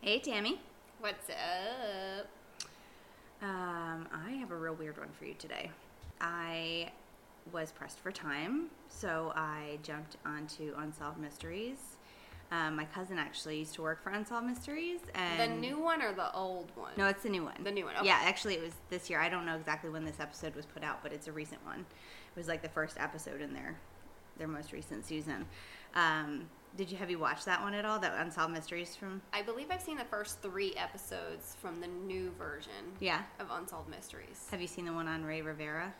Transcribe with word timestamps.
Hey, 0.00 0.18
Tammy. 0.18 0.60
What's 1.00 1.28
up? 1.30 2.26
Um, 3.42 4.06
I 4.12 4.30
have 4.40 4.50
a 4.50 4.56
real 4.56 4.74
weird 4.74 4.98
one 4.98 5.08
for 5.18 5.24
you 5.24 5.34
today. 5.34 5.70
I 6.20 6.90
was 7.52 7.72
pressed 7.72 7.98
for 7.98 8.10
time, 8.12 8.66
so 8.88 9.32
I 9.34 9.78
jumped 9.82 10.16
onto 10.26 10.74
Unsolved 10.78 11.18
Mysteries. 11.18 11.78
Um, 12.52 12.76
my 12.76 12.84
cousin 12.86 13.18
actually 13.18 13.58
used 13.60 13.74
to 13.74 13.82
work 13.82 14.02
for 14.02 14.10
Unsolved 14.10 14.46
Mysteries, 14.46 15.00
and 15.14 15.40
The 15.40 15.46
new 15.56 15.78
one 15.78 16.02
or 16.02 16.12
the 16.12 16.32
old 16.34 16.70
one? 16.74 16.92
no, 16.96 17.06
it's 17.06 17.22
the 17.22 17.28
new 17.28 17.44
one. 17.44 17.62
The 17.62 17.70
new 17.70 17.84
one, 17.84 17.96
okay. 17.96 18.06
Yeah, 18.06 18.18
actually, 18.22 18.54
it 18.54 18.62
was 18.62 18.72
this 18.90 19.08
year. 19.08 19.20
I 19.20 19.28
don't 19.28 19.46
know 19.46 19.56
exactly 19.56 19.88
when 19.90 20.04
this 20.04 20.18
episode 20.20 20.54
was 20.54 20.66
put 20.66 20.82
out, 20.82 21.02
but 21.02 21.12
it's 21.12 21.28
a 21.28 21.32
recent 21.32 21.64
one. 21.64 21.80
It 21.80 22.38
was 22.38 22.48
like 22.48 22.62
the 22.62 22.68
first 22.68 22.96
episode 22.98 23.40
in 23.40 23.52
their 23.54 23.76
their 24.38 24.48
most 24.48 24.72
recent 24.72 25.04
season. 25.04 25.44
Um, 25.94 26.48
did 26.76 26.90
you 26.90 26.96
have 26.98 27.10
you 27.10 27.18
watched 27.18 27.44
that 27.46 27.60
one 27.62 27.74
at 27.74 27.84
all? 27.84 27.98
That 27.98 28.14
Unsolved 28.18 28.52
Mysteries 28.52 28.94
from? 28.96 29.20
I 29.32 29.42
believe 29.42 29.66
I've 29.70 29.80
seen 29.82 29.96
the 29.96 30.04
first 30.04 30.40
three 30.40 30.74
episodes 30.76 31.56
from 31.60 31.80
the 31.80 31.86
new 31.88 32.30
version 32.38 32.72
Yeah. 33.00 33.22
of 33.38 33.48
Unsolved 33.50 33.88
Mysteries. 33.90 34.46
Have 34.50 34.60
you 34.60 34.66
seen 34.66 34.84
the 34.84 34.92
one 34.92 35.08
on 35.08 35.24
Rey 35.24 35.42
Rivera? 35.42 35.92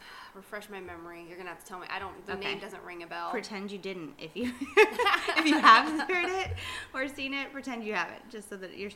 Refresh 0.34 0.68
my 0.70 0.80
memory. 0.80 1.24
You're 1.28 1.36
gonna 1.38 1.48
have 1.50 1.60
to 1.60 1.66
tell 1.66 1.78
me. 1.80 1.86
I 1.90 1.98
don't. 1.98 2.24
The 2.26 2.34
Okay. 2.34 2.50
name 2.50 2.58
doesn't 2.60 2.82
ring 2.84 3.02
a 3.02 3.06
bell. 3.06 3.30
Pretend 3.30 3.72
you 3.72 3.78
didn't. 3.78 4.14
If 4.18 4.36
you 4.36 4.52
if 4.76 5.46
you 5.46 5.58
have 5.58 6.08
heard 6.08 6.28
it 6.28 6.50
or 6.94 7.08
seen 7.08 7.34
it, 7.34 7.52
pretend 7.52 7.84
you 7.84 7.94
haven't, 7.94 8.28
just 8.30 8.48
so 8.48 8.56
that 8.58 8.76
you're 8.76 8.90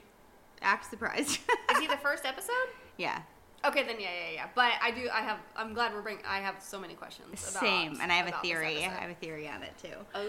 act 0.62 0.88
surprised. 0.88 1.40
Is 1.72 1.78
he 1.78 1.86
the 1.86 1.96
first 1.96 2.24
episode? 2.24 2.52
yeah, 2.98 3.22
Okay, 3.66 3.82
then 3.82 3.98
yeah, 3.98 4.08
yeah, 4.12 4.34
yeah. 4.34 4.46
But 4.54 4.72
I 4.82 4.90
do. 4.90 5.08
I 5.12 5.20
have. 5.20 5.38
I'm 5.56 5.72
glad 5.72 5.94
we're 5.94 6.02
bringing. 6.02 6.24
I 6.26 6.38
have 6.38 6.56
so 6.60 6.78
many 6.78 6.94
questions. 6.94 7.48
About, 7.50 7.62
same. 7.62 7.98
And 8.00 8.12
I 8.12 8.16
have 8.16 8.28
a 8.28 8.36
theory. 8.42 8.84
I 8.84 8.88
have 8.88 9.10
a 9.10 9.14
theory 9.14 9.48
on 9.48 9.62
it 9.62 9.72
too. 9.82 9.96
Oh. 10.14 10.28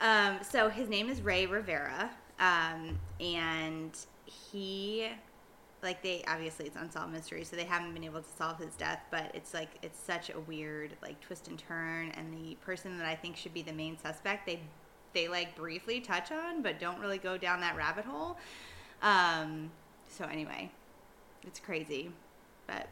Um, 0.00 0.38
so 0.42 0.68
his 0.68 0.88
name 0.88 1.08
is 1.08 1.22
Rey 1.22 1.46
Rivera, 1.46 2.10
um, 2.38 2.98
and 3.18 3.96
he, 4.26 5.08
like 5.82 6.02
they 6.02 6.22
obviously 6.28 6.66
it's 6.66 6.76
unsolved 6.76 7.12
mystery, 7.12 7.44
so 7.44 7.56
they 7.56 7.64
haven't 7.64 7.94
been 7.94 8.04
able 8.04 8.20
to 8.20 8.28
solve 8.36 8.58
his 8.58 8.74
death. 8.74 9.00
But 9.10 9.30
it's 9.32 9.54
like 9.54 9.70
it's 9.82 9.98
such 9.98 10.30
a 10.30 10.40
weird 10.40 10.96
like 11.02 11.18
twist 11.20 11.48
and 11.48 11.58
turn, 11.58 12.10
and 12.10 12.34
the 12.34 12.56
person 12.56 12.98
that 12.98 13.06
I 13.06 13.14
think 13.14 13.36
should 13.36 13.54
be 13.54 13.62
the 13.62 13.72
main 13.72 13.96
suspect, 13.96 14.44
they 14.44 14.60
they 15.14 15.28
like 15.28 15.56
briefly 15.56 16.00
touch 16.00 16.30
on, 16.30 16.60
but 16.60 16.78
don't 16.78 17.00
really 17.00 17.18
go 17.18 17.38
down 17.38 17.60
that 17.60 17.74
rabbit 17.74 18.04
hole. 18.04 18.36
Um, 19.00 19.70
so 20.08 20.26
anyway, 20.26 20.70
it's 21.42 21.58
crazy, 21.58 22.10
but 22.66 22.88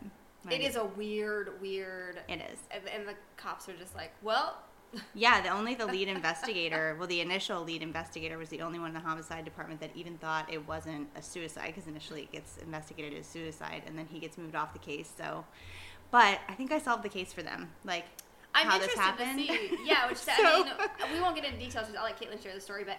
It 0.51 0.61
is 0.61 0.77
a 0.77 0.85
weird, 0.85 1.61
weird. 1.61 2.21
It 2.29 2.41
is. 2.53 2.59
And, 2.71 2.83
and 2.95 3.09
the 3.09 3.15
cops 3.37 3.69
are 3.69 3.77
just 3.77 3.95
like, 3.95 4.13
well, 4.23 4.59
Yeah, 5.15 5.41
the 5.41 5.49
only 5.49 5.75
the 5.75 5.87
lead 5.87 6.07
investigator, 6.09 6.95
well, 6.99 7.09
the 7.09 7.21
initial 7.21 7.63
lead 7.65 7.83
investigator 7.83 8.39
was 8.39 8.49
the 8.51 8.61
only 8.63 8.79
one 8.79 8.89
in 8.89 8.95
the 8.95 9.01
homicide 9.01 9.45
department 9.45 9.81
that 9.81 9.91
even 9.97 10.17
thought 10.19 10.53
it 10.53 10.67
wasn't 10.69 11.09
a 11.17 11.23
suicide 11.23 11.67
because 11.75 11.89
initially 11.89 12.23
it 12.23 12.31
gets 12.33 12.59
investigated 12.59 13.19
as 13.19 13.27
suicide 13.27 13.83
and 13.87 13.99
then 13.99 14.07
he 14.07 14.21
gets 14.21 14.39
moved 14.39 14.55
off 14.55 14.73
the 14.73 14.79
case. 14.79 15.11
So, 15.19 15.45
but 16.13 16.39
I 16.49 16.53
think 16.55 16.71
I 16.71 16.79
solved 16.79 17.03
the 17.03 17.09
case 17.09 17.33
for 17.33 17.43
them. 17.43 17.71
Like 17.85 18.05
I'm 18.55 18.67
how 18.69 18.79
this 18.79 18.91
interested 18.91 19.25
happened. 19.25 19.39
to 19.41 19.47
see. 19.47 19.79
Yeah, 19.85 20.07
which 20.09 20.19
So- 20.31 20.33
I 20.33 20.87
mean, 21.09 21.15
we 21.15 21.21
won't 21.21 21.35
get 21.35 21.45
into 21.45 21.59
details. 21.59 21.89
I'll 21.99 22.05
let 22.05 22.21
Caitlin 22.21 22.41
share 22.41 22.55
the 22.55 22.61
story, 22.61 22.85
but 22.85 22.99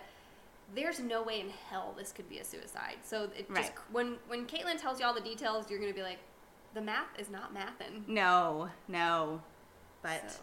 there's 0.75 0.99
no 0.99 1.23
way 1.23 1.39
in 1.39 1.49
hell 1.69 1.93
this 1.97 2.11
could 2.11 2.27
be 2.27 2.39
a 2.39 2.43
suicide. 2.43 2.97
So 3.03 3.29
it 3.37 3.47
just 3.47 3.49
Right. 3.69 3.71
when 3.93 4.17
when 4.27 4.45
Caitlin 4.47 4.81
tells 4.81 4.99
you 4.99 5.05
all 5.05 5.13
the 5.13 5.21
details, 5.21 5.69
you're 5.71 5.79
gonna 5.79 5.93
be 5.93 6.01
like, 6.03 6.17
the 6.75 6.81
math 6.81 7.07
is 7.17 7.29
not 7.31 7.51
mathin'. 7.55 8.03
no, 8.07 8.69
no, 8.87 9.41
but. 10.03 10.29
So. 10.31 10.39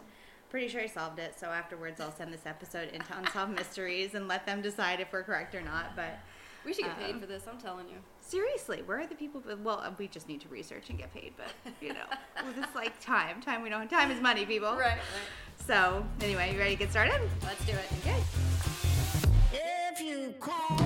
Pretty 0.50 0.68
sure 0.68 0.82
I 0.82 0.86
solved 0.86 1.18
it. 1.18 1.34
So 1.40 1.46
afterwards, 1.46 1.98
I'll 1.98 2.12
send 2.14 2.30
this 2.30 2.44
episode 2.44 2.90
into 2.90 3.16
Unsolved 3.16 3.54
Mysteries 3.56 4.14
and 4.14 4.28
let 4.28 4.44
them 4.44 4.60
decide 4.60 5.00
if 5.00 5.10
we're 5.10 5.22
correct 5.22 5.54
or 5.54 5.62
not. 5.62 5.96
But 5.96 6.18
We 6.66 6.74
should 6.74 6.84
get 6.84 6.98
paid 6.98 7.14
Um, 7.14 7.20
for 7.20 7.26
this. 7.26 7.44
I'm 7.50 7.56
telling 7.56 7.88
you. 7.88 7.94
seriously, 8.20 8.82
where 8.84 9.00
are 9.00 9.06
the 9.06 9.14
people? 9.14 9.42
Well, 9.62 9.94
we 9.98 10.08
just 10.08 10.28
need 10.28 10.42
to 10.42 10.48
research 10.48 10.90
and 10.90 10.98
get 10.98 11.10
paid. 11.14 11.32
But 11.38 11.72
you 11.80 11.94
know, 11.94 12.04
with 12.44 12.56
this 12.56 12.66
like 12.74 13.00
time, 13.00 13.40
time 13.40 13.62
we 13.62 13.70
don't. 13.70 13.88
Time 13.88 14.10
is 14.10 14.20
money, 14.20 14.44
people. 14.44 14.72
Right, 14.76 14.98
right. 14.98 14.98
So 15.66 16.04
anyway, 16.20 16.52
you 16.52 16.58
ready 16.58 16.72
to 16.72 16.78
get 16.78 16.90
started? 16.90 17.18
Let's 17.44 17.64
do 17.64 17.72
it. 17.72 17.86
Okay. 18.00 18.20
If 19.54 20.00
you 20.02 20.34
call 20.38 20.76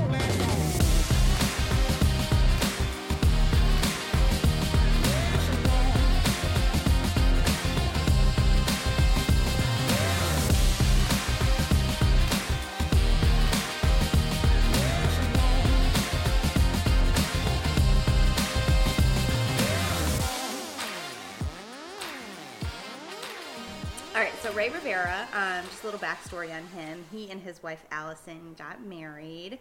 Rey 24.56 24.71
Rivera. 24.71 25.28
Um, 25.34 25.67
just 25.67 25.83
a 25.83 25.87
little 25.87 26.00
backstory 26.00 26.50
on 26.50 26.62
him. 26.69 27.05
He 27.12 27.31
and 27.31 27.43
his 27.43 27.62
wife 27.62 27.84
Allison 27.93 28.55
got 28.56 28.83
married. 28.83 29.59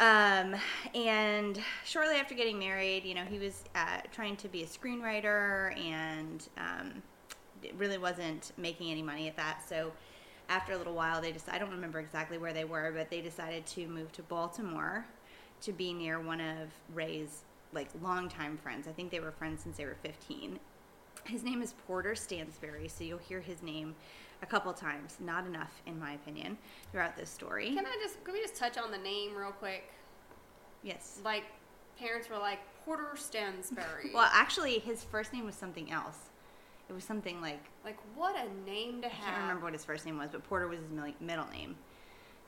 Um, 0.00 0.56
and 0.96 1.62
shortly 1.84 2.16
after 2.16 2.34
getting 2.34 2.58
married, 2.58 3.04
you 3.04 3.14
know, 3.14 3.22
he 3.22 3.38
was 3.38 3.62
uh, 3.76 3.98
trying 4.10 4.34
to 4.38 4.48
be 4.48 4.64
a 4.64 4.66
screenwriter 4.66 5.78
and 5.78 6.48
um, 6.58 7.02
really 7.76 7.98
wasn't 7.98 8.50
making 8.56 8.90
any 8.90 9.00
money 9.00 9.28
at 9.28 9.36
that. 9.36 9.62
So 9.68 9.92
after 10.48 10.72
a 10.72 10.76
little 10.76 10.94
while, 10.94 11.20
they 11.20 11.30
just, 11.30 11.48
I 11.48 11.58
don't 11.58 11.70
remember 11.70 12.00
exactly 12.00 12.36
where 12.36 12.52
they 12.52 12.64
were, 12.64 12.92
but 12.92 13.10
they 13.10 13.20
decided 13.20 13.64
to 13.66 13.86
move 13.86 14.10
to 14.14 14.22
Baltimore 14.22 15.06
to 15.62 15.72
be 15.72 15.92
near 15.92 16.18
one 16.18 16.40
of 16.40 16.70
Rey's 16.92 17.42
like 17.72 17.90
longtime 18.02 18.58
friends. 18.58 18.88
I 18.88 18.90
think 18.90 19.12
they 19.12 19.20
were 19.20 19.30
friends 19.30 19.62
since 19.62 19.76
they 19.76 19.84
were 19.84 19.96
15. 20.02 20.58
His 21.24 21.42
name 21.44 21.62
is 21.62 21.74
Porter 21.86 22.12
Stansberry, 22.12 22.90
so 22.90 23.04
you'll 23.04 23.18
hear 23.18 23.40
his 23.40 23.62
name 23.62 23.94
a 24.42 24.46
couple 24.46 24.72
times. 24.72 25.16
Not 25.20 25.46
enough, 25.46 25.82
in 25.86 25.98
my 25.98 26.12
opinion, 26.12 26.56
throughout 26.92 27.16
this 27.16 27.30
story. 27.30 27.74
Can 27.74 27.86
I 27.86 27.96
just 28.02 28.22
can 28.24 28.34
we 28.34 28.40
just 28.40 28.56
touch 28.56 28.78
on 28.78 28.90
the 28.90 28.98
name 28.98 29.34
real 29.36 29.52
quick? 29.52 29.84
yes. 30.82 31.20
Like, 31.24 31.44
parents 31.98 32.28
were 32.30 32.38
like 32.38 32.60
Porter 32.84 33.10
Stansberry. 33.14 34.12
Well, 34.14 34.28
actually, 34.32 34.78
his 34.78 35.04
first 35.04 35.32
name 35.32 35.44
was 35.44 35.54
something 35.54 35.90
else. 35.92 36.16
It 36.88 36.92
was 36.92 37.04
something 37.04 37.40
like 37.40 37.62
like 37.84 37.98
what 38.16 38.34
a 38.34 38.68
name 38.68 39.02
to 39.02 39.08
have. 39.08 39.28
I 39.28 39.30
can't 39.30 39.42
remember 39.42 39.64
what 39.64 39.74
his 39.74 39.84
first 39.84 40.04
name 40.06 40.18
was, 40.18 40.30
but 40.32 40.42
Porter 40.42 40.66
was 40.66 40.80
his 40.80 40.90
middle 41.20 41.46
name 41.48 41.76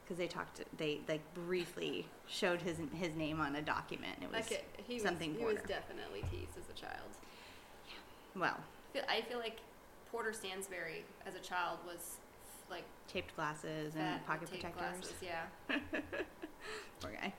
because 0.05 0.19
they 0.19 0.27
talked. 0.27 0.63
They 0.79 1.01
like 1.09 1.23
briefly 1.35 2.07
showed 2.27 2.61
his 2.61 2.79
his 2.95 3.15
name 3.15 3.41
on 3.41 3.55
a 3.55 3.63
document. 3.63 4.15
It 4.21 4.33
was 4.33 4.51
Like 4.51 4.51
it, 4.51 4.65
he 4.85 4.95
was, 4.95 5.03
something 5.05 5.35
he 5.37 5.45
was 5.45 5.59
definitely 5.69 6.23
teased 6.31 6.59
as 6.59 6.69
a 6.69 6.81
child. 6.81 7.11
Well, 8.37 8.57
I 8.59 8.93
feel, 8.93 9.03
I 9.09 9.21
feel 9.23 9.39
like 9.39 9.59
Porter 10.11 10.31
Stansberry 10.31 11.03
as 11.27 11.35
a 11.35 11.41
child 11.41 11.79
was 11.87 12.17
like 12.71 12.85
taped 13.09 13.35
glasses 13.37 13.95
and 13.97 14.25
pocket 14.27 14.51
tape 14.51 14.63
protectors. 14.63 15.01
Glasses, 15.01 15.15
yeah. 15.23 15.79
poor 17.01 17.11
guy. 17.11 17.33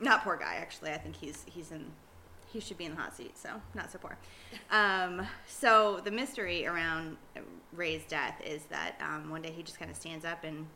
Not 0.00 0.24
poor 0.24 0.36
guy, 0.36 0.56
actually. 0.56 0.90
I 0.92 0.98
think 0.98 1.16
he's 1.16 1.44
he's 1.46 1.70
in 1.70 1.86
he 2.52 2.58
should 2.58 2.78
be 2.78 2.84
in 2.84 2.94
the 2.94 3.00
hot 3.00 3.14
seat, 3.14 3.38
so 3.38 3.50
not 3.74 3.90
so 3.90 3.98
poor. 3.98 4.16
Um, 4.72 5.26
so 5.46 6.00
the 6.04 6.10
mystery 6.10 6.66
around 6.66 7.16
Rey's 7.72 8.04
death 8.06 8.40
is 8.44 8.62
that 8.64 8.94
um, 9.00 9.30
one 9.30 9.42
day 9.42 9.50
he 9.50 9.62
just 9.62 9.78
kind 9.78 9.90
of 9.90 9.96
stands 9.96 10.24
up 10.24 10.44
and 10.44 10.66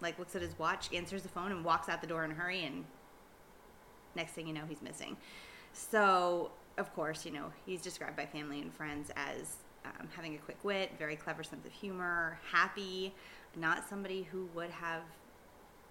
like 0.00 0.18
looks 0.18 0.36
at 0.36 0.42
his 0.42 0.56
watch, 0.58 0.92
answers 0.92 1.22
the 1.22 1.28
phone, 1.28 1.52
and 1.52 1.64
walks 1.64 1.88
out 1.88 2.00
the 2.00 2.06
door 2.06 2.24
in 2.24 2.30
a 2.30 2.34
hurry, 2.34 2.64
and 2.64 2.84
next 4.14 4.32
thing 4.32 4.46
you 4.46 4.52
know, 4.52 4.64
he's 4.68 4.82
missing. 4.82 5.16
So 5.72 6.50
of 6.78 6.94
course, 6.94 7.24
you 7.24 7.32
know 7.32 7.52
he's 7.64 7.80
described 7.82 8.16
by 8.16 8.26
family 8.26 8.60
and 8.60 8.72
friends 8.72 9.10
as 9.16 9.56
um, 9.84 10.08
having 10.14 10.34
a 10.34 10.38
quick 10.38 10.58
wit, 10.62 10.92
very 10.98 11.16
clever 11.16 11.42
sense 11.42 11.64
of 11.64 11.72
humor, 11.72 12.38
happy, 12.50 13.14
not 13.56 13.88
somebody 13.88 14.22
who 14.30 14.48
would 14.54 14.70
have 14.70 15.02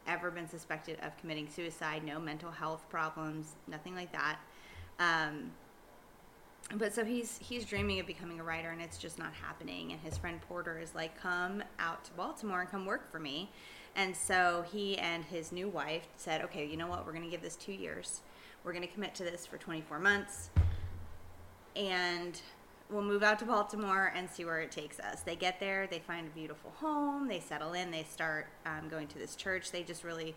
ever 0.08 0.30
been 0.30 0.48
suspected 0.48 1.00
of 1.02 1.18
committing 1.18 1.48
suicide, 1.50 2.04
no 2.04 2.20
mental 2.20 2.52
health 2.52 2.86
problems, 2.90 3.56
nothing 3.68 3.96
like 3.96 4.12
that. 4.12 4.38
Um, 5.00 5.52
but 6.76 6.94
so 6.94 7.06
he's 7.06 7.38
he's 7.38 7.66
dreaming 7.66 8.00
of 8.00 8.08
becoming 8.08 8.40
a 8.40 8.44
writer, 8.44 8.72
and 8.72 8.82
it's 8.82 8.98
just 8.98 9.20
not 9.20 9.34
happening. 9.34 9.92
And 9.92 10.02
his 10.02 10.18
friend 10.18 10.40
Porter 10.42 10.80
is 10.80 10.96
like, 10.96 11.20
"Come 11.20 11.64
out 11.80 12.04
to 12.06 12.12
Baltimore 12.14 12.62
and 12.62 12.70
come 12.70 12.86
work 12.86 13.12
for 13.12 13.20
me." 13.20 13.52
And 13.96 14.16
so 14.16 14.66
he 14.72 14.98
and 14.98 15.24
his 15.24 15.52
new 15.52 15.70
wife 15.70 16.08
said, 16.18 16.42
"Okay, 16.44 16.66
you 16.66 16.76
know 16.76 16.88
what? 16.88 17.06
We're 17.06 17.14
going 17.14 17.24
to 17.24 17.30
give 17.30 17.42
this 17.42 17.56
two 17.56 17.72
years. 17.72 18.22
We're 18.64 18.74
going 18.74 18.88
to 18.88 18.92
commit 18.92 19.14
to 19.16 19.24
this 19.24 19.46
for 19.46 19.58
24 19.58 20.00
months, 20.00 20.50
and 21.76 22.42
we'll 22.90 23.04
move 23.04 23.24
out 23.24 23.40
to 23.40 23.46
Baltimore 23.46 24.14
and 24.16 24.30
see 24.30 24.46
where 24.46 24.60
it 24.60 24.72
takes 24.72 25.00
us. 25.00 25.22
They 25.22 25.36
get 25.36 25.60
there, 25.60 25.88
they 25.88 26.00
find 26.00 26.28
a 26.28 26.30
beautiful 26.32 26.72
home, 26.76 27.28
they 27.28 27.40
settle 27.40 27.74
in, 27.74 27.92
they 27.92 28.04
start 28.04 28.48
um, 28.66 28.90
going 28.90 29.08
to 29.08 29.18
this 29.18 29.36
church. 29.36 29.72
They 29.72 29.84
just 29.84 30.04
really 30.04 30.36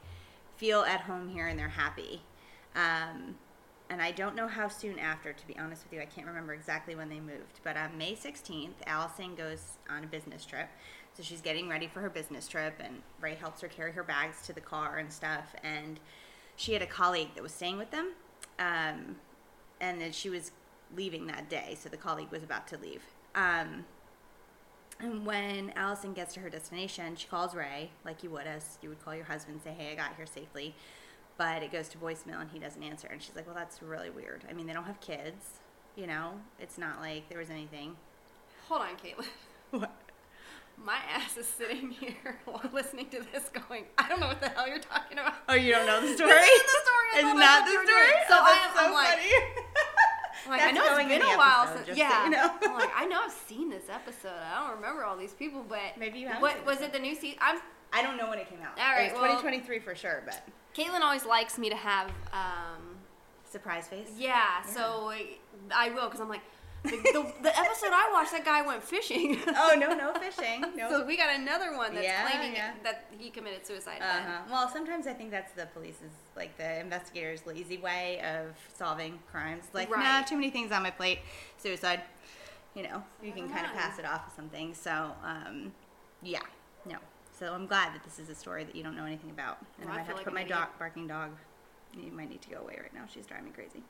feel 0.56 0.80
at 0.80 1.02
home 1.02 1.28
here 1.28 1.46
and 1.46 1.58
they're 1.58 1.68
happy. 1.68 2.22
Um, 2.74 3.36
and 3.90 4.02
I 4.02 4.10
don't 4.10 4.36
know 4.36 4.48
how 4.48 4.68
soon 4.68 4.98
after, 4.98 5.32
to 5.32 5.46
be 5.46 5.58
honest 5.58 5.84
with 5.84 5.94
you, 5.94 6.00
I 6.00 6.04
can't 6.04 6.26
remember 6.26 6.52
exactly 6.52 6.94
when 6.94 7.08
they 7.08 7.20
moved. 7.20 7.60
But 7.64 7.76
on 7.76 7.96
May 7.96 8.14
16th, 8.14 8.74
Allison 8.86 9.34
goes 9.34 9.78
on 9.88 10.04
a 10.04 10.06
business 10.06 10.44
trip. 10.44 10.68
So 11.14 11.22
she's 11.22 11.40
getting 11.40 11.68
ready 11.68 11.88
for 11.88 12.00
her 12.00 12.10
business 12.10 12.46
trip, 12.46 12.74
and 12.78 13.02
Ray 13.20 13.34
helps 13.34 13.62
her 13.62 13.68
carry 13.68 13.92
her 13.92 14.04
bags 14.04 14.42
to 14.46 14.52
the 14.52 14.60
car 14.60 14.98
and 14.98 15.12
stuff. 15.12 15.54
And 15.64 15.98
she 16.56 16.74
had 16.74 16.82
a 16.82 16.86
colleague 16.86 17.30
that 17.34 17.42
was 17.42 17.52
staying 17.52 17.78
with 17.78 17.90
them, 17.90 18.12
um, 18.58 19.16
and 19.80 20.00
then 20.00 20.12
she 20.12 20.28
was 20.28 20.52
leaving 20.96 21.26
that 21.26 21.48
day, 21.48 21.76
so 21.78 21.88
the 21.88 21.96
colleague 21.96 22.30
was 22.30 22.42
about 22.42 22.66
to 22.68 22.78
leave. 22.78 23.02
Um, 23.34 23.84
and 25.00 25.24
when 25.24 25.72
Allison 25.76 26.12
gets 26.12 26.34
to 26.34 26.40
her 26.40 26.50
destination, 26.50 27.14
she 27.16 27.28
calls 27.28 27.54
Rey, 27.54 27.90
like 28.04 28.22
you 28.22 28.30
would 28.30 28.46
as 28.46 28.78
you 28.82 28.88
would 28.88 29.04
call 29.04 29.14
your 29.14 29.26
husband, 29.26 29.60
say, 29.62 29.70
"Hey, 29.70 29.92
I 29.92 29.94
got 29.94 30.16
here 30.16 30.26
safely," 30.26 30.74
but 31.36 31.62
it 31.62 31.70
goes 31.70 31.88
to 31.90 31.98
voicemail 31.98 32.40
and 32.40 32.50
he 32.50 32.58
doesn't 32.58 32.82
answer. 32.82 33.06
And 33.08 33.22
she's 33.22 33.36
like, 33.36 33.46
"Well, 33.46 33.54
that's 33.54 33.80
really 33.82 34.10
weird. 34.10 34.44
I 34.50 34.52
mean, 34.52 34.66
they 34.66 34.72
don't 34.72 34.84
have 34.84 35.00
kids, 35.00 35.60
you 35.94 36.06
know. 36.06 36.32
It's 36.58 36.78
not 36.78 37.00
like 37.00 37.28
there 37.28 37.38
was 37.38 37.50
anything." 37.50 37.96
Hold 38.68 38.82
on, 38.82 38.96
Caitlin. 38.96 39.26
What? 39.70 39.94
My 40.82 40.96
ass 41.12 41.36
is 41.36 41.46
sitting 41.46 41.90
here 41.90 42.38
while 42.46 42.62
listening 42.72 43.10
to 43.10 43.20
this 43.32 43.50
going, 43.50 43.84
I 43.98 44.08
don't 44.08 44.20
know 44.20 44.28
what 44.28 44.40
the 44.40 44.48
hell 44.48 44.66
you're 44.66 44.78
talking 44.78 45.18
about. 45.18 45.34
Oh, 45.48 45.54
you 45.54 45.72
don't 45.72 45.86
know 45.86 46.00
the 46.00 46.14
story? 46.14 46.30
This 46.38 46.60
is 46.60 46.62
the 46.62 46.80
story. 46.84 47.08
It's 47.16 47.38
not 47.38 47.66
the 47.66 47.72
what 47.72 47.72
you 47.72 47.78
were 47.78 47.86
story. 47.86 48.12
So 48.28 48.34
oh, 48.38 48.44
I 48.44 48.52
am 48.64 48.70
so 48.74 48.86
I'm 48.86 48.92
like, 48.94 49.18
like, 50.50 50.60
That's 50.60 50.70
I 50.70 50.72
know 50.72 50.88
going 50.94 51.10
it's 51.10 51.24
been 51.24 51.34
a 51.34 51.38
while 51.38 51.66
since. 51.66 51.86
just 51.86 51.98
so 51.98 52.04
Yeah. 52.04 52.24
you 52.24 52.30
know. 52.30 52.50
I'm 52.62 52.74
like, 52.74 52.90
I 52.96 53.06
know 53.06 53.20
I've 53.24 53.32
seen 53.32 53.70
this 53.70 53.84
episode. 53.90 54.30
I 54.30 54.60
don't 54.66 54.76
remember 54.76 55.04
all 55.04 55.16
these 55.16 55.32
people, 55.34 55.64
but 55.68 55.80
Maybe 55.98 56.18
you 56.18 56.28
have 56.28 56.40
What 56.42 56.64
was 56.66 56.80
it? 56.80 56.92
The 56.92 56.98
new 56.98 57.14
season? 57.14 57.38
I'm. 57.40 57.60
I 57.92 58.02
don't 58.02 58.16
know 58.18 58.28
when 58.28 58.38
it 58.38 58.48
came 58.50 58.60
out. 58.60 58.78
All 58.78 58.92
right, 58.92 59.12
well, 59.14 59.22
2023 59.22 59.78
for 59.78 59.94
sure, 59.94 60.22
but 60.26 60.46
Caitlin 60.76 61.00
always 61.00 61.24
likes 61.24 61.56
me 61.58 61.70
to 61.70 61.76
have. 61.76 62.08
um 62.32 62.96
surprise 63.50 63.88
face. 63.88 64.10
Yeah, 64.18 64.60
so 64.62 65.12
I 65.74 65.88
will 65.90 66.04
because 66.04 66.20
I'm 66.20 66.28
like, 66.28 66.42
the, 66.90 66.96
the, 67.12 67.32
the 67.42 67.58
episode 67.58 67.90
I 67.92 68.10
watched, 68.12 68.32
that 68.32 68.44
guy 68.44 68.62
went 68.62 68.82
fishing. 68.82 69.38
Oh 69.48 69.76
no, 69.78 69.94
no 69.94 70.12
fishing. 70.14 70.60
No. 70.76 70.88
So 70.90 71.04
we 71.06 71.16
got 71.16 71.34
another 71.38 71.76
one 71.76 71.94
that's 71.94 72.06
Yeah, 72.06 72.28
claiming 72.28 72.54
yeah. 72.54 72.72
that 72.82 73.06
he 73.18 73.30
committed 73.30 73.66
suicide. 73.66 73.98
Uh 74.00 74.20
huh. 74.22 74.40
Well, 74.50 74.68
sometimes 74.68 75.06
I 75.06 75.12
think 75.12 75.30
that's 75.30 75.52
the 75.52 75.66
police's, 75.66 76.12
like 76.36 76.56
the 76.56 76.80
investigators' 76.80 77.40
lazy 77.46 77.78
way 77.78 78.20
of 78.20 78.56
solving 78.76 79.18
crimes. 79.30 79.64
Like, 79.72 79.90
nah, 79.90 80.22
too 80.22 80.36
many 80.36 80.50
things 80.50 80.72
on 80.72 80.82
my 80.82 80.90
plate. 80.90 81.20
Suicide. 81.58 82.00
You 82.74 82.82
know, 82.84 83.02
you 83.22 83.32
can 83.32 83.48
kind 83.48 83.66
of 83.66 83.72
pass 83.72 83.98
it 83.98 84.04
off 84.04 84.22
as 84.28 84.34
something. 84.34 84.72
So, 84.74 85.10
um, 85.24 85.72
yeah, 86.22 86.40
no. 86.86 86.96
So 87.38 87.52
I'm 87.52 87.66
glad 87.66 87.94
that 87.94 88.04
this 88.04 88.18
is 88.18 88.28
a 88.28 88.34
story 88.34 88.64
that 88.64 88.74
you 88.76 88.82
don't 88.82 88.96
know 88.96 89.04
anything 89.04 89.30
about. 89.30 89.58
And 89.80 89.88
Well, 89.88 89.94
I 89.98 90.00
I 90.00 90.02
might 90.02 90.06
feel 90.06 90.16
have 90.16 90.24
to 90.24 90.30
like 90.30 90.46
put 90.48 90.52
my 90.52 90.56
dog, 90.60 90.68
barking 90.78 91.06
dog. 91.08 91.30
You 91.96 92.12
might 92.12 92.28
need 92.28 92.42
to 92.42 92.50
go 92.50 92.58
away 92.58 92.76
right 92.80 92.92
now. 92.94 93.04
She's 93.12 93.26
driving 93.26 93.46
me 93.46 93.52
crazy. 93.52 93.82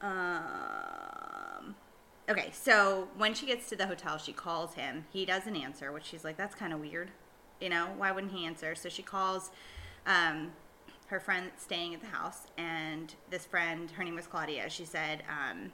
Um. 0.00 1.74
Okay, 2.28 2.50
so 2.52 3.08
when 3.16 3.34
she 3.34 3.46
gets 3.46 3.68
to 3.70 3.76
the 3.76 3.86
hotel, 3.86 4.16
she 4.16 4.32
calls 4.32 4.74
him. 4.74 5.06
He 5.10 5.26
doesn't 5.26 5.56
answer, 5.56 5.90
which 5.90 6.04
she's 6.04 6.24
like, 6.24 6.36
that's 6.36 6.54
kind 6.54 6.72
of 6.72 6.80
weird. 6.80 7.10
You 7.60 7.68
know, 7.68 7.88
why 7.96 8.12
wouldn't 8.12 8.32
he 8.32 8.46
answer? 8.46 8.74
So 8.74 8.88
she 8.88 9.02
calls 9.02 9.50
um, 10.06 10.52
her 11.08 11.18
friend 11.18 11.50
staying 11.56 11.94
at 11.94 12.00
the 12.00 12.06
house, 12.06 12.46
and 12.56 13.14
this 13.30 13.44
friend, 13.44 13.90
her 13.92 14.04
name 14.04 14.14
was 14.14 14.26
Claudia. 14.26 14.70
She 14.70 14.84
said 14.84 15.24
um, 15.28 15.72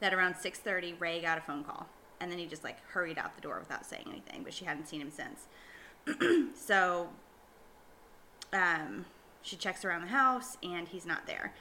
that 0.00 0.14
around 0.14 0.34
6:30, 0.34 0.98
Rey 0.98 1.20
got 1.20 1.38
a 1.38 1.40
phone 1.42 1.62
call, 1.62 1.86
and 2.20 2.30
then 2.30 2.38
he 2.38 2.46
just 2.46 2.64
like 2.64 2.84
hurried 2.88 3.18
out 3.18 3.34
the 3.34 3.42
door 3.42 3.58
without 3.58 3.84
saying 3.84 4.04
anything. 4.08 4.42
But 4.44 4.54
she 4.54 4.64
hadn't 4.64 4.88
seen 4.88 5.00
him 5.00 5.10
since. 5.10 5.46
so 6.58 7.08
um, 8.52 9.04
she 9.42 9.56
checks 9.56 9.84
around 9.84 10.02
the 10.02 10.08
house, 10.08 10.56
and 10.62 10.88
he's 10.88 11.06
not 11.06 11.26
there. 11.26 11.52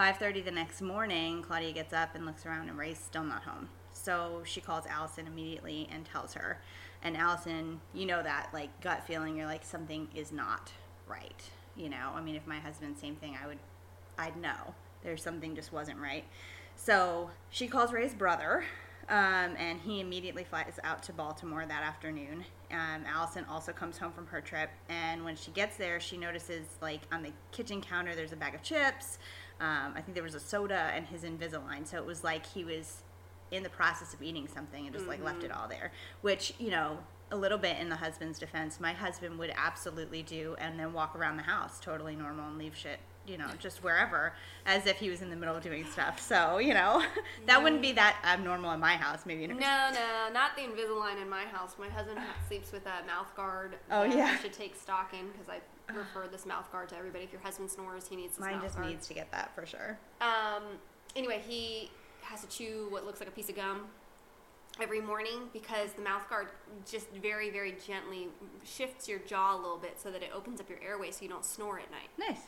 5:30 0.00 0.40
the 0.46 0.50
next 0.50 0.80
morning, 0.80 1.42
Claudia 1.42 1.72
gets 1.72 1.92
up 1.92 2.14
and 2.14 2.24
looks 2.24 2.46
around, 2.46 2.70
and 2.70 2.78
Rey's 2.78 2.98
still 2.98 3.22
not 3.22 3.42
home. 3.42 3.68
So 3.92 4.40
she 4.46 4.62
calls 4.62 4.86
Allison 4.86 5.26
immediately 5.26 5.90
and 5.92 6.06
tells 6.06 6.32
her. 6.32 6.58
And 7.02 7.18
Allison, 7.18 7.82
you 7.92 8.06
know 8.06 8.22
that 8.22 8.48
like 8.54 8.80
gut 8.80 9.04
feeling, 9.06 9.36
you're 9.36 9.44
like 9.44 9.62
something 9.62 10.08
is 10.14 10.32
not 10.32 10.72
right. 11.06 11.42
You 11.76 11.90
know, 11.90 12.12
I 12.14 12.22
mean, 12.22 12.34
if 12.34 12.46
my 12.46 12.58
husband, 12.58 12.96
same 12.96 13.16
thing, 13.16 13.36
I 13.44 13.46
would, 13.46 13.58
I'd 14.18 14.38
know 14.38 14.74
there's 15.02 15.22
something 15.22 15.54
just 15.54 15.70
wasn't 15.70 15.98
right. 15.98 16.24
So 16.76 17.28
she 17.50 17.68
calls 17.68 17.92
Rey's 17.92 18.14
brother, 18.14 18.64
um, 19.10 19.54
and 19.58 19.78
he 19.80 20.00
immediately 20.00 20.44
flies 20.44 20.80
out 20.82 21.02
to 21.02 21.12
Baltimore 21.12 21.66
that 21.66 21.82
afternoon. 21.82 22.46
Um, 22.70 23.04
Allison 23.06 23.44
also 23.50 23.70
comes 23.70 23.98
home 23.98 24.12
from 24.12 24.28
her 24.28 24.40
trip, 24.40 24.70
and 24.88 25.26
when 25.26 25.36
she 25.36 25.50
gets 25.50 25.76
there, 25.76 26.00
she 26.00 26.16
notices 26.16 26.66
like 26.80 27.02
on 27.12 27.22
the 27.22 27.32
kitchen 27.52 27.82
counter 27.82 28.14
there's 28.14 28.32
a 28.32 28.36
bag 28.36 28.54
of 28.54 28.62
chips. 28.62 29.18
Um, 29.60 29.92
I 29.94 30.00
think 30.00 30.14
there 30.14 30.24
was 30.24 30.34
a 30.34 30.40
soda 30.40 30.90
and 30.94 31.06
his 31.06 31.22
Invisalign. 31.22 31.86
So 31.86 31.98
it 31.98 32.06
was 32.06 32.24
like 32.24 32.46
he 32.46 32.64
was 32.64 33.02
in 33.50 33.62
the 33.62 33.68
process 33.68 34.14
of 34.14 34.22
eating 34.22 34.48
something 34.48 34.86
and 34.86 34.94
just 34.94 35.06
like 35.06 35.22
left 35.22 35.44
it 35.44 35.52
all 35.52 35.68
there. 35.68 35.92
Which 36.22 36.54
you 36.58 36.70
know, 36.70 36.98
a 37.30 37.36
little 37.36 37.58
bit 37.58 37.78
in 37.78 37.88
the 37.88 37.96
husband's 37.96 38.38
defense, 38.38 38.80
my 38.80 38.92
husband 38.92 39.38
would 39.38 39.52
absolutely 39.56 40.22
do, 40.22 40.56
and 40.58 40.78
then 40.78 40.92
walk 40.92 41.14
around 41.16 41.36
the 41.36 41.42
house 41.42 41.78
totally 41.80 42.16
normal 42.16 42.48
and 42.48 42.58
leave 42.58 42.76
shit. 42.76 42.98
You 43.26 43.36
know, 43.36 43.48
just 43.58 43.84
wherever, 43.84 44.32
as 44.66 44.86
if 44.86 44.96
he 44.96 45.10
was 45.10 45.20
in 45.20 45.30
the 45.30 45.36
middle 45.36 45.54
of 45.54 45.62
doing 45.62 45.84
stuff. 45.86 46.20
So, 46.20 46.58
you 46.58 46.72
know, 46.74 47.04
that 47.46 47.62
wouldn't 47.62 47.82
be 47.82 47.92
that 47.92 48.16
abnormal 48.24 48.72
in 48.72 48.80
my 48.80 48.96
house. 48.96 49.20
Maybe 49.26 49.44
in 49.44 49.50
No, 49.50 49.56
no, 49.58 50.32
not 50.32 50.56
the 50.56 50.62
Invisalign 50.62 51.20
in 51.20 51.28
my 51.28 51.44
house. 51.44 51.76
My 51.78 51.88
husband 51.88 52.18
sleeps 52.48 52.72
with 52.72 52.86
a 52.86 53.06
mouth 53.06 53.32
guard. 53.36 53.76
Oh, 53.90 54.02
yeah. 54.04 54.34
I 54.36 54.42
should 54.42 54.54
take 54.54 54.74
stock 54.74 55.12
in 55.12 55.28
because 55.30 55.48
I 55.48 55.60
refer 55.96 56.26
this 56.28 56.46
mouth 56.46 56.70
guard 56.72 56.88
to 56.90 56.96
everybody. 56.96 57.24
If 57.24 57.32
your 57.32 57.40
husband 57.42 57.70
snores, 57.70 58.06
he 58.08 58.16
needs 58.16 58.36
this 58.36 58.40
Mine 58.44 58.54
mouth 58.54 58.62
just 58.64 58.76
guard. 58.76 58.88
needs 58.88 59.06
to 59.08 59.14
get 59.14 59.30
that 59.32 59.54
for 59.54 59.66
sure. 59.66 59.98
Um, 60.20 60.62
anyway, 61.16 61.42
he 61.46 61.90
has 62.22 62.40
to 62.42 62.48
chew 62.48 62.86
what 62.90 63.04
looks 63.06 63.20
like 63.20 63.28
a 63.28 63.32
piece 63.32 63.48
of 63.48 63.56
gum 63.56 63.86
every 64.80 65.00
morning 65.00 65.48
because 65.52 65.92
the 65.92 66.02
mouth 66.02 66.28
guard 66.30 66.48
just 66.90 67.10
very, 67.10 67.50
very 67.50 67.76
gently 67.86 68.28
shifts 68.64 69.08
your 69.08 69.18
jaw 69.20 69.54
a 69.54 69.58
little 69.60 69.76
bit 69.78 70.00
so 70.00 70.10
that 70.10 70.22
it 70.22 70.30
opens 70.34 70.60
up 70.60 70.68
your 70.70 70.78
airway 70.86 71.10
so 71.10 71.22
you 71.22 71.28
don't 71.28 71.44
snore 71.44 71.78
at 71.80 71.90
night. 71.90 72.08
Nice. 72.18 72.42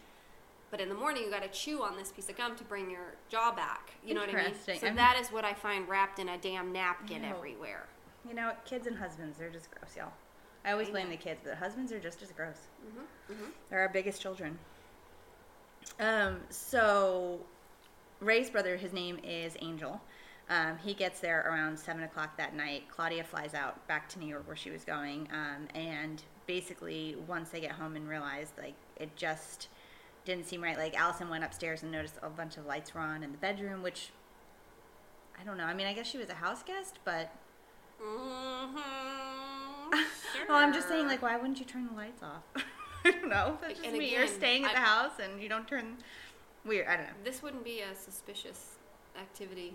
But 0.70 0.80
in 0.80 0.88
the 0.88 0.94
morning, 0.94 1.24
you 1.24 1.30
got 1.30 1.42
to 1.42 1.48
chew 1.50 1.82
on 1.82 1.96
this 1.98 2.12
piece 2.12 2.30
of 2.30 2.36
gum 2.36 2.56
to 2.56 2.64
bring 2.64 2.90
your 2.90 3.14
jaw 3.28 3.52
back. 3.54 3.90
You 4.06 4.14
know 4.14 4.20
what 4.22 4.30
I 4.34 4.44
mean? 4.44 4.54
So 4.78 4.90
that 4.94 5.18
is 5.20 5.28
what 5.28 5.44
I 5.44 5.52
find 5.52 5.86
wrapped 5.86 6.18
in 6.18 6.30
a 6.30 6.38
damn 6.38 6.72
napkin 6.72 7.22
No. 7.22 7.28
everywhere. 7.28 7.84
You 8.26 8.34
know, 8.34 8.52
kids 8.64 8.86
and 8.86 8.96
husbands, 8.96 9.36
they're 9.36 9.50
just 9.50 9.68
gross, 9.70 9.94
y'all. 9.96 10.12
I 10.64 10.72
always 10.72 10.90
blame 10.90 11.10
the 11.10 11.16
kids, 11.16 11.40
but 11.44 11.54
husbands 11.54 11.92
are 11.92 11.98
just 11.98 12.22
as 12.22 12.30
gross. 12.30 12.68
Mm-hmm. 12.86 13.44
They're 13.68 13.80
our 13.80 13.88
biggest 13.88 14.20
children. 14.22 14.58
Um, 15.98 16.40
so 16.50 17.40
Rey's 18.20 18.50
brother, 18.50 18.76
his 18.76 18.92
name 18.92 19.18
is 19.24 19.56
Angel. 19.60 20.00
Um, 20.48 20.78
he 20.78 20.94
gets 20.94 21.20
there 21.20 21.46
around 21.48 21.78
seven 21.78 22.02
o'clock 22.02 22.36
that 22.36 22.54
night. 22.54 22.84
Claudia 22.88 23.24
flies 23.24 23.54
out 23.54 23.86
back 23.88 24.08
to 24.10 24.18
New 24.18 24.26
York 24.26 24.46
where 24.46 24.56
she 24.56 24.70
was 24.70 24.84
going, 24.84 25.28
um, 25.32 25.68
and 25.74 26.22
basically 26.46 27.16
once 27.26 27.50
they 27.50 27.60
get 27.60 27.72
home 27.72 27.96
and 27.96 28.08
realize 28.08 28.52
like 28.58 28.74
it 28.96 29.14
just 29.16 29.68
didn't 30.24 30.46
seem 30.46 30.62
right. 30.62 30.76
Like 30.76 30.96
Allison 30.98 31.28
went 31.28 31.44
upstairs 31.44 31.82
and 31.82 31.90
noticed 31.90 32.16
a 32.22 32.28
bunch 32.28 32.56
of 32.56 32.66
lights 32.66 32.94
were 32.94 33.00
on 33.00 33.22
in 33.22 33.32
the 33.32 33.38
bedroom, 33.38 33.82
which 33.82 34.10
I 35.40 35.44
don't 35.44 35.56
know. 35.56 35.64
I 35.64 35.74
mean, 35.74 35.86
I 35.86 35.92
guess 35.92 36.06
she 36.06 36.18
was 36.18 36.28
a 36.28 36.34
house 36.34 36.62
guest, 36.62 36.98
but 37.04 37.32
Mm-hmm. 38.02 38.78
well, 40.48 40.58
I'm 40.58 40.72
just 40.72 40.88
saying, 40.88 41.06
like, 41.06 41.22
why 41.22 41.36
wouldn't 41.36 41.58
you 41.58 41.64
turn 41.66 41.86
the 41.86 41.94
lights 41.94 42.22
off? 42.22 42.42
I 43.04 43.10
don't 43.10 43.28
know. 43.28 43.58
That's 43.60 43.74
just 43.74 43.86
And 43.88 43.98
me. 43.98 44.12
You're 44.12 44.26
staying 44.26 44.64
at 44.64 44.72
the 44.72 44.80
I- 44.80 44.84
house 44.84 45.12
and 45.22 45.40
you 45.42 45.48
don't 45.48 45.66
turn. 45.66 45.96
Weird. 46.64 46.86
I 46.88 46.96
don't 46.96 47.06
know. 47.06 47.12
This 47.24 47.42
wouldn't 47.42 47.64
be 47.64 47.80
a 47.80 47.94
suspicious 47.96 48.76
activity. 49.20 49.74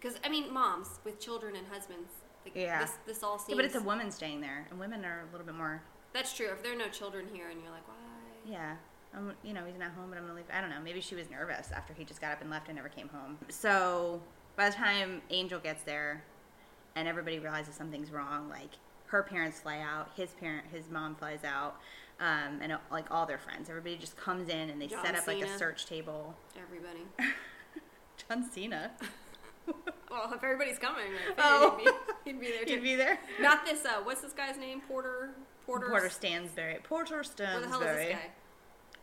Because, 0.00 0.18
I 0.24 0.28
mean, 0.28 0.52
moms 0.52 1.00
with 1.04 1.18
children 1.20 1.56
and 1.56 1.66
husbands. 1.68 2.10
Like, 2.44 2.54
Yeah. 2.54 2.80
This, 2.80 2.92
this 3.06 3.22
all 3.22 3.38
seems. 3.38 3.50
Yeah, 3.50 3.56
but 3.56 3.64
it's 3.64 3.74
a 3.74 3.80
woman 3.80 4.10
staying 4.10 4.40
there, 4.40 4.66
and 4.70 4.78
women 4.78 5.04
are 5.04 5.24
a 5.28 5.32
little 5.32 5.46
bit 5.46 5.56
more. 5.56 5.82
That's 6.12 6.32
true. 6.32 6.46
If 6.52 6.62
there 6.62 6.72
are 6.72 6.76
no 6.76 6.88
children 6.88 7.26
here 7.32 7.48
and 7.50 7.60
you're 7.60 7.72
like, 7.72 7.86
why? 7.88 7.94
Yeah. 8.50 8.76
Um, 9.16 9.32
you 9.42 9.52
know, 9.52 9.64
he's 9.66 9.78
not 9.78 9.90
home, 9.92 10.06
but 10.10 10.16
I'm 10.18 10.24
gonna 10.24 10.34
leave. 10.36 10.44
I 10.52 10.60
don't 10.60 10.70
know. 10.70 10.80
Maybe 10.82 11.00
she 11.00 11.14
was 11.14 11.28
nervous 11.30 11.72
after 11.72 11.92
he 11.94 12.04
just 12.04 12.20
got 12.20 12.32
up 12.32 12.40
and 12.40 12.50
left 12.50 12.68
and 12.68 12.76
never 12.76 12.88
came 12.88 13.08
home. 13.08 13.38
So 13.48 14.20
by 14.56 14.68
the 14.70 14.74
time 14.76 15.22
Angel 15.30 15.58
gets 15.58 15.82
there, 15.82 16.22
and 16.96 17.06
everybody 17.06 17.38
realizes 17.38 17.74
something's 17.76 18.10
wrong, 18.10 18.48
like 18.48 18.70
her 19.06 19.22
parents 19.22 19.60
fly 19.60 19.78
out, 19.78 20.10
his 20.16 20.30
parent, 20.40 20.64
his 20.72 20.90
mom 20.90 21.14
flies 21.14 21.44
out, 21.44 21.76
um, 22.18 22.58
and 22.60 22.72
uh, 22.72 22.78
like 22.90 23.08
all 23.10 23.26
their 23.26 23.38
friends, 23.38 23.68
everybody 23.70 23.96
just 23.96 24.16
comes 24.16 24.48
in 24.48 24.70
and 24.70 24.82
they 24.82 24.88
John 24.88 25.04
set 25.04 25.14
up 25.14 25.26
like 25.28 25.44
a 25.44 25.58
search 25.58 25.86
table. 25.86 26.34
Everybody. 26.60 27.00
John 28.28 28.50
Cena. 28.50 28.90
well, 30.10 30.32
if 30.34 30.42
everybody's 30.42 30.78
coming, 30.78 31.04
Oh. 31.38 31.78
he'd, 31.78 31.84
be, 31.84 31.90
he'd 32.32 32.40
be 32.40 32.46
there 32.50 32.64
too. 32.66 32.72
He'd 32.74 32.82
be 32.82 32.94
there. 32.96 33.18
Not 33.40 33.64
this, 33.64 33.84
uh, 33.84 34.00
what's 34.02 34.22
this 34.22 34.32
guy's 34.32 34.56
name? 34.56 34.80
Porter? 34.88 35.30
Porter? 35.66 35.88
Porter 35.88 36.08
Stansberry. 36.08 36.82
Porter 36.82 37.22
Stansberry. 37.22 37.52
Where 37.52 37.60
the 37.60 37.68
hell 37.68 37.80
is 37.82 37.96
this 37.96 38.12
guy? 38.14 38.30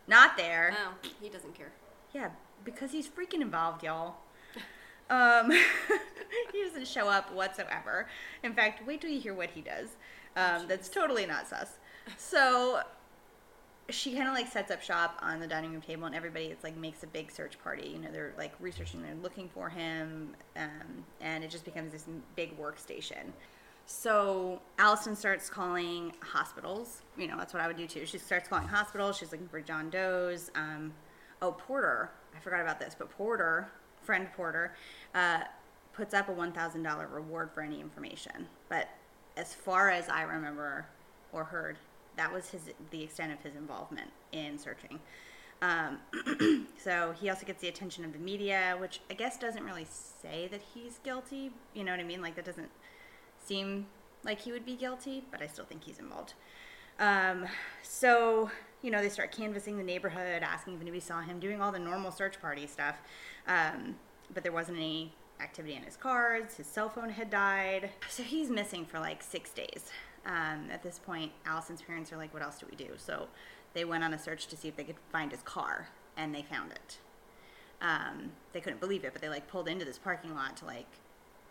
Not 0.08 0.36
there. 0.38 0.76
Oh, 0.78 0.94
he 1.22 1.30
doesn't 1.30 1.54
care. 1.56 1.72
Yeah, 2.14 2.30
because 2.66 2.92
he's 2.92 3.08
freaking 3.08 3.42
involved, 3.42 3.84
y'all. 3.84 4.16
Um, 5.10 5.52
he 6.52 6.64
doesn't 6.64 6.88
show 6.88 7.08
up 7.08 7.34
whatsoever. 7.34 8.08
In 8.44 8.54
fact, 8.54 8.86
wait 8.86 9.02
till 9.02 9.10
you 9.10 9.20
hear 9.20 9.34
what 9.34 9.50
he 9.50 9.62
does. 9.62 9.90
Um, 10.36 10.68
that's 10.68 10.90
totally 10.90 11.26
not 11.26 11.48
sus. 11.48 11.70
So 12.18 12.82
she 13.90 14.14
kind 14.14 14.28
of 14.28 14.34
like 14.34 14.48
sets 14.48 14.72
up 14.72 14.82
shop 14.82 15.18
on 15.22 15.40
the 15.40 15.48
dining 15.48 15.72
room 15.72 15.82
table, 15.82 16.06
and 16.06 16.16
everybody 16.16 16.46
it's 16.46 16.64
like 16.64 16.76
makes 16.76 17.04
a 17.04 17.08
big 17.08 17.32
search 17.32 17.58
party. 17.64 17.90
You 17.90 18.00
know, 18.00 18.12
they're 18.12 18.34
like 18.38 18.54
researching, 18.60 19.02
they're 19.02 19.16
looking 19.22 19.50
for 19.50 19.70
him, 19.70 20.36
um, 20.58 21.06
and 21.22 21.44
it 21.44 21.50
just 21.50 21.66
becomes 21.66 21.92
this 21.92 22.06
big 22.36 22.60
workstation. 22.60 23.32
So 23.86 24.62
Allison 24.80 25.16
starts 25.16 25.50
calling 25.50 26.14
hospitals. 26.22 27.02
You 27.18 27.28
know, 27.28 27.38
that's 27.38 27.54
what 27.54 27.62
I 27.62 27.68
would 27.68 27.78
do 27.78 27.88
too. 27.88 28.06
She 28.06 28.18
starts 28.18 28.48
calling 28.48 28.68
hospitals. 28.68 29.18
She's 29.18 29.32
looking 29.32 29.50
for 29.50 29.60
John 29.60 29.90
Doe's. 29.90 30.52
Um, 30.56 30.94
oh, 31.42 31.52
Porter, 31.52 32.10
I 32.36 32.40
forgot 32.40 32.62
about 32.62 32.80
this, 32.80 32.96
but 32.98 33.10
Porter, 33.10 33.70
friend 34.04 34.28
Porter, 34.36 34.74
uh, 35.16 35.42
puts 35.94 36.14
up 36.14 36.30
a 36.30 36.32
$1,000 36.32 37.14
reward 37.14 37.52
for 37.54 37.62
any 37.62 37.80
information. 37.80 38.48
But 38.70 38.90
as 39.38 39.54
far 39.54 39.90
as 39.90 40.10
I 40.10 40.24
remember 40.24 40.86
or 41.32 41.44
heard, 41.44 41.78
that 42.16 42.32
was 42.32 42.50
his 42.50 42.70
the 42.92 43.04
extent 43.04 43.32
of 43.34 43.40
his 43.40 43.56
involvement 43.56 44.12
in 44.32 44.58
searching. 44.58 45.00
Um, 45.62 46.00
so 46.78 47.14
he 47.20 47.30
also 47.30 47.46
gets 47.46 47.62
the 47.62 47.70
attention 47.70 48.04
of 48.04 48.14
the 48.14 48.20
media, 48.20 48.76
which 48.80 49.00
I 49.10 49.14
guess 49.14 49.38
doesn't 49.38 49.64
really 49.64 49.88
say 49.90 50.48
that 50.52 50.62
he's 50.74 51.00
guilty. 51.00 51.52
You 51.74 51.84
know 51.84 51.92
what 51.92 52.00
I 52.00 52.04
mean? 52.04 52.22
Like 52.22 52.36
that 52.36 52.46
doesn't 52.46 52.70
seem 53.44 53.88
like 54.24 54.42
he 54.42 54.52
would 54.52 54.66
be 54.66 54.76
guilty, 54.76 55.24
but 55.32 55.42
I 55.42 55.48
still 55.48 55.66
think 55.66 55.84
he's 55.84 56.00
involved. 56.00 56.34
Um, 57.00 57.46
so 57.82 58.50
you 58.82 58.92
know 58.92 59.02
they 59.02 59.10
start 59.10 59.32
canvassing 59.32 59.78
the 59.78 59.84
neighborhood, 59.84 60.44
asking 60.44 60.76
if 60.76 60.82
anybody 60.82 61.00
saw 61.00 61.22
him, 61.22 61.40
doing 61.40 61.62
all 61.62 61.72
the 61.72 61.80
normal 61.80 62.12
search 62.12 62.40
party 62.42 62.68
stuff. 62.68 63.02
Um, 63.48 63.96
but 64.34 64.44
there 64.44 64.52
wasn't 64.52 64.78
any 64.78 65.14
activity 65.40 65.76
in 65.76 65.84
his 65.84 65.98
cards. 65.98 66.56
His 66.56 66.68
cell 66.68 66.90
phone 66.90 67.10
had 67.10 67.30
died, 67.30 67.92
so 68.10 68.24
he's 68.24 68.50
missing 68.50 68.86
for 68.86 69.00
like 69.00 69.22
six 69.22 69.52
days. 69.52 69.92
Um, 70.26 70.70
at 70.72 70.84
this 70.84 71.00
point, 71.00 71.32
Allison's 71.46 71.82
parents 71.82 72.12
are 72.14 72.18
like, 72.18 72.34
"What 72.34 72.44
else 72.44 72.60
do 72.60 72.68
we 72.70 72.76
do?" 72.76 72.92
So 72.98 73.28
they 73.74 73.86
went 73.86 74.04
on 74.04 74.14
a 74.14 74.20
search 74.20 74.48
to 74.48 74.58
see 74.58 74.68
if 74.68 74.76
they 74.76 74.84
could 74.84 75.00
find 75.12 75.32
his 75.32 75.42
car, 75.42 75.90
and 76.16 76.34
they 76.34 76.44
found 76.44 76.72
it. 76.72 76.98
Um, 77.82 78.32
they 78.54 78.62
couldn't 78.62 78.80
believe 78.80 79.04
it, 79.04 79.12
but 79.12 79.22
they 79.22 79.30
like 79.30 79.48
pulled 79.48 79.68
into 79.68 79.84
this 79.84 79.98
parking 79.98 80.34
lot 80.34 80.56
to 80.58 80.66
like 80.66 80.88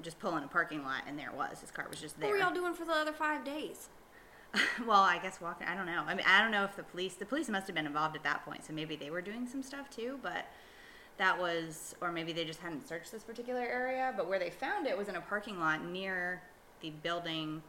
just 0.01 0.19
pull 0.19 0.37
in 0.37 0.43
a 0.43 0.49
parking 0.49 0.83
lot, 0.83 1.03
and 1.07 1.19
there 1.19 1.29
it 1.29 1.37
was. 1.37 1.61
His 1.61 1.71
car 1.71 1.87
was 1.91 2.01
just 2.01 2.19
there. 2.19 2.31
What 2.31 2.39
were 2.39 2.45
y'all 2.45 2.55
doing 2.55 2.75
for 2.75 2.85
the 2.85 2.93
other 2.93 3.13
five 3.13 3.45
days? 3.45 3.89
well, 4.87 5.01
I 5.01 5.19
guess 5.19 5.41
walking. 5.41 5.67
I 5.67 5.75
don't 5.75 5.87
know. 5.87 6.05
I 6.07 6.15
mean, 6.15 6.27
I 6.29 6.41
don't 6.41 6.51
know 6.51 6.65
if 6.65 6.77
the 6.77 6.83
police. 6.83 7.15
The 7.15 7.25
police 7.25 7.49
must 7.49 7.67
have 7.67 7.75
been 7.75 7.87
involved 7.87 8.17
at 8.17 8.23
that 8.25 8.45
point, 8.45 8.65
so 8.65 8.73
maybe 8.73 8.97
they 8.97 9.11
were 9.11 9.23
doing 9.23 9.47
some 9.47 9.63
stuff 9.63 9.89
too. 9.91 10.19
But 10.23 10.47
that 11.19 11.39
was, 11.39 11.95
or 12.01 12.13
maybe 12.13 12.33
they 12.33 12.45
just 12.45 12.61
hadn't 12.61 12.87
searched 12.87 13.13
this 13.13 13.23
particular 13.23 13.63
area. 13.63 14.13
But 14.17 14.29
where 14.29 14.39
they 14.39 14.51
found 14.51 14.87
it 14.87 14.97
was 14.97 15.09
in 15.09 15.17
a 15.17 15.21
parking 15.21 15.59
lot 15.59 15.85
near 15.85 16.43
the 16.81 16.91
building 16.91 17.63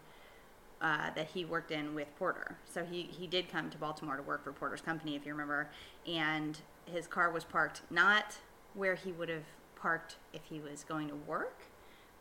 uh, 0.82 1.12
that 1.16 1.28
he 1.28 1.46
worked 1.46 1.72
in 1.72 1.96
with 1.96 2.08
Porter. 2.18 2.58
So 2.66 2.84
he 2.84 3.04
he 3.04 3.28
did 3.28 3.50
come 3.50 3.70
to 3.70 3.78
Baltimore 3.78 4.18
to 4.18 4.24
work 4.24 4.44
for 4.44 4.52
Porter's 4.52 4.82
company, 4.82 5.16
if 5.16 5.26
you 5.26 5.32
remember. 5.32 5.70
And 6.06 6.58
his 6.86 7.08
car 7.08 7.32
was 7.32 7.46
parked 7.46 7.82
not 7.90 8.38
where 8.74 8.96
he 8.96 9.12
would 9.14 9.30
have 9.30 9.46
parked 9.76 10.18
if 10.34 10.42
he 10.44 10.60
was 10.60 10.84
going 10.84 11.08
to 11.08 11.16
work, 11.16 11.62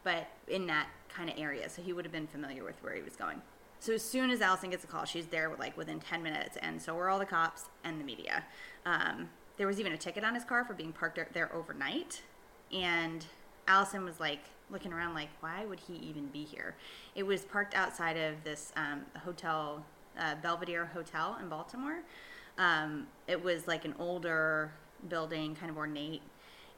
but 0.04 0.28
in 0.46 0.66
that 0.66 0.86
kind 1.08 1.28
of 1.28 1.38
area. 1.38 1.68
So 1.68 1.82
he 1.82 1.92
would 1.92 2.04
have 2.04 2.12
been 2.12 2.26
familiar 2.26 2.62
with 2.62 2.80
where 2.82 2.94
he 2.94 3.02
was 3.02 3.16
going. 3.16 3.42
So 3.82 3.92
as 3.92 4.02
soon 4.04 4.30
as 4.30 4.40
Allison 4.40 4.70
gets 4.70 4.84
a 4.84 4.86
call, 4.86 5.04
she's 5.04 5.26
there 5.26 5.50
like 5.58 5.76
within 5.76 5.98
10 5.98 6.22
minutes, 6.22 6.56
and 6.62 6.80
so 6.80 6.94
were 6.94 7.08
all 7.08 7.18
the 7.18 7.26
cops 7.26 7.64
and 7.82 7.98
the 7.98 8.04
media. 8.04 8.44
Um, 8.86 9.28
there 9.56 9.66
was 9.66 9.80
even 9.80 9.92
a 9.92 9.96
ticket 9.96 10.22
on 10.22 10.36
his 10.36 10.44
car 10.44 10.64
for 10.64 10.72
being 10.72 10.92
parked 10.92 11.18
there- 11.34 11.52
overnight, 11.52 12.22
and 12.72 13.26
Allison 13.66 14.04
was 14.04 14.20
like 14.20 14.38
looking 14.70 14.92
around 14.92 15.14
like, 15.14 15.30
why 15.40 15.64
would 15.64 15.80
he 15.80 15.94
even 15.94 16.28
be 16.28 16.44
here? 16.44 16.76
It 17.16 17.24
was 17.24 17.44
parked 17.44 17.74
outside 17.74 18.16
of 18.16 18.44
this 18.44 18.72
um, 18.76 19.04
hotel, 19.24 19.84
uh, 20.16 20.36
Belvedere 20.36 20.86
Hotel 20.86 21.36
in 21.42 21.48
Baltimore. 21.48 22.02
Um, 22.58 23.08
it 23.26 23.42
was 23.42 23.66
like 23.66 23.84
an 23.84 23.96
older 23.98 24.70
building, 25.08 25.56
kind 25.56 25.72
of 25.72 25.76
ornate, 25.76 26.22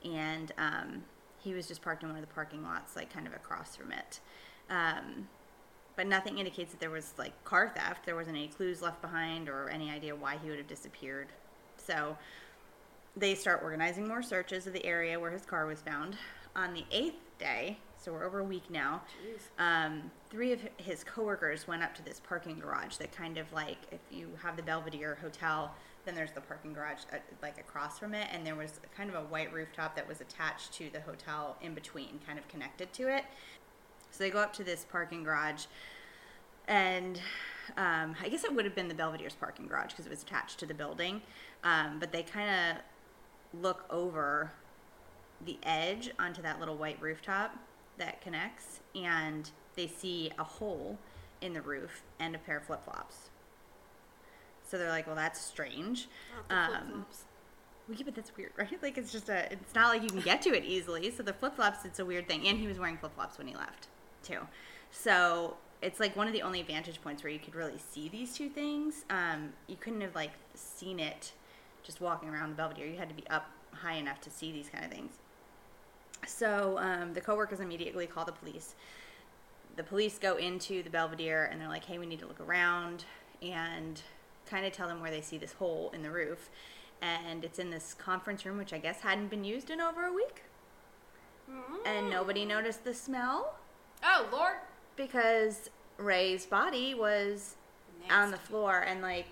and 0.07 0.53
um, 0.57 1.05
he 1.39 1.53
was 1.53 1.69
just 1.69 1.83
parked 1.83 2.03
in 2.03 2.09
one 2.09 2.17
of 2.17 2.27
the 2.27 2.35
parking 2.35 2.63
lots, 2.63 2.97
like 2.97 3.13
kind 3.13 3.27
of 3.27 3.35
across 3.35 3.77
from 3.77 3.93
it. 3.93 4.21
Um, 4.71 5.29
but 5.97 6.07
nothing 6.07 6.39
indicates 6.39 6.73
that 6.73 6.81
there 6.81 6.91
was 6.91 7.15
like 7.19 7.33
car 7.45 7.73
theft. 7.75 8.05
There 8.05 8.17
wasn't 8.17 8.37
any 8.37 8.49
clues 8.49 8.83
left 8.83 9.01
behind 9.01 9.49
or 9.49 9.69
any 9.69 9.91
idea 9.91 10.15
why 10.15 10.39
he 10.43 10.49
would 10.49 10.59
have 10.59 10.67
disappeared. 10.67 11.29
So 11.77 12.17
they 13.17 13.35
start 13.35 13.61
organizing 13.63 14.09
more 14.09 14.23
searches 14.23 14.67
of 14.67 14.73
the 14.73 14.85
area 14.85 15.19
where 15.19 15.31
his 15.31 15.47
car 15.47 15.67
was 15.67 15.81
found. 15.81 16.17
On 16.57 16.73
the 16.73 16.85
eighth 16.91 17.21
day, 17.39 17.79
so 17.97 18.13
we're 18.13 18.25
over 18.25 18.41
a 18.41 18.45
week 18.45 18.71
now, 18.71 19.03
um, 19.59 20.11
three 20.31 20.53
of 20.53 20.61
his 20.77 21.03
coworkers 21.03 21.67
went 21.67 21.83
up 21.83 21.95
to 21.95 22.05
this 22.05 22.21
parking 22.21 22.59
garage 22.59 22.97
that 22.97 23.13
kind 23.13 23.39
of 23.39 23.53
like 23.53 23.79
if 23.91 24.01
you 24.11 24.29
have 24.43 24.57
the 24.57 24.63
Belvedere 24.63 25.17
Hotel, 25.21 25.75
then 26.05 26.15
there's 26.15 26.33
the 26.33 26.41
parking 26.41 26.73
garage 26.73 27.01
uh, 27.13 27.17
like 27.43 27.59
across 27.59 27.99
from 27.99 28.15
it, 28.15 28.29
and 28.31 28.47
there 28.47 28.55
was 28.55 28.81
kind 28.97 29.09
of 29.09 29.17
a 29.17 29.25
white 29.29 29.53
rooftop 29.53 29.97
that 29.97 30.07
was 30.07 30.21
attached 30.21 30.73
to 30.75 30.91
the 30.91 31.01
hotel 31.01 31.57
in 31.63 31.75
between, 31.75 32.21
kind 32.27 32.39
of 32.39 32.47
connected 32.49 32.93
to 32.93 33.15
it. 33.15 33.25
So 34.15 34.23
they 34.23 34.31
go 34.31 34.39
up 34.39 34.53
to 34.55 34.63
this 34.65 34.87
parking 34.93 35.25
garage, 35.25 35.65
and 36.69 37.21
um, 37.77 38.15
I 38.23 38.29
guess 38.31 38.45
it 38.45 38.55
would 38.55 38.65
have 38.65 38.77
been 38.77 38.87
the 38.87 38.95
Belvedere's 38.95 39.35
parking 39.35 39.67
garage 39.67 39.91
because 39.91 40.07
it 40.07 40.11
was 40.11 40.23
attached 40.23 40.61
to 40.61 40.67
the 40.67 40.75
building. 40.75 41.21
Um, 41.65 41.99
but 41.99 42.13
they 42.13 42.23
kind 42.23 42.49
of 43.57 43.61
look 43.61 43.85
over 43.91 44.53
the 45.45 45.59
edge 45.65 46.11
onto 46.19 46.43
that 46.43 46.61
little 46.61 46.77
white 46.77 46.99
rooftop 47.01 47.57
that 47.99 48.21
connects, 48.21 48.79
and 48.95 49.51
they 49.75 49.89
see 49.89 50.31
a 50.39 50.45
hole 50.45 50.97
in 51.41 51.53
the 51.53 51.61
roof 51.63 52.03
and 52.21 52.37
a 52.37 52.39
pair 52.39 52.59
of 52.59 52.65
flip 52.67 52.85
flops. 52.85 53.31
So 54.63 54.79
they're 54.79 54.91
like, 54.91 55.09
"Well, 55.09 55.17
that's 55.17 55.41
strange." 55.41 56.09
Not 56.37 56.49
the 56.49 56.55
Um, 56.55 56.83
flip-flops. 56.85 57.25
Well, 57.89 57.99
yeah, 57.99 58.05
but 58.05 58.15
that's 58.15 58.37
weird, 58.37 58.53
right? 58.57 58.81
Like 58.81 58.97
it's 58.97 59.11
just 59.11 59.29
a. 59.29 59.51
It's 59.53 59.75
not 59.75 59.89
like 59.89 60.03
you 60.03 60.09
can 60.09 60.21
get 60.21 60.41
to 60.43 60.55
it 60.57 60.65
easily. 60.65 61.11
So 61.11 61.25
the 61.25 61.33
flip 61.33 61.57
flops, 61.57 61.85
it's 61.85 61.99
a 61.99 62.05
weird 62.05 62.29
thing. 62.29 62.47
And 62.47 62.59
he 62.59 62.69
was 62.69 62.79
wearing 62.79 62.97
flip 62.97 63.15
flops 63.17 63.39
when 63.39 63.47
he 63.49 63.55
left, 63.57 63.89
too. 64.25 64.41
So 64.91 65.57
it's 65.83 66.01
like 66.01 66.17
one 66.17 66.27
of 66.27 66.33
the 66.33 66.43
only 66.43 66.63
vantage 66.63 67.01
points 67.03 67.23
where 67.23 67.33
you 67.33 67.39
could 67.39 67.55
really 67.55 67.79
see 67.79 68.09
these 68.09 68.35
two 68.35 68.49
things. 68.49 69.05
Um, 69.11 69.53
you 69.67 69.77
couldn't 69.77 70.01
have 70.01 70.15
like 70.15 70.33
seen 70.55 70.99
it 70.99 71.33
just 71.83 72.01
walking 72.01 72.29
around 72.29 72.51
the 72.51 72.57
Belvedere. 72.57 72.87
You 72.87 72.97
had 72.97 73.09
to 73.09 73.15
be 73.15 73.27
up 73.29 73.51
high 73.73 73.95
enough 73.95 74.21
to 74.23 74.31
see 74.31 74.51
these 74.51 74.69
kind 74.69 74.85
of 74.85 74.91
things. 74.91 75.19
So 76.27 76.79
um, 76.79 77.13
the 77.13 77.21
coworkers 77.21 77.61
immediately 77.61 78.07
call 78.07 78.25
the 78.25 78.33
police. 78.33 78.75
The 79.77 79.83
police 79.83 80.19
go 80.19 80.37
into 80.37 80.83
the 80.83 80.91
Belvedere 80.91 81.47
and 81.51 81.61
they're 81.61 81.69
like, 81.69 81.85
"Hey, 81.85 81.99
we 81.99 82.07
need 82.07 82.21
to 82.21 82.27
look 82.27 82.41
around," 82.41 83.05
and 83.43 84.01
kind 84.47 84.65
of 84.65 84.73
tell 84.73 84.89
them 84.89 85.01
where 85.01 85.11
they 85.11 85.21
see 85.21 85.37
this 85.37 85.53
hole 85.53 85.91
in 85.95 86.03
the 86.03 86.11
roof. 86.11 86.49
And 87.03 87.45
it's 87.45 87.59
in 87.59 87.71
this 87.71 87.93
conference 87.93 88.47
room, 88.47 88.57
which 88.57 88.73
I 88.73 88.79
guess 88.79 89.01
hadn't 89.01 89.29
been 89.29 89.45
used 89.45 89.69
in 89.69 89.81
over 89.81 90.05
a 90.05 90.13
week. 90.13 90.45
And 91.85 92.09
nobody 92.09 92.47
noticed 92.47 92.85
the 92.85 92.95
smell 92.95 93.57
Oh 94.05 94.27
Lord. 94.31 94.55
because 94.97 95.71
Rey's 95.97 96.47
body 96.47 96.95
was 96.95 97.57
on 98.11 98.31
the 98.31 98.37
floor 98.37 98.81
and 98.87 99.01
like 99.01 99.27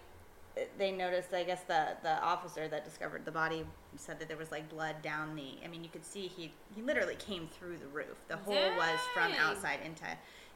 they 0.78 0.90
noticed 0.90 1.32
I 1.32 1.44
guess 1.44 1.62
the 1.64 1.96
the 2.02 2.22
officer 2.22 2.68
that 2.68 2.84
discovered 2.84 3.24
the 3.24 3.30
body 3.30 3.64
said 3.96 4.18
that 4.20 4.28
there 4.28 4.36
was 4.36 4.50
like 4.50 4.68
blood 4.68 4.96
down 5.02 5.34
the 5.34 5.54
I 5.64 5.68
mean 5.68 5.82
you 5.82 5.90
could 5.90 6.04
see 6.04 6.26
he 6.26 6.52
he 6.74 6.82
literally 6.82 7.16
came 7.16 7.48
through 7.48 7.78
the 7.78 7.88
roof. 7.88 8.16
The 8.28 8.36
hole 8.36 8.54
was 8.76 8.98
from 9.14 9.32
outside 9.32 9.80
into 9.84 10.04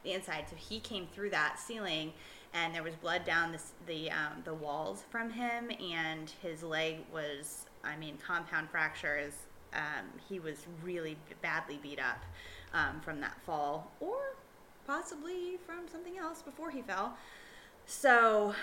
the 0.02 0.12
inside. 0.12 0.44
So 0.48 0.56
he 0.56 0.80
came 0.80 1.06
through 1.14 1.30
that 1.30 1.58
ceiling 1.58 2.12
and 2.54 2.74
there 2.74 2.82
was 2.82 2.94
blood 2.94 3.24
down 3.24 3.52
the 3.52 3.60
the 3.86 4.10
um, 4.10 4.42
the 4.44 4.54
walls 4.54 5.04
from 5.10 5.30
him 5.30 5.70
and 5.92 6.30
his 6.42 6.62
leg 6.62 6.98
was 7.12 7.66
I 7.84 7.96
mean 7.96 8.18
compound 8.24 8.70
fractures. 8.70 9.34
Um, 9.74 10.06
he 10.28 10.40
was 10.40 10.66
really 10.82 11.18
badly 11.42 11.78
beat 11.82 11.98
up 11.98 12.22
um, 12.74 13.00
from 13.00 13.20
that 13.20 13.36
fall 13.44 13.90
or 14.00 14.18
possibly 14.86 15.58
from 15.66 15.88
something 15.90 16.18
else 16.18 16.42
before 16.42 16.70
he 16.70 16.82
fell. 16.82 17.16
So 17.86 18.54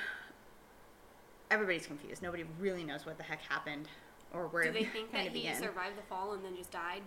everybody's 1.51 1.86
confused. 1.88 2.22
Nobody 2.22 2.45
really 2.60 2.83
knows 2.83 3.05
what 3.05 3.17
the 3.17 3.24
heck 3.24 3.41
happened 3.41 3.88
or 4.33 4.48
where 4.48 4.63
Do 4.65 4.72
they 4.72 4.86
think 4.86 5.12
that 5.12 5.22
he 5.22 5.29
begin. 5.29 5.55
survived 5.55 5.98
the 5.98 6.01
fall 6.03 6.33
and 6.33 6.43
then 6.43 6.55
just 6.55 6.72
died? 6.72 7.01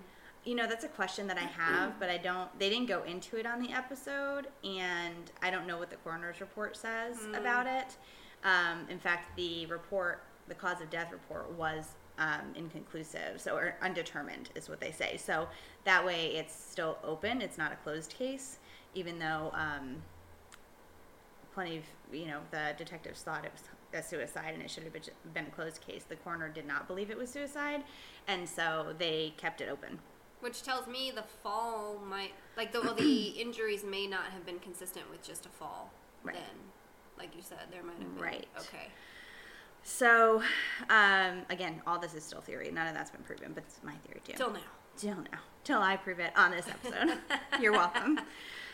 You 0.45 0.55
know, 0.55 0.69
that's 0.69 0.85
a 0.85 0.89
question 0.89 1.27
that 1.27 1.39
I 1.39 1.41
have, 1.41 1.99
but 1.99 2.09
I 2.09 2.19
don't. 2.19 2.57
They 2.61 2.71
didn't 2.71 2.87
go 2.87 3.03
into 3.03 3.37
it 3.37 3.47
on 3.47 3.61
the 3.61 3.73
episode, 3.73 4.47
and 4.63 5.33
I 5.43 5.51
don't 5.51 5.67
know 5.67 5.77
what 5.77 5.91
the 5.91 5.97
coroner's 5.97 6.41
report 6.41 6.77
says 6.77 7.19
about 7.35 7.67
it. 7.67 7.97
Um, 8.45 8.87
in 8.89 9.01
fact, 9.01 9.37
the 9.37 9.67
report, 9.67 10.23
the 10.47 10.55
cause 10.55 10.81
of 10.81 10.89
death 10.89 11.11
report, 11.11 11.51
was 11.55 11.87
um, 12.19 12.55
inconclusive, 12.55 13.41
so 13.41 13.55
or 13.57 13.75
undetermined 13.83 14.51
is 14.55 14.69
what 14.69 14.81
they 14.81 14.91
say. 14.93 15.17
So 15.17 15.49
that 15.85 16.05
way, 16.05 16.37
it's 16.37 16.55
still 16.55 16.99
open. 17.05 17.43
It's 17.43 17.59
not 17.59 17.73
a 17.73 17.77
closed 17.77 18.15
case, 18.19 18.59
even 18.95 19.19
though 19.19 19.51
um, 19.55 19.97
plenty 21.55 21.79
of 21.79 21.85
you 22.13 22.27
know 22.27 22.41
the 22.51 22.75
detectives 22.77 23.23
thought 23.23 23.45
it 23.45 23.53
was 23.53 23.63
a 23.95 24.03
suicide 24.03 24.53
and 24.53 24.63
it 24.63 24.71
should 24.71 24.83
have 24.83 24.93
been- 24.93 25.47
a 25.47 25.51
closed 25.51 25.81
case. 25.81 26.05
The 26.05 26.17
coroner 26.17 26.49
did 26.49 26.67
not 26.67 26.87
believe 26.87 27.11
it 27.11 27.17
was 27.17 27.31
suicide, 27.31 27.85
and 28.27 28.49
so 28.49 28.95
they 28.99 29.35
kept 29.37 29.61
it 29.61 29.69
open. 29.69 29.99
Which 30.41 30.63
tells 30.63 30.87
me 30.87 31.11
the 31.11 31.23
fall 31.23 31.99
might 32.07 32.33
like 32.57 32.73
the 32.73 32.81
well, 32.81 32.95
the 32.95 33.29
injuries 33.41 33.85
may 33.85 34.07
not 34.07 34.27
have 34.33 34.45
been 34.45 34.59
consistent 34.59 35.11
with 35.11 35.23
just 35.23 35.47
a 35.47 35.49
fall. 35.49 35.91
Right. 36.23 36.35
Then, 36.35 36.45
like 37.19 37.35
you 37.35 37.43
said, 37.43 37.59
there 37.71 37.83
might 37.83 37.99
have 37.99 38.15
been. 38.15 38.23
Right. 38.23 38.47
Okay. 38.59 38.89
So, 39.89 40.43
um, 40.91 41.43
again, 41.49 41.81
all 41.87 42.01
this 42.01 42.13
is 42.13 42.25
still 42.25 42.41
theory. 42.41 42.73
None 42.73 42.89
of 42.89 42.95
that's 42.95 43.13
been 43.13 43.23
proven, 43.23 43.53
but 43.55 43.63
it's 43.63 43.79
my 43.85 43.95
theory 44.05 44.21
too. 44.25 44.33
Till 44.33 44.51
now. 44.51 44.59
Till 44.97 45.15
now. 45.17 45.39
Till 45.63 45.79
I 45.81 45.97
prove 45.97 46.19
it 46.19 46.33
on 46.37 46.51
this 46.51 46.67
episode. 46.69 47.19
You're 47.61 47.73
welcome. 47.73 48.19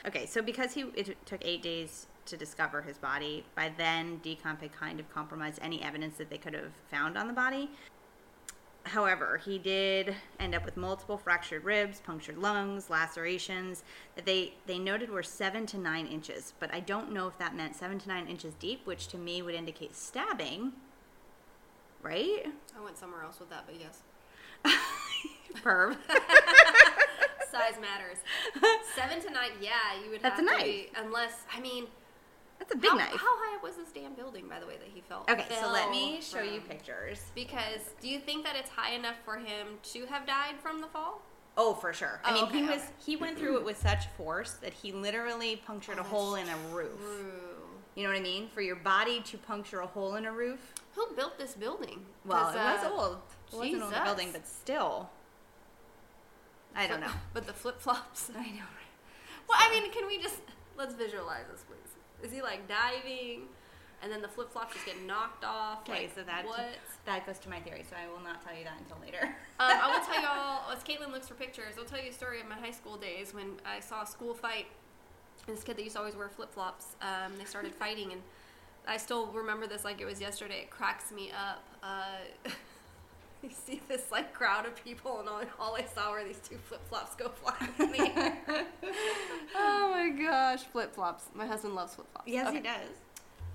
Okay, 0.07 0.25
so 0.25 0.40
because 0.40 0.73
he 0.73 0.87
it 0.95 1.14
took 1.26 1.45
eight 1.45 1.62
days 1.62 2.07
to 2.25 2.37
discover 2.38 2.81
his 2.81 2.97
body, 2.97 3.45
by 3.54 3.71
then 3.76 4.21
decomp 4.25 4.62
had 4.62 4.73
kind 4.73 4.99
of 4.99 5.12
compromised 5.12 5.59
any 5.61 5.83
evidence 5.83 6.16
that 6.16 6.31
they 6.31 6.38
could 6.38 6.54
have 6.54 6.73
found 6.90 7.19
on 7.19 7.26
the 7.28 7.35
body. 7.35 7.69
however, 8.85 9.40
he 9.45 9.59
did 9.59 10.16
end 10.40 10.54
up 10.54 10.64
with 10.64 10.76
multiple 10.78 11.19
fractured 11.19 11.62
ribs, 11.62 12.00
punctured 12.00 12.38
lungs, 12.38 12.88
lacerations 12.88 13.85
that 14.16 14.25
they 14.25 14.54
they 14.66 14.78
noted 14.78 15.11
were 15.11 15.23
seven 15.23 15.66
to 15.66 15.78
nine 15.78 16.07
inches. 16.07 16.54
But 16.59 16.73
I 16.75 16.81
don't 16.81 17.12
know 17.12 17.28
if 17.28 17.37
that 17.38 17.54
meant 17.54 17.76
seven 17.76 17.99
to 17.99 18.09
nine 18.09 18.26
inches 18.28 18.54
deep, 18.54 18.87
which 18.87 19.09
to 19.09 19.19
me 19.19 19.42
would 19.42 19.54
indicate 19.54 19.95
stabbing. 19.95 20.73
Right? 22.03 22.47
I 22.77 22.83
went 22.85 22.99
somewhere 22.99 23.23
else 23.23 23.39
with 23.39 23.51
that, 23.51 23.65
but 23.67 23.77
yes. 23.81 24.01
Perv. 25.63 25.97
Size 27.51 27.75
matters. 27.81 28.19
Seven 28.97 29.21
to 29.23 29.31
nine, 29.31 29.51
yeah, 29.61 29.71
you 30.03 30.11
would 30.11 30.23
That's 30.23 30.41
have 30.41 30.45
a 30.47 30.49
to 30.49 30.57
knife. 30.57 30.65
be, 30.65 30.89
unless, 30.97 31.45
I 31.55 31.61
mean, 31.61 31.87
That's 32.59 32.73
a 32.73 32.77
big 32.77 32.91
how, 32.91 32.97
knife. 32.97 33.11
how 33.11 33.19
high 33.21 33.57
up 33.57 33.63
was 33.63 33.77
this 33.77 33.89
damn 33.95 34.15
building, 34.15 34.49
by 34.49 34.59
the 34.59 34.67
way, 34.67 34.77
that 34.79 34.89
he 34.93 35.01
fell? 35.03 35.25
okay, 35.29 35.45
so 35.61 35.71
let 35.71 35.83
fell 35.85 35.91
me 35.91 36.21
show 36.23 36.41
you 36.43 36.61
from? 36.61 36.71
pictures. 36.71 37.21
Because 37.35 37.81
do 38.01 38.09
you 38.09 38.19
think 38.19 38.45
that 38.45 38.57
it's 38.57 38.71
high 38.71 38.95
enough 38.95 39.17
for 39.25 39.37
him 39.37 39.79
to 39.93 40.07
have 40.07 40.27
died 40.27 40.55
from 40.63 40.81
the 40.81 40.87
fall? 40.89 41.21
Oh, 41.59 41.75
for 41.75 41.93
sure. 41.93 42.21
I 42.25 42.31
Oh, 42.31 42.35
mean, 42.35 42.45
okay, 42.45 42.57
he 42.59 42.63
was 42.65 42.81
okay. 42.81 42.93
he 43.05 43.17
went 43.17 43.39
through 43.39 43.59
it 43.59 43.65
with 43.65 43.77
such 43.77 44.07
force 44.17 44.53
that 44.63 44.73
he 44.73 44.91
literally 44.93 45.57
punctured 45.67 45.99
Oh, 45.99 46.01
a 46.01 46.05
hole 46.05 46.35
in 46.37 46.49
a 46.49 46.57
roof. 46.75 46.99
You 47.95 48.05
know 48.05 48.11
what 48.11 48.19
I 48.19 48.23
mean? 48.23 48.49
For 48.49 48.63
your 48.63 48.77
body 48.77 49.21
to 49.21 49.39
puncture 49.39 49.81
a 49.81 49.87
hole 49.87 50.15
in 50.15 50.25
a 50.25 50.33
roof. 50.33 50.73
Who 50.95 51.15
built 51.15 51.39
this 51.39 51.55
building? 51.55 52.05
Well, 52.25 52.51
it 52.51 52.55
was 52.55 52.85
uh, 52.85 52.91
old. 52.91 53.19
It 53.53 53.57
was 53.57 53.75
an 53.75 53.83
old 53.83 54.05
building, 54.05 54.31
but 54.33 54.47
still. 54.47 55.11
I 56.75 56.87
don't 56.87 57.01
know. 57.01 57.13
But 57.35 57.47
the 57.47 57.53
flip 57.53 57.81
flops. 57.81 58.31
I 58.37 58.45
know. 58.45 58.65
Well, 59.49 59.59
I 59.61 59.71
mean, 59.71 59.91
can 59.93 60.07
we 60.07 60.19
just 60.19 60.41
let's 60.77 60.95
visualize 60.95 61.45
this, 61.51 61.65
please? 61.67 62.27
Is 62.27 62.33
he 62.33 62.41
like 62.41 62.69
diving, 62.69 63.43
and 64.03 64.11
then 64.11 64.23
the 64.23 64.29
flip 64.29 64.53
flops 64.53 64.75
just 64.75 64.87
get 64.87 65.03
knocked 65.05 65.45
off? 65.45 65.81
Okay, 65.81 66.03
like, 66.03 66.15
so 66.15 66.23
that 66.23 66.47
what? 66.47 66.79
that 67.05 67.27
goes 67.27 67.39
to 67.41 67.51
my 67.51 67.61
theory, 67.61 67.85
so 67.89 67.97
I 67.97 68.11
will 68.11 68.23
not 68.23 68.45
tell 68.45 68.57
you 68.57 68.65
that 68.65 68.79
until 68.79 68.99
later. 69.03 69.23
um, 69.61 69.73
I 69.83 69.89
will 69.89 70.05
tell 70.07 70.23
y'all, 70.23 70.71
as 70.73 70.83
Caitlin 70.85 71.13
looks 71.13 71.29
for 71.29 71.35
pictures, 71.35 71.75
I'll 71.79 71.85
tell 71.85 72.03
you 72.03 72.11
a 72.11 72.15
story 72.15 72.41
of 72.41 72.49
my 72.49 72.55
high 72.55 72.71
school 72.71 72.97
days 72.97 73.35
when 73.35 73.57
I 73.67 73.81
saw 73.81 74.03
a 74.03 74.07
school 74.07 74.35
fight. 74.35 74.67
And 75.49 75.57
this 75.57 75.65
kid 75.65 75.77
that 75.77 75.83
used 75.83 75.95
to 75.97 76.01
always 76.01 76.15
wear 76.17 76.29
flip 76.29 76.53
flops, 76.55 76.95
um, 77.03 77.33
they 77.39 77.45
started 77.45 77.75
fighting, 77.75 78.13
and 78.13 78.23
I 78.87 78.97
still 78.97 79.27
remember 79.29 79.67
this 79.67 79.85
like 79.85 80.01
it 80.01 80.05
was 80.05 80.21
yesterday. 80.21 80.61
It 80.61 80.71
cracks 80.71 81.11
me 81.11 81.31
up. 81.33 81.65
Uh, 81.83 82.51
you 83.43 83.51
see 83.51 83.81
this 83.89 84.13
like 84.13 84.33
crowd 84.33 84.67
of 84.67 84.83
people, 84.85 85.19
and 85.21 85.29
all, 85.29 85.43
all 85.59 85.75
I 85.75 85.85
saw 85.85 86.13
were 86.13 86.23
these 86.25 86.41
two 86.49 86.57
flip 86.59 86.81
flops 86.89 87.17
go 87.17 87.29
flying 87.29 87.73
in 87.79 87.91
the 87.93 88.19
air. 88.21 88.67
oh 89.57 89.91
my 89.91 90.11
gosh, 90.11 90.63
flip 90.65 90.95
flops! 90.95 91.25
My 91.35 91.47
husband 91.47 91.75
loves 91.75 91.95
flip 91.97 92.07
flops. 92.13 92.29
yes, 92.29 92.47
okay. 92.49 92.57
he 92.59 92.63
does. 92.63 92.89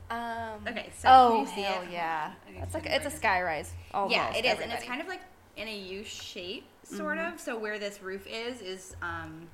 Um, 0.10 0.66
Okay, 0.68 0.90
so 0.98 1.08
can 1.08 1.12
oh 1.12 1.40
you 1.42 1.48
see 1.48 1.62
hell 1.62 1.82
it? 1.84 1.90
yeah! 1.92 2.32
I 2.48 2.52
need 2.52 2.60
It's 2.64 2.74
like 2.74 2.84
see 2.84 2.90
it's 2.90 3.06
a 3.06 3.10
sky 3.12 3.42
rise. 3.42 3.72
Almost, 3.94 4.14
yeah, 4.16 4.34
it 4.36 4.46
is, 4.46 4.60
and 4.60 4.72
it's 4.72 4.86
kind 4.86 5.02
of 5.02 5.08
like 5.08 5.22
in 5.58 5.68
a 5.68 5.78
U 5.78 6.04
shape, 6.04 6.66
sort 6.84 7.18
Mm-hmm. 7.18 7.34
of. 7.36 7.40
So 7.40 7.58
where 7.58 7.78
this 7.80 8.02
roof 8.02 8.26
is 8.28 8.62
is, 8.62 8.96
um, 9.02 9.48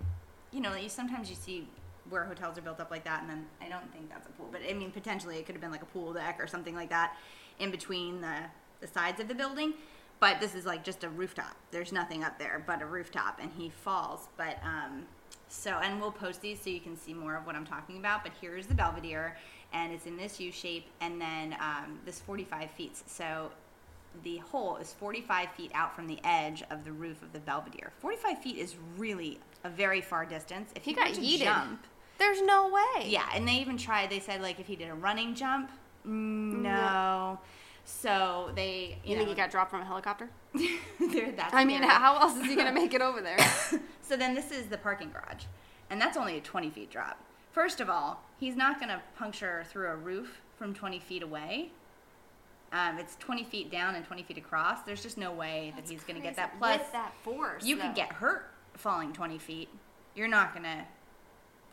you 0.51 0.61
know, 0.61 0.75
you 0.75 0.89
sometimes 0.89 1.29
you 1.29 1.35
see 1.35 1.67
where 2.09 2.25
hotels 2.25 2.57
are 2.57 2.61
built 2.61 2.79
up 2.79 2.91
like 2.91 3.03
that, 3.05 3.21
and 3.21 3.29
then 3.29 3.45
I 3.61 3.69
don't 3.69 3.91
think 3.93 4.09
that's 4.09 4.27
a 4.27 4.31
pool, 4.31 4.49
but 4.51 4.61
I 4.69 4.73
mean 4.73 4.91
potentially 4.91 5.37
it 5.37 5.45
could 5.45 5.55
have 5.55 5.61
been 5.61 5.71
like 5.71 5.81
a 5.81 5.87
pool 5.87 6.13
deck 6.13 6.37
or 6.39 6.47
something 6.47 6.75
like 6.75 6.89
that 6.89 7.15
in 7.59 7.71
between 7.71 8.21
the 8.21 8.35
the 8.81 8.87
sides 8.87 9.19
of 9.21 9.27
the 9.27 9.35
building. 9.35 9.73
But 10.19 10.39
this 10.39 10.55
is 10.55 10.65
like 10.65 10.83
just 10.85 11.03
a 11.03 11.09
rooftop. 11.09 11.55
There's 11.71 11.91
nothing 11.91 12.23
up 12.23 12.39
there 12.39 12.63
but 12.65 12.81
a 12.81 12.85
rooftop, 12.85 13.39
and 13.41 13.51
he 13.57 13.69
falls. 13.69 14.29
But 14.37 14.57
um, 14.63 15.03
so, 15.49 15.71
and 15.83 15.99
we'll 15.99 16.11
post 16.11 16.41
these 16.41 16.61
so 16.61 16.69
you 16.69 16.79
can 16.79 16.95
see 16.95 17.13
more 17.13 17.35
of 17.35 17.45
what 17.45 17.55
I'm 17.55 17.65
talking 17.65 17.97
about. 17.97 18.23
But 18.23 18.31
here's 18.39 18.65
the 18.65 18.73
Belvedere, 18.73 19.37
and 19.73 19.91
it's 19.91 20.05
in 20.05 20.15
this 20.15 20.39
U 20.39 20.51
shape, 20.51 20.85
and 21.01 21.19
then 21.19 21.55
um, 21.59 21.99
this 22.05 22.19
45 22.21 22.71
feet. 22.71 22.97
So 23.05 23.51
the 24.23 24.37
hole 24.37 24.77
is 24.77 24.93
45 24.93 25.51
feet 25.51 25.71
out 25.73 25.95
from 25.95 26.07
the 26.07 26.19
edge 26.23 26.63
of 26.69 26.85
the 26.85 26.91
roof 26.91 27.21
of 27.21 27.33
the 27.33 27.39
Belvedere. 27.39 27.91
45 27.99 28.37
feet 28.39 28.57
is 28.57 28.75
really 28.97 29.39
a 29.63 29.69
very 29.69 30.01
far 30.01 30.25
distance. 30.25 30.71
If 30.75 30.83
He 30.83 30.91
he, 30.91 30.95
got 30.95 31.13
to 31.15 31.21
yeeted. 31.21 31.39
jump, 31.43 31.85
There's 32.17 32.41
no 32.41 32.69
way. 32.69 33.07
yeah, 33.09 33.29
and 33.33 33.47
they 33.47 33.53
even 33.55 33.77
tried. 33.77 34.09
They 34.09 34.19
said 34.19 34.41
like 34.41 34.59
if 34.59 34.67
he 34.67 34.75
did 34.75 34.89
a 34.89 34.93
running 34.93 35.35
jump, 35.35 35.71
mm, 36.07 36.61
no. 36.61 37.39
So 37.85 38.51
they, 38.55 38.97
you, 39.03 39.11
You, 39.11 39.15
know, 39.15 39.19
think 39.25 39.29
he 39.29 39.35
got 39.35 39.51
dropped 39.51 39.69
from 39.71 39.81
a 39.81 39.85
helicopter? 39.85 40.29
that's 40.53 41.53
I 41.53 41.65
mean, 41.65 41.79
theory. 41.81 41.91
how 41.91 42.17
else 42.17 42.37
is 42.37 42.45
he 42.45 42.55
gonna 42.55 42.71
make 42.71 42.93
it 42.93 43.01
over 43.01 43.21
there? 43.21 43.37
So 44.01 44.17
then 44.17 44.35
this 44.35 44.51
is 44.51 44.67
the 44.67 44.77
parking 44.77 45.11
garage, 45.11 45.45
and 45.89 45.99
that's 45.99 46.17
only 46.17 46.37
a 46.37 46.41
20 46.41 46.69
feet 46.69 46.91
drop. 46.91 47.17
First 47.51 47.79
of 47.79 47.89
all, 47.89 48.21
he's 48.37 48.55
not 48.55 48.77
going 48.79 48.89
to 48.89 49.01
puncture 49.17 49.63
through 49.69 49.87
a 49.89 49.95
roof 49.95 50.41
from 50.57 50.73
20 50.73 50.99
feet 50.99 51.23
away. 51.23 51.71
Um, 52.73 52.99
it's 52.99 53.15
20 53.15 53.43
feet 53.45 53.71
down 53.71 53.95
and 53.95 54.03
20 54.05 54.23
feet 54.23 54.37
across. 54.37 54.81
There's 54.81 55.01
just 55.01 55.17
no 55.17 55.31
way 55.31 55.71
that 55.77 55.87
he's 55.89 56.03
going 56.03 56.17
to 56.17 56.21
get 56.21 56.35
that. 56.35 56.57
Plus, 56.59 56.79
with 56.79 56.91
that 56.91 57.13
force, 57.23 57.63
you 57.63 57.75
though. 57.77 57.83
could 57.83 57.95
get 57.95 58.11
hurt 58.11 58.51
falling 58.75 59.13
20 59.13 59.37
feet. 59.39 59.69
You're 60.15 60.27
not 60.27 60.51
going 60.53 60.63
to, 60.63 60.83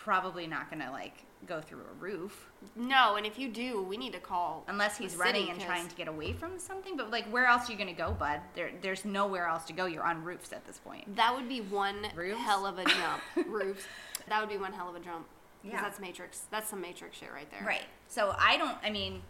probably 0.05 0.47
not 0.47 0.71
going 0.71 0.83
to 0.83 0.91
like 0.91 1.25
go 1.47 1.61
through 1.61 1.81
a 1.81 1.95
roof 2.03 2.51
no. 2.77 3.17
And 3.17 3.25
if 3.25 3.39
you 3.39 3.49
do, 3.49 3.83
we 3.83 3.97
need 3.97 4.13
to 4.13 4.19
call 4.19 4.65
unless 4.69 4.99
he's 4.99 5.17
running 5.17 5.49
and 5.49 5.59
'cause 5.59 5.67
trying 5.67 5.89
to 5.89 5.95
get 5.97 6.09
away 6.09 6.35
from 6.35 6.59
something. 6.59 6.95
But 6.95 7.11
like, 7.11 7.25
where 7.33 7.47
else 7.47 7.67
are 7.69 7.73
you 7.73 7.79
going 7.79 7.89
to 7.95 7.95
go, 7.95 8.13
bud? 8.13 8.41
There, 8.55 8.71
there's 8.83 9.07
nowhere 9.07 9.47
else 9.47 9.65
to 9.65 9.73
go. 9.73 9.87
You're 9.87 10.05
on 10.05 10.23
roofs 10.23 10.53
at 10.53 10.67
this 10.67 10.79
point. 10.79 11.17
That 11.17 11.35
would 11.35 11.49
be 11.49 11.63
one 11.63 12.07
Roofs? 12.15 12.39
hell 12.39 12.67
of 12.67 12.79
a 12.79 12.85
jump. 12.99 13.23
Roofs. 13.49 13.85
That 14.29 14.41
would 14.41 14.51
be 14.51 14.59
one 14.59 14.75
hell 14.75 14.91
of 14.91 14.95
a 14.95 15.01
jump. 15.01 15.27
Yeah. 15.65 15.81
That's 15.81 15.99
Matrix. 16.01 16.43
That's 16.51 16.69
some 16.69 16.83
Matrix 16.83 17.17
shit 17.17 17.33
right 17.33 17.51
there. 17.51 17.67
Right. 17.67 17.85
So 18.09 18.35
I 18.39 18.59
don't. 18.59 18.77
I 18.83 18.91
mean, 18.91 19.23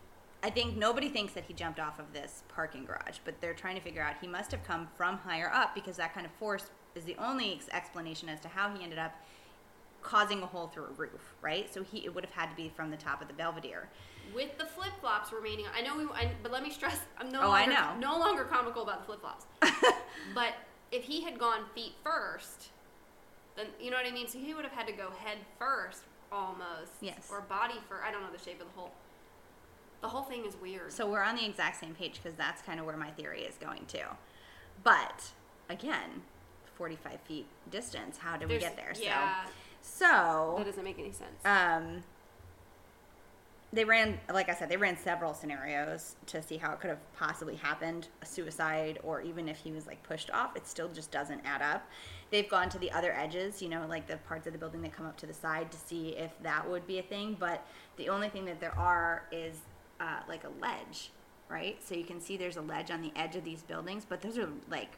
I 0.42 0.50
think 0.50 0.76
nobody 0.76 1.08
thinks 1.08 1.32
that 1.34 1.44
he 1.44 1.54
jumped 1.54 1.78
off 1.78 2.00
of 2.00 2.12
this 2.12 2.42
parking 2.48 2.84
garage, 2.84 3.18
but 3.24 3.40
they're 3.40 3.54
trying 3.54 3.76
to 3.76 3.80
figure 3.80 4.02
out 4.02 4.14
he 4.20 4.26
must 4.26 4.50
have 4.50 4.64
come 4.64 4.88
from 4.96 5.18
higher 5.18 5.52
up 5.54 5.74
because 5.76 5.96
that 5.98 6.14
kind 6.14 6.26
of 6.26 6.32
force 6.32 6.68
is 6.96 7.04
the 7.04 7.14
only 7.18 7.52
ex- 7.54 7.68
explanation 7.72 8.28
as 8.28 8.40
to 8.40 8.48
how 8.48 8.74
he 8.74 8.82
ended 8.82 8.98
up 8.98 9.12
causing 10.02 10.42
a 10.42 10.46
hole 10.46 10.68
through 10.68 10.84
a 10.84 10.92
roof. 10.92 11.34
Right. 11.42 11.72
So 11.72 11.82
he 11.82 12.04
it 12.04 12.14
would 12.14 12.24
have 12.24 12.34
had 12.34 12.50
to 12.50 12.56
be 12.56 12.70
from 12.74 12.90
the 12.90 12.96
top 12.96 13.20
of 13.22 13.28
the 13.28 13.34
Belvedere. 13.34 13.88
With 14.34 14.56
the 14.58 14.64
flip 14.64 14.92
flops 15.00 15.32
remaining, 15.32 15.66
I 15.76 15.82
know 15.82 15.96
we. 15.96 16.04
I, 16.14 16.30
but 16.42 16.52
let 16.52 16.62
me 16.62 16.70
stress, 16.70 17.00
I'm 17.18 17.30
no 17.30 17.40
Oh, 17.42 17.50
I 17.50 17.60
longer 17.66 17.74
know. 17.74 18.12
no 18.12 18.18
longer 18.18 18.44
comical 18.44 18.82
about 18.82 19.00
the 19.00 19.06
flip 19.06 19.20
flops. 19.20 19.46
but 20.34 20.54
if 20.92 21.02
he 21.04 21.22
had 21.22 21.38
gone 21.38 21.60
feet 21.74 21.94
first, 22.04 22.68
then 23.56 23.66
you 23.80 23.90
know 23.90 23.96
what 23.96 24.06
I 24.06 24.12
mean. 24.12 24.28
So 24.28 24.38
he 24.38 24.54
would 24.54 24.64
have 24.64 24.72
had 24.72 24.86
to 24.86 24.92
go 24.92 25.10
head 25.18 25.38
first, 25.58 26.02
almost. 26.30 26.92
Yes. 27.00 27.28
Or 27.30 27.40
body 27.40 27.74
first. 27.88 28.02
I 28.06 28.12
don't 28.12 28.22
know 28.22 28.30
the 28.32 28.42
shape 28.42 28.60
of 28.60 28.66
the 28.68 28.80
hole. 28.80 28.92
The 30.00 30.08
whole 30.08 30.22
thing 30.22 30.44
is 30.46 30.56
weird. 30.62 30.92
So 30.92 31.10
we're 31.10 31.22
on 31.22 31.36
the 31.36 31.44
exact 31.44 31.80
same 31.80 31.94
page 31.94 32.20
because 32.22 32.36
that's 32.36 32.62
kind 32.62 32.78
of 32.80 32.86
where 32.86 32.96
my 32.96 33.10
theory 33.10 33.42
is 33.42 33.56
going 33.56 33.84
to. 33.88 34.00
But 34.82 35.24
again, 35.68 36.22
45 36.76 37.20
feet 37.22 37.46
distance. 37.70 38.16
How 38.16 38.36
did 38.36 38.48
we 38.48 38.58
get 38.58 38.76
there? 38.76 38.92
Yeah. 38.98 39.44
So 39.44 39.50
so 39.82 40.54
that 40.56 40.66
doesn't 40.66 40.84
make 40.84 40.98
any 40.98 41.12
sense. 41.12 41.44
um, 41.44 42.02
they 43.72 43.84
ran, 43.84 44.18
like 44.32 44.48
I 44.48 44.54
said, 44.54 44.68
they 44.68 44.76
ran 44.76 44.96
several 44.96 45.32
scenarios 45.32 46.16
to 46.26 46.42
see 46.42 46.56
how 46.56 46.72
it 46.72 46.80
could 46.80 46.90
have 46.90 47.12
possibly 47.16 47.54
happened 47.54 48.08
a 48.20 48.26
suicide, 48.26 48.98
or 49.04 49.20
even 49.20 49.48
if 49.48 49.58
he 49.58 49.70
was 49.70 49.86
like 49.86 50.02
pushed 50.02 50.30
off, 50.32 50.56
it 50.56 50.66
still 50.66 50.88
just 50.88 51.12
doesn't 51.12 51.40
add 51.44 51.62
up. 51.62 51.88
They've 52.32 52.48
gone 52.48 52.68
to 52.70 52.78
the 52.78 52.90
other 52.90 53.12
edges, 53.12 53.62
you 53.62 53.68
know, 53.68 53.86
like 53.88 54.08
the 54.08 54.16
parts 54.16 54.48
of 54.48 54.54
the 54.54 54.58
building 54.58 54.82
that 54.82 54.92
come 54.92 55.06
up 55.06 55.16
to 55.18 55.26
the 55.26 55.32
side 55.34 55.70
to 55.70 55.78
see 55.78 56.16
if 56.16 56.32
that 56.42 56.68
would 56.68 56.86
be 56.86 56.98
a 56.98 57.02
thing. 57.02 57.36
But 57.38 57.64
the 57.96 58.08
only 58.08 58.28
thing 58.28 58.44
that 58.46 58.58
there 58.58 58.76
are 58.76 59.22
is 59.30 59.58
uh, 60.00 60.20
like 60.28 60.42
a 60.42 60.50
ledge, 60.60 61.12
right? 61.48 61.78
So 61.84 61.94
you 61.94 62.04
can 62.04 62.20
see 62.20 62.36
there's 62.36 62.56
a 62.56 62.62
ledge 62.62 62.90
on 62.90 63.02
the 63.02 63.12
edge 63.14 63.36
of 63.36 63.44
these 63.44 63.62
buildings, 63.62 64.04
but 64.08 64.20
those 64.20 64.36
are 64.36 64.48
like, 64.68 64.90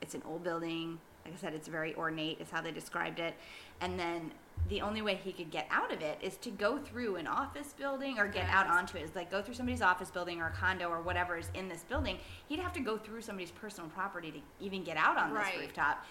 it's 0.00 0.14
an 0.14 0.22
old 0.26 0.44
building. 0.44 0.98
Like 1.26 1.34
I 1.34 1.36
said, 1.38 1.54
it's 1.54 1.68
very 1.68 1.94
ornate, 1.94 2.40
is 2.40 2.50
how 2.50 2.60
they 2.60 2.70
described 2.70 3.18
it. 3.18 3.34
And 3.80 3.98
then 3.98 4.32
the 4.68 4.80
only 4.80 5.02
way 5.02 5.14
he 5.16 5.32
could 5.32 5.50
get 5.50 5.66
out 5.70 5.92
of 5.92 6.00
it 6.00 6.18
is 6.22 6.36
to 6.38 6.50
go 6.50 6.78
through 6.78 7.16
an 7.16 7.26
office 7.26 7.74
building 7.76 8.18
or 8.18 8.26
get 8.26 8.48
out 8.48 8.66
Yes. 8.66 8.74
onto 8.76 8.96
it. 8.98 9.02
Is 9.02 9.14
like 9.14 9.30
go 9.30 9.42
through 9.42 9.54
somebody's 9.54 9.82
office 9.82 10.10
building 10.10 10.40
or 10.40 10.46
a 10.46 10.50
condo 10.52 10.88
or 10.88 11.00
whatever 11.02 11.36
is 11.36 11.50
in 11.54 11.68
this 11.68 11.82
building. 11.82 12.18
He'd 12.48 12.60
have 12.60 12.72
to 12.74 12.80
go 12.80 12.96
through 12.96 13.20
somebody's 13.22 13.50
personal 13.50 13.90
property 13.90 14.30
to 14.32 14.40
even 14.64 14.82
get 14.84 14.96
out 14.96 15.16
on 15.18 15.32
Right. 15.32 15.52
this 15.54 15.62
rooftop. 15.66 16.04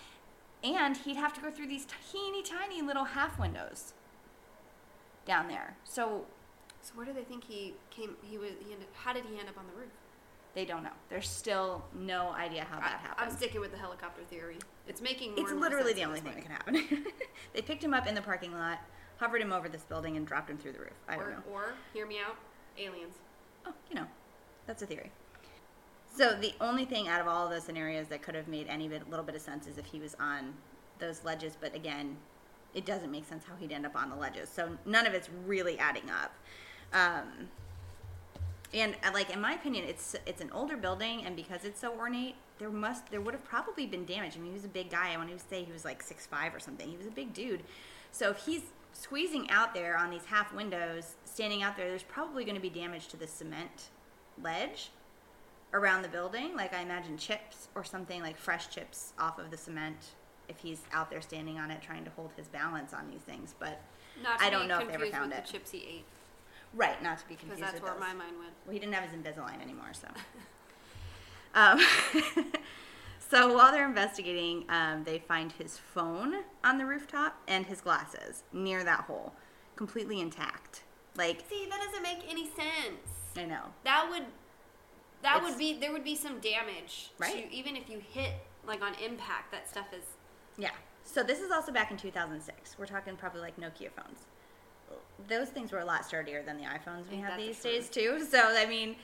And 0.64 0.96
he'd 0.98 1.18
have 1.18 1.34
to 1.34 1.42
go 1.42 1.50
through 1.52 1.68
these 1.68 1.88
teeny 2.12 2.44
tiny 2.44 2.82
little 2.82 3.04
half 3.06 3.40
windows 3.40 3.94
down 5.26 5.48
there. 5.48 5.76
So 5.84 6.26
So 6.82 6.94
where 6.96 7.06
do 7.06 7.14
they 7.14 7.24
think 7.24 7.46
he 7.46 7.74
came? 7.90 8.18
He 8.22 8.38
was. 8.38 8.52
He 8.66 8.74
ended, 8.74 8.88
how 8.94 9.14
did 9.14 9.24
he 9.26 9.40
end 9.40 9.48
up 9.50 9.58
on 9.58 9.66
the 9.68 9.80
roof? 9.80 9.90
They 10.56 10.66
don't 10.66 10.84
know. 10.84 10.92
There's 11.10 11.28
still 11.28 11.84
no 11.96 12.30
idea 12.30 12.66
how 12.70 12.80
that 12.80 13.00
happened. 13.00 13.30
I'm 13.30 13.36
sticking 13.36 13.60
with 13.60 13.72
the 13.72 13.78
helicopter 13.78 14.22
theory. 14.24 14.58
It's 14.88 15.02
making 15.02 15.36
more 15.36 15.40
It's 15.40 15.52
literally 15.52 15.94
the 15.94 16.04
only 16.04 16.20
thing 16.20 16.34
that 16.36 16.44
can 16.44 16.52
happen. 16.52 17.06
they 17.54 17.62
picked 17.62 17.84
him 17.84 17.94
up 17.94 18.06
in 18.06 18.14
the 18.14 18.22
parking 18.22 18.54
lot, 18.54 18.80
hovered 19.18 19.42
him 19.42 19.52
over 19.52 19.68
this 19.68 19.84
building, 19.84 20.16
and 20.16 20.28
dropped 20.28 20.50
him 20.50 20.58
through 20.58 20.74
the 20.74 20.80
roof. 20.80 20.94
I 21.08 21.16
don't 21.16 21.26
or, 21.26 21.32
know. 21.32 21.44
or 21.52 21.74
hear 21.94 22.06
me 22.06 22.20
out, 22.20 22.36
aliens. 22.78 23.16
Oh, 23.66 23.74
you 23.90 23.96
know, 23.96 24.06
that's 24.68 24.84
a 24.84 24.86
theory. 24.86 25.12
So 26.16 26.36
the 26.36 26.54
only 26.62 26.86
thing 26.86 27.08
out 27.08 27.20
of 27.20 27.28
all 27.28 27.46
of 27.46 27.52
those 27.52 27.64
scenarios 27.64 28.08
that 28.10 28.22
could 28.22 28.36
have 28.36 28.48
made 28.48 28.68
any 28.68 28.88
bit, 28.88 29.10
little 29.10 29.26
bit 29.26 29.34
of 29.34 29.42
sense 29.42 29.66
is 29.66 29.80
if 29.80 29.86
he 29.86 30.00
was 30.00 30.16
on 30.20 30.54
those 31.00 31.24
ledges. 31.24 31.58
But 31.60 31.74
again, 31.74 32.16
it 32.76 32.86
doesn't 32.86 33.12
make 33.12 33.26
sense 33.26 33.44
how 33.44 33.56
he'd 33.56 33.72
end 33.72 33.88
up 33.88 33.96
on 33.96 34.12
the 34.12 34.16
ledges. 34.16 34.50
So 34.50 34.78
none 34.86 35.08
of 35.08 35.14
it's 35.16 35.30
really 35.48 35.80
adding 35.80 36.10
up. 36.12 36.36
Um, 36.94 37.50
and 38.74 38.96
uh, 39.04 39.12
like 39.14 39.30
in 39.30 39.40
my 39.40 39.54
opinion, 39.54 39.86
it's 39.86 40.16
it's 40.26 40.42
an 40.42 40.50
older 40.52 40.78
building, 40.78 41.26
and 41.26 41.36
because 41.36 41.64
it's 41.66 41.80
so 41.80 41.94
ornate, 41.98 42.36
there 42.60 42.70
must 42.70 43.10
there 43.12 43.22
would 43.22 43.34
have 43.34 43.44
probably 43.44 43.86
been 43.86 44.06
damage. 44.06 44.34
I 44.36 44.40
mean, 44.40 44.48
he 44.48 44.54
was 44.54 44.66
a 44.66 44.70
big 44.70 44.90
guy. 44.90 45.14
I 45.14 45.18
want 45.18 45.30
to 45.30 45.40
say 45.40 45.64
he 45.64 45.72
was 45.72 45.86
like 45.86 46.02
six 46.02 46.26
five 46.26 46.54
or 46.54 46.60
something. 46.60 46.88
He 46.88 46.98
was 46.98 47.08
a 47.08 47.12
big 47.12 47.34
dude. 47.34 47.64
So 48.12 48.30
if 48.30 48.38
he's 48.46 48.62
squeezing 48.94 49.50
out 49.50 49.74
there 49.74 49.98
on 49.98 50.12
these 50.12 50.26
half 50.26 50.54
windows, 50.54 51.16
standing 51.26 51.64
out 51.64 51.76
there, 51.76 51.88
there's 51.88 52.04
probably 52.04 52.46
going 52.46 52.56
to 52.56 52.62
be 52.62 52.70
damage 52.70 53.08
to 53.08 53.18
the 53.18 53.28
cement 53.28 53.90
ledge 54.42 54.92
around 55.74 56.04
the 56.04 56.08
building. 56.10 56.56
Like 56.56 56.74
I 56.74 56.82
imagine 56.82 57.18
chips 57.18 57.68
or 57.76 57.84
something 57.84 58.22
like 58.22 58.38
fresh 58.38 58.70
chips 58.70 59.14
off 59.20 59.40
of 59.40 59.52
the 59.52 59.58
cement 59.58 59.98
if 60.48 60.60
he's 60.60 60.82
out 60.92 61.10
there 61.10 61.22
standing 61.22 61.58
on 61.58 61.72
it 61.72 61.82
trying 61.82 62.04
to 62.06 62.12
hold 62.12 62.32
his 62.36 62.48
balance 62.48 62.94
on 62.94 63.10
these 63.10 63.22
things. 63.22 63.56
But 63.60 63.82
Not 64.22 64.42
I 64.42 64.50
don't 64.50 64.68
know 64.68 64.80
if 64.80 64.88
they 64.88 64.94
ever 64.94 65.06
found 65.08 65.34
it. 65.34 65.46
The 65.46 65.52
chips 65.52 65.72
he 65.72 65.80
ate, 65.80 66.06
right, 66.74 67.02
not 67.04 67.20
to 67.20 67.28
be 67.28 67.36
confused. 67.36 67.60
because 67.60 67.72
that's 67.74 67.84
where 67.84 67.92
those. 67.94 68.00
my 68.00 68.14
mind 68.14 68.38
went. 68.40 68.52
Well, 68.66 68.74
he 68.74 68.80
didn't 68.80 68.94
have 68.94 69.10
his 69.10 69.14
Invisalign 69.20 69.62
anymore, 69.62 69.92
so. 69.94 70.08
um, 71.56 71.80
so 73.30 73.54
while 73.54 73.72
they're 73.72 73.88
investigating, 73.88 74.66
um, 74.70 75.04
they 75.04 75.20
find 75.20 75.52
his 75.52 75.78
phone 75.78 76.36
on 76.64 76.78
the 76.78 76.86
rooftop 76.86 77.38
and 77.48 77.66
his 77.66 77.82
glasses 77.82 78.44
near 78.52 78.84
that 78.84 79.02
hole, 79.02 79.34
completely 79.76 80.20
intact. 80.20 80.84
Like, 81.16 81.44
See, 81.50 81.68
that 81.70 81.80
doesn't 81.80 82.04
make 82.04 82.24
any 82.30 82.46
sense. 82.48 83.38
I 83.38 83.46
know. 83.46 83.66
That 83.84 84.08
would 84.10 84.26
that 85.22 85.38
It's- 85.38 85.50
would 85.52 85.58
be 85.58 85.80
there 85.80 85.92
would 85.92 86.04
be 86.04 86.16
some 86.16 86.40
damage. 86.40 87.12
Right. 87.18 87.50
To, 87.50 87.56
even 87.56 87.76
if 87.76 87.90
you 87.90 88.00
hit 88.00 88.34
like 88.66 88.82
on 88.82 88.94
impact, 88.96 89.52
that 89.52 89.70
stuff 89.70 89.88
is 89.94 90.04
Yeah. 90.58 90.72
So 91.04 91.22
this 91.24 91.40
is 91.40 91.52
also 91.52 91.72
back 91.72 91.92
in 91.92 91.98
2006. 91.98 92.78
We're 92.80 92.86
talking 92.86 93.16
probably 93.16 93.42
like 93.42 93.58
Nokia 93.58 93.92
phones. 93.92 94.26
Those 95.28 95.50
things 95.50 95.72
were 95.72 95.80
a 95.80 95.86
lot 95.86 96.06
sturdier 96.06 96.44
than 96.44 96.58
the 96.58 96.64
iPhones 96.64 97.10
we 97.10 97.18
have 97.18 97.38
these 97.38 97.60
days 97.62 97.90
too. 97.90 98.26
So 98.32 98.40
I 98.58 98.66
mean, 98.66 98.96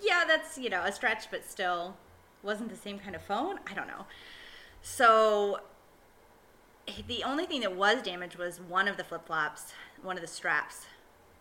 yeah, 0.00 0.24
that's 0.26 0.58
you 0.58 0.70
know 0.70 0.82
a 0.82 0.92
stretch, 0.92 1.30
but 1.30 1.44
still 1.44 1.96
wasn't 2.42 2.70
the 2.70 2.76
same 2.76 2.98
kind 2.98 3.14
of 3.14 3.22
phone. 3.22 3.58
I 3.70 3.74
don't 3.74 3.86
know. 3.86 4.06
So 4.82 5.60
the 7.06 7.22
only 7.24 7.46
thing 7.46 7.60
that 7.60 7.76
was 7.76 8.02
damaged 8.02 8.36
was 8.36 8.60
one 8.60 8.88
of 8.88 8.96
the 8.96 9.04
flip 9.04 9.26
flops, 9.26 9.72
one 10.02 10.16
of 10.16 10.22
the 10.22 10.28
straps 10.28 10.86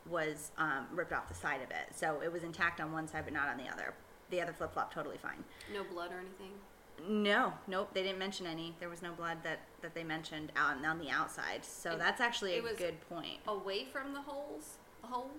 was 0.05 0.51
um, 0.58 0.88
ripped 0.93 1.13
off 1.13 1.27
the 1.27 1.34
side 1.34 1.62
of 1.62 1.69
it. 1.71 1.95
So 1.95 2.21
it 2.23 2.32
was 2.32 2.43
intact 2.43 2.79
on 2.82 2.91
one 2.91 3.08
side, 3.08 3.23
but 3.25 3.34
not 3.34 3.47
on 3.47 3.58
the 3.58 3.67
other. 3.71 3.93
The 4.29 4.41
other 4.41 4.53
flip 4.53 4.73
flop 4.73 4.93
totally 4.93 5.17
fine. 5.17 5.43
no 5.73 5.84
blood 5.84 6.12
or 6.12 6.19
anything. 6.19 6.51
No, 7.08 7.53
nope, 7.67 7.89
they 7.93 8.03
didn't 8.03 8.19
mention 8.19 8.45
any. 8.45 8.75
There 8.79 8.89
was 8.89 9.01
no 9.01 9.13
blood 9.13 9.38
that, 9.43 9.60
that 9.81 9.93
they 9.93 10.03
mentioned 10.03 10.51
on, 10.57 10.85
on 10.85 10.99
the 10.99 11.09
outside. 11.09 11.63
So 11.63 11.95
that's 11.97 12.21
actually 12.21 12.57
a 12.57 12.73
good 12.73 12.99
point. 13.09 13.39
Away 13.47 13.85
from 13.85 14.13
the 14.13 14.21
holes, 14.21 14.77
the 15.01 15.07
hole. 15.07 15.31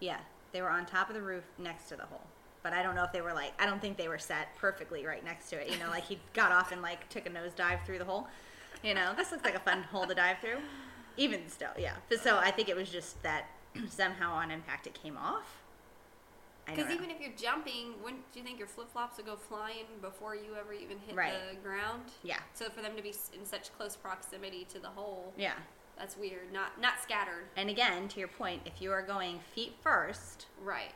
Yeah, 0.00 0.18
they 0.52 0.62
were 0.62 0.70
on 0.70 0.86
top 0.86 1.08
of 1.08 1.14
the 1.14 1.22
roof 1.22 1.44
next 1.58 1.88
to 1.88 1.96
the 1.96 2.04
hole. 2.04 2.26
But 2.62 2.72
I 2.72 2.82
don't 2.82 2.94
know 2.94 3.04
if 3.04 3.12
they 3.12 3.20
were 3.20 3.32
like, 3.32 3.52
I 3.60 3.66
don't 3.66 3.80
think 3.80 3.96
they 3.96 4.08
were 4.08 4.18
set 4.18 4.54
perfectly 4.56 5.06
right 5.06 5.24
next 5.24 5.48
to 5.50 5.60
it. 5.60 5.70
You 5.70 5.78
know, 5.78 5.88
like 5.90 6.04
he 6.04 6.18
got 6.34 6.52
off 6.52 6.72
and 6.72 6.82
like 6.82 7.08
took 7.08 7.26
a 7.26 7.30
nosedive 7.30 7.84
through 7.84 7.98
the 7.98 8.04
hole. 8.04 8.26
You 8.82 8.94
know, 8.94 9.12
this 9.16 9.32
looks 9.32 9.44
like 9.44 9.56
a 9.56 9.60
fun 9.60 9.82
hole 9.84 10.06
to 10.06 10.14
dive 10.14 10.38
through. 10.40 10.58
Even 11.16 11.48
still, 11.48 11.70
yeah. 11.76 11.94
But 12.08 12.20
so 12.20 12.36
I 12.38 12.50
think 12.50 12.68
it 12.68 12.76
was 12.76 12.90
just 12.90 13.20
that 13.22 13.46
somehow 13.88 14.32
on 14.34 14.50
impact 14.50 14.86
it 14.86 14.94
came 14.94 15.16
off. 15.16 15.62
Because 16.76 16.92
even 16.92 17.10
if 17.10 17.20
you're 17.20 17.32
jumping, 17.36 17.94
wouldn't 18.02 18.22
you 18.34 18.42
think 18.42 18.58
your 18.58 18.68
flip 18.68 18.90
flops 18.92 19.16
would 19.16 19.26
go 19.26 19.36
flying 19.36 19.86
before 20.00 20.34
you 20.34 20.54
ever 20.58 20.72
even 20.72 20.98
hit 20.98 21.14
Right. 21.16 21.32
the 21.50 21.56
ground? 21.56 22.12
yeah, 22.22 22.40
So 22.54 22.68
for 22.70 22.80
them 22.82 22.96
to 22.96 23.02
be 23.02 23.14
in 23.32 23.44
such 23.44 23.72
close 23.76 23.96
proximity 23.96 24.64
to 24.66 24.78
the 24.78 24.88
hole, 24.88 25.32
yeah. 25.36 25.54
that's 25.96 26.16
weird. 26.16 26.52
Not 26.52 26.80
not 26.80 27.00
scattered. 27.02 27.44
And 27.56 27.70
again, 27.70 28.08
to 28.08 28.18
your 28.18 28.28
point, 28.28 28.62
if 28.66 28.80
you 28.82 28.92
are 28.92 29.02
going 29.02 29.40
feet 29.54 29.74
first, 29.82 30.46
Right. 30.60 30.92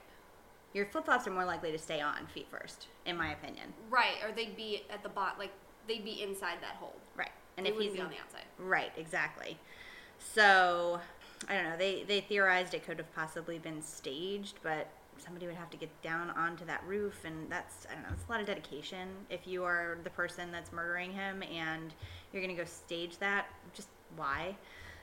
your 0.73 0.87
flip 0.87 1.05
flops 1.05 1.27
are 1.27 1.31
more 1.33 1.45
likely 1.45 1.73
to 1.73 1.79
stay 1.79 2.01
on 2.01 2.27
feet 2.29 2.49
first, 2.51 2.89
in 3.05 3.17
my 3.17 3.33
opinion. 3.33 3.75
Right. 3.91 4.23
Or 4.25 4.33
they'd 4.33 4.57
be 4.57 4.85
at 4.91 5.03
the 5.03 5.09
bot, 5.09 5.39
like 5.39 5.53
they'd 5.87 6.05
be 6.05 6.23
inside 6.23 6.59
that 6.63 6.77
hole. 6.77 6.97
Right. 7.17 7.33
And 7.57 7.67
they 7.67 7.71
if 7.71 7.79
he's 7.79 7.95
in- 7.95 8.01
on 8.03 8.11
the 8.11 8.19
outside. 8.19 8.45
right, 8.59 8.93
exactly. 8.97 9.59
So 10.19 11.01
I 11.49 11.55
don't 11.55 11.65
know. 11.65 11.77
They 11.77 12.05
they 12.05 12.21
theorized 12.21 12.73
it 12.75 12.85
could 12.87 12.99
have 12.99 13.13
possibly 13.15 13.59
been 13.59 13.83
staged, 13.83 14.59
but 14.63 14.89
somebody 15.23 15.47
would 15.47 15.55
have 15.57 15.71
to 15.71 15.77
get 15.77 15.89
down 16.03 16.31
onto 16.31 16.65
that 16.67 16.83
roof, 16.87 17.25
and 17.25 17.51
that's 17.51 17.87
I 17.91 17.95
don't 17.95 18.03
know. 18.03 18.09
It's 18.13 18.25
a 18.29 18.31
lot 18.31 18.41
of 18.41 18.47
dedication. 18.47 19.09
If 19.31 19.47
you 19.47 19.65
are 19.65 19.99
the 20.05 20.11
person 20.11 20.51
that's 20.53 20.73
murdering 20.73 21.13
him 21.13 21.43
and 21.43 21.93
you're 22.33 22.43
gonna 22.43 22.55
go 22.57 22.65
stage 22.65 23.19
that, 23.19 23.47
just 23.75 23.89
why? 24.17 24.57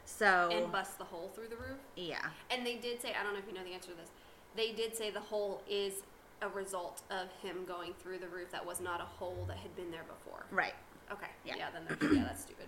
So 0.06 0.50
And 0.52 0.72
bust 0.72 0.98
the 0.98 1.04
hole 1.04 1.32
through 1.36 1.50
the 1.50 1.56
roof. 1.56 1.78
yeah, 1.96 2.26
And 2.50 2.66
they 2.66 2.76
did 2.78 3.00
say, 3.02 3.14
I 3.20 3.24
don't 3.24 3.34
know 3.34 3.40
if 3.40 3.46
you 3.48 3.54
know 3.54 3.64
the 3.64 3.74
answer 3.74 3.92
to 3.92 3.98
this. 3.98 4.10
They 4.56 4.72
did 4.72 4.96
say 4.96 5.12
the 5.12 5.20
hole 5.20 5.62
is 5.70 6.02
a 6.42 6.50
result 6.50 7.02
of 7.12 7.28
him 7.44 7.64
going 7.68 7.94
through 8.02 8.18
the 8.18 8.28
roof. 8.28 8.50
That 8.52 8.66
was 8.66 8.82
not 8.82 9.02
a 9.02 9.06
hole 9.06 9.46
that 9.48 9.58
had 9.58 9.76
been 9.76 9.92
there 9.92 10.06
before. 10.08 10.46
right. 10.52 10.74
Okay. 11.12 11.28
Yeah. 11.46 11.56
Yeah. 11.58 11.68
then 11.72 11.98
yeah, 12.16 12.24
that's 12.24 12.42
stupid. 12.42 12.66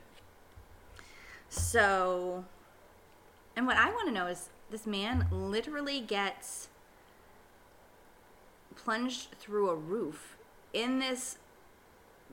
So, 1.49 2.43
and 3.55 3.67
what 3.67 3.77
I 3.77 3.91
want 3.91 4.07
to 4.07 4.13
know 4.13 4.27
is 4.27 4.49
this 4.69 4.85
man 4.87 5.27
literally 5.31 5.99
gets 6.01 6.69
plunged 8.83 9.29
through 9.39 9.69
a 9.69 9.75
roof 9.75 10.37
in 10.73 10.99
this 10.99 11.37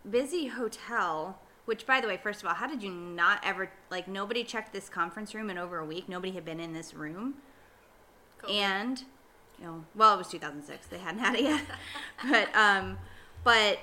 busy 0.08 0.46
hotel. 0.48 1.40
Which, 1.66 1.86
by 1.86 2.00
the 2.00 2.08
way, 2.08 2.16
first 2.16 2.40
of 2.42 2.48
all, 2.48 2.54
how 2.54 2.66
did 2.66 2.82
you 2.82 2.90
not 2.90 3.40
ever 3.44 3.70
like 3.90 4.08
nobody 4.08 4.42
checked 4.42 4.72
this 4.72 4.88
conference 4.88 5.34
room 5.34 5.50
in 5.50 5.58
over 5.58 5.78
a 5.78 5.84
week? 5.84 6.08
Nobody 6.08 6.32
had 6.32 6.44
been 6.44 6.60
in 6.60 6.72
this 6.72 6.94
room, 6.94 7.34
Cool. 8.38 8.50
and 8.54 9.04
you 9.58 9.66
know, 9.66 9.84
well, 9.94 10.14
it 10.14 10.18
was 10.18 10.28
2006. 10.28 10.86
They 10.86 10.98
hadn't 10.98 11.20
had 11.20 11.34
it 11.34 11.42
yet, 11.42 11.60
but 12.30 12.54
um, 12.56 12.96
but 13.44 13.80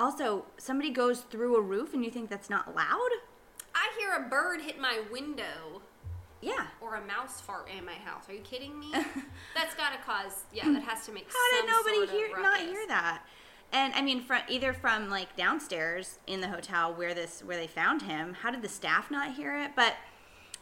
also 0.00 0.46
somebody 0.58 0.90
goes 0.90 1.20
through 1.20 1.54
a 1.56 1.60
roof, 1.60 1.94
and 1.94 2.04
you 2.04 2.10
think 2.10 2.28
that's 2.28 2.50
not 2.50 2.74
loud? 2.74 3.10
I 3.72 3.92
hear 3.96 4.12
a 4.14 4.28
bird 4.28 4.62
hit 4.62 4.80
my 4.80 5.00
window 5.12 5.82
Yeah. 6.40 6.66
or 6.80 6.94
a 6.94 7.06
mouse 7.06 7.40
fart 7.40 7.68
in 7.76 7.84
my 7.84 7.92
house. 7.92 8.28
Are 8.28 8.32
you 8.32 8.40
kidding 8.40 8.78
me? 8.78 8.90
That's 9.54 9.74
got 9.74 9.92
to 9.92 9.98
cause. 10.04 10.44
Yeah, 10.52 10.64
hmm. 10.64 10.74
that 10.74 10.82
has 10.84 11.04
to 11.06 11.12
make. 11.12 11.26
How 11.26 11.58
some 11.58 11.66
did 11.66 11.72
nobody 11.72 11.96
sort 11.96 12.08
of 12.08 12.14
hear 12.14 12.42
not 12.42 12.60
hear 12.60 12.86
that? 12.88 13.22
And 13.72 13.94
I 13.94 14.02
mean, 14.02 14.22
from 14.22 14.40
either 14.48 14.72
from 14.72 15.08
like 15.10 15.36
downstairs 15.36 16.18
in 16.26 16.40
the 16.40 16.48
hotel 16.48 16.92
where 16.92 17.14
this 17.14 17.42
where 17.44 17.56
they 17.56 17.66
found 17.66 18.02
him, 18.02 18.34
how 18.42 18.50
did 18.50 18.62
the 18.62 18.68
staff 18.68 19.10
not 19.10 19.34
hear 19.34 19.56
it? 19.56 19.72
But 19.76 19.94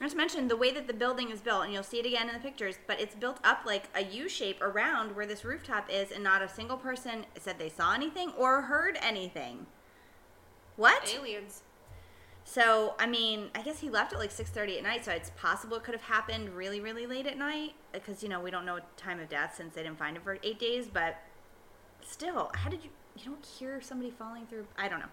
I 0.00 0.04
just 0.04 0.16
mentioned 0.16 0.50
the 0.50 0.56
way 0.56 0.70
that 0.72 0.86
the 0.86 0.92
building 0.92 1.30
is 1.30 1.40
built, 1.40 1.64
and 1.64 1.72
you'll 1.72 1.82
see 1.82 1.98
it 1.98 2.06
again 2.06 2.28
in 2.28 2.34
the 2.34 2.40
pictures. 2.40 2.76
But 2.86 3.00
it's 3.00 3.14
built 3.14 3.38
up 3.42 3.62
like 3.64 3.84
a 3.94 4.04
U 4.04 4.28
shape 4.28 4.60
around 4.60 5.16
where 5.16 5.26
this 5.26 5.44
rooftop 5.44 5.88
is, 5.90 6.12
and 6.12 6.22
not 6.22 6.42
a 6.42 6.48
single 6.48 6.76
person 6.76 7.24
said 7.38 7.58
they 7.58 7.70
saw 7.70 7.94
anything 7.94 8.32
or 8.36 8.62
heard 8.62 8.98
anything. 9.00 9.66
What? 10.76 11.12
Aliens. 11.12 11.62
So 12.48 12.94
I 12.98 13.06
mean, 13.06 13.50
I 13.54 13.60
guess 13.60 13.78
he 13.78 13.90
left 13.90 14.14
at 14.14 14.18
like 14.18 14.30
six 14.30 14.48
thirty 14.48 14.78
at 14.78 14.82
night, 14.82 15.04
so 15.04 15.12
it's 15.12 15.30
possible 15.36 15.76
it 15.76 15.84
could 15.84 15.94
have 15.94 16.04
happened 16.04 16.48
really, 16.56 16.80
really 16.80 17.06
late 17.06 17.26
at 17.26 17.36
night 17.36 17.74
because 17.92 18.22
you 18.22 18.30
know 18.30 18.40
we 18.40 18.50
don't 18.50 18.64
know 18.64 18.78
time 18.96 19.20
of 19.20 19.28
death 19.28 19.54
since 19.54 19.74
they 19.74 19.82
didn't 19.82 19.98
find 19.98 20.16
him 20.16 20.22
for 20.22 20.38
eight 20.42 20.58
days. 20.58 20.88
But 20.90 21.18
still, 22.02 22.50
how 22.54 22.70
did 22.70 22.82
you? 22.82 22.88
You 23.18 23.26
don't 23.26 23.44
hear 23.44 23.82
somebody 23.82 24.10
falling 24.10 24.46
through? 24.46 24.66
I 24.78 24.88
don't 24.88 25.00
know. 25.00 25.10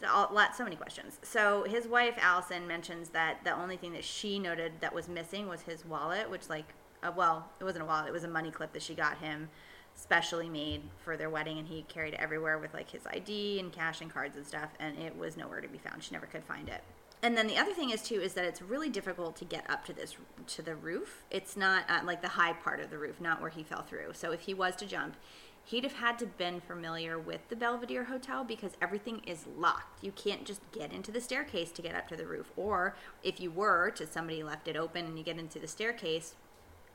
It's 0.00 0.10
a 0.10 0.32
lot, 0.34 0.56
so 0.56 0.64
many 0.64 0.74
questions. 0.74 1.20
So 1.22 1.62
his 1.68 1.86
wife 1.86 2.16
Allison 2.18 2.66
mentions 2.66 3.10
that 3.10 3.44
the 3.44 3.54
only 3.54 3.76
thing 3.76 3.92
that 3.92 4.02
she 4.02 4.40
noted 4.40 4.72
that 4.80 4.92
was 4.92 5.08
missing 5.08 5.46
was 5.46 5.62
his 5.62 5.84
wallet, 5.84 6.28
which 6.28 6.48
like, 6.48 6.74
uh, 7.04 7.12
well, 7.14 7.48
it 7.60 7.64
wasn't 7.64 7.84
a 7.84 7.86
wallet; 7.86 8.08
it 8.08 8.12
was 8.12 8.24
a 8.24 8.28
money 8.28 8.50
clip 8.50 8.72
that 8.72 8.82
she 8.82 8.96
got 8.96 9.18
him 9.18 9.50
specially 9.94 10.48
made 10.48 10.82
for 11.04 11.16
their 11.16 11.30
wedding 11.30 11.58
and 11.58 11.68
he 11.68 11.82
carried 11.88 12.14
it 12.14 12.20
everywhere 12.20 12.58
with 12.58 12.74
like 12.74 12.90
his 12.90 13.06
ID 13.06 13.60
and 13.60 13.72
cash 13.72 14.00
and 14.00 14.12
cards 14.12 14.36
and 14.36 14.46
stuff 14.46 14.70
and 14.78 14.98
it 14.98 15.16
was 15.16 15.36
nowhere 15.36 15.60
to 15.60 15.68
be 15.68 15.78
found. 15.78 16.02
She 16.02 16.12
never 16.12 16.26
could 16.26 16.44
find 16.44 16.68
it. 16.68 16.82
And 17.22 17.38
then 17.38 17.46
the 17.46 17.56
other 17.56 17.72
thing 17.72 17.88
is 17.88 18.02
too 18.02 18.20
is 18.20 18.34
that 18.34 18.44
it's 18.44 18.60
really 18.60 18.90
difficult 18.90 19.34
to 19.36 19.46
get 19.46 19.68
up 19.70 19.86
to 19.86 19.94
this 19.94 20.16
to 20.48 20.62
the 20.62 20.74
roof. 20.74 21.22
It's 21.30 21.56
not 21.56 21.84
uh, 21.88 22.00
like 22.04 22.20
the 22.20 22.28
high 22.28 22.52
part 22.52 22.80
of 22.80 22.90
the 22.90 22.98
roof, 22.98 23.20
not 23.20 23.40
where 23.40 23.50
he 23.50 23.62
fell 23.62 23.82
through. 23.82 24.12
So 24.12 24.30
if 24.30 24.40
he 24.40 24.52
was 24.52 24.76
to 24.76 24.86
jump, 24.86 25.16
he'd 25.64 25.84
have 25.84 25.94
had 25.94 26.18
to 26.18 26.26
been 26.26 26.60
familiar 26.60 27.18
with 27.18 27.48
the 27.48 27.56
Belvedere 27.56 28.04
Hotel 28.04 28.44
because 28.44 28.72
everything 28.82 29.22
is 29.26 29.46
locked. 29.56 30.04
You 30.04 30.12
can't 30.12 30.44
just 30.44 30.60
get 30.72 30.92
into 30.92 31.10
the 31.10 31.20
staircase 31.20 31.70
to 31.72 31.82
get 31.82 31.94
up 31.94 32.08
to 32.08 32.16
the 32.16 32.26
roof. 32.26 32.52
Or 32.56 32.94
if 33.22 33.40
you 33.40 33.50
were 33.50 33.90
to 33.92 34.06
somebody 34.06 34.42
left 34.42 34.68
it 34.68 34.76
open 34.76 35.06
and 35.06 35.16
you 35.16 35.24
get 35.24 35.38
into 35.38 35.58
the 35.58 35.66
staircase, 35.66 36.34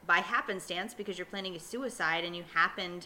by 0.10 0.18
happenstance 0.22 0.96
because 0.96 1.20
you're 1.20 1.26
planning 1.28 1.56
a 1.56 1.60
suicide 1.60 2.24
and 2.24 2.36
you 2.36 2.44
happened 2.56 3.06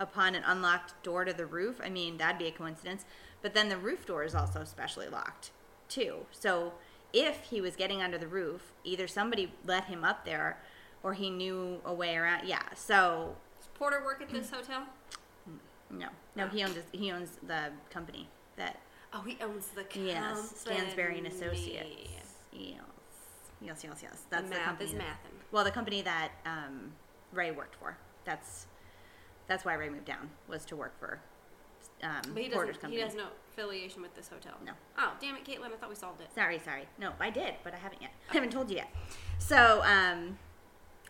upon 0.00 0.34
an 0.34 0.42
unlocked 0.44 1.00
door 1.04 1.24
to 1.24 1.32
the 1.32 1.46
roof, 1.46 1.80
I 1.82 1.88
mean, 1.88 2.16
that'd 2.16 2.40
be 2.40 2.48
a 2.48 2.50
coincidence. 2.50 3.04
But 3.40 3.54
then 3.54 3.68
the 3.68 3.76
roof 3.76 4.04
door 4.04 4.24
is 4.24 4.34
also 4.34 4.64
specially 4.64 5.06
locked, 5.06 5.52
too. 5.88 6.26
So 6.32 6.72
if 7.12 7.44
he 7.44 7.60
was 7.60 7.76
getting 7.76 8.02
under 8.02 8.18
the 8.18 8.26
roof, 8.26 8.72
either 8.82 9.06
somebody 9.06 9.52
let 9.64 9.84
him 9.84 10.02
up 10.02 10.24
there 10.24 10.58
or 11.04 11.14
he 11.14 11.30
knew 11.30 11.80
a 11.84 11.94
way 11.94 12.16
around. 12.16 12.48
Yeah, 12.48 12.62
so 12.74 13.36
Does 13.56 13.68
Porter 13.74 14.02
work 14.04 14.20
at 14.20 14.30
this 14.30 14.48
mm. 14.48 14.56
hotel? 14.56 14.82
no. 15.88 16.08
No, 16.34 16.48
he 16.48 16.64
owns 16.64 16.76
he 16.90 17.12
owns 17.12 17.38
the 17.46 17.70
company 17.90 18.28
that 18.56 18.80
Oh, 19.12 19.22
he 19.22 19.38
owns 19.40 19.68
the 19.68 19.82
company. 19.82 20.06
yes, 20.08 20.64
Stansberry 20.66 21.18
and 21.18 21.26
Associates. 21.28 22.10
Yes. 22.52 22.80
Yes, 23.60 23.84
yes, 23.84 24.00
yes. 24.02 24.22
That's 24.30 24.44
the 24.48 24.56
Math 24.56 24.64
company. 24.64 24.90
is 24.90 24.96
that- 24.96 25.00
mathin'. 25.00 25.39
Well, 25.52 25.64
the 25.64 25.70
company 25.70 26.02
that 26.02 26.30
um, 26.46 26.92
Rey 27.32 27.50
worked 27.50 27.76
for. 27.76 27.96
That's 28.24 28.66
that's 29.46 29.64
why 29.64 29.74
Rey 29.74 29.88
moved 29.88 30.04
down 30.04 30.30
was 30.48 30.64
to 30.66 30.76
work 30.76 30.98
for 31.00 31.18
um, 32.02 32.20
But 32.32 32.42
he 32.42 32.48
Porter's 32.48 32.76
doesn't. 32.76 32.80
company. 32.82 32.96
He 32.96 33.02
has 33.02 33.14
no 33.14 33.26
affiliation 33.52 34.02
with 34.02 34.14
this 34.14 34.28
hotel. 34.28 34.52
No. 34.64 34.72
Oh, 34.98 35.12
damn 35.20 35.36
it, 35.36 35.44
Caitlin! 35.44 35.72
I 35.72 35.76
thought 35.76 35.88
we 35.88 35.94
solved 35.94 36.20
it. 36.20 36.32
Sorry, 36.34 36.58
sorry. 36.58 36.86
No, 36.98 37.12
I 37.20 37.30
did, 37.30 37.54
but 37.64 37.74
I 37.74 37.76
haven't 37.76 38.00
yet. 38.00 38.12
I 38.30 38.34
haven't 38.34 38.50
told 38.52 38.70
you 38.70 38.76
yet. 38.76 38.88
So, 39.38 39.82
um, 39.84 40.38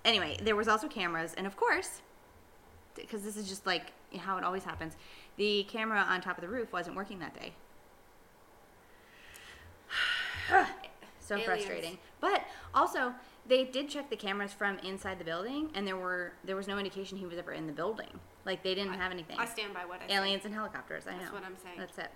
anyway, 0.04 0.36
there 0.42 0.56
was 0.56 0.68
also 0.68 0.88
cameras, 0.88 1.34
and 1.36 1.46
of 1.46 1.56
course, 1.56 2.02
because 2.94 3.22
this 3.22 3.36
is 3.36 3.48
just 3.48 3.66
like 3.66 3.92
how 4.18 4.36
it 4.36 4.44
always 4.44 4.64
happens, 4.64 4.96
the 5.36 5.64
camera 5.64 6.00
on 6.08 6.20
top 6.20 6.36
of 6.36 6.42
the 6.42 6.48
roof 6.48 6.72
wasn't 6.72 6.96
working 6.96 7.18
that 7.20 7.38
day. 7.38 7.52
so 11.20 11.34
Aliens. 11.34 11.46
frustrating. 11.46 11.98
But 12.20 12.42
also, 12.74 13.14
they 13.46 13.64
did 13.64 13.88
check 13.88 14.10
the 14.10 14.16
cameras 14.16 14.52
from 14.52 14.78
inside 14.78 15.18
the 15.18 15.24
building, 15.24 15.70
and 15.74 15.86
there 15.86 15.96
were 15.96 16.32
there 16.44 16.56
was 16.56 16.68
no 16.68 16.78
indication 16.78 17.18
he 17.18 17.26
was 17.26 17.38
ever 17.38 17.52
in 17.52 17.66
the 17.66 17.72
building. 17.72 18.20
Like 18.44 18.62
they 18.62 18.74
didn't 18.74 18.94
have 18.94 19.12
anything. 19.12 19.38
I 19.38 19.46
stand 19.46 19.74
by 19.74 19.84
what 19.84 20.00
I 20.08 20.12
Aliens 20.14 20.44
and 20.44 20.54
helicopters. 20.54 21.06
I 21.06 21.12
know. 21.12 21.18
That's 21.20 21.32
what 21.32 21.44
I'm 21.44 21.56
saying. 21.56 21.76
That's 21.78 21.98
it. 21.98 22.10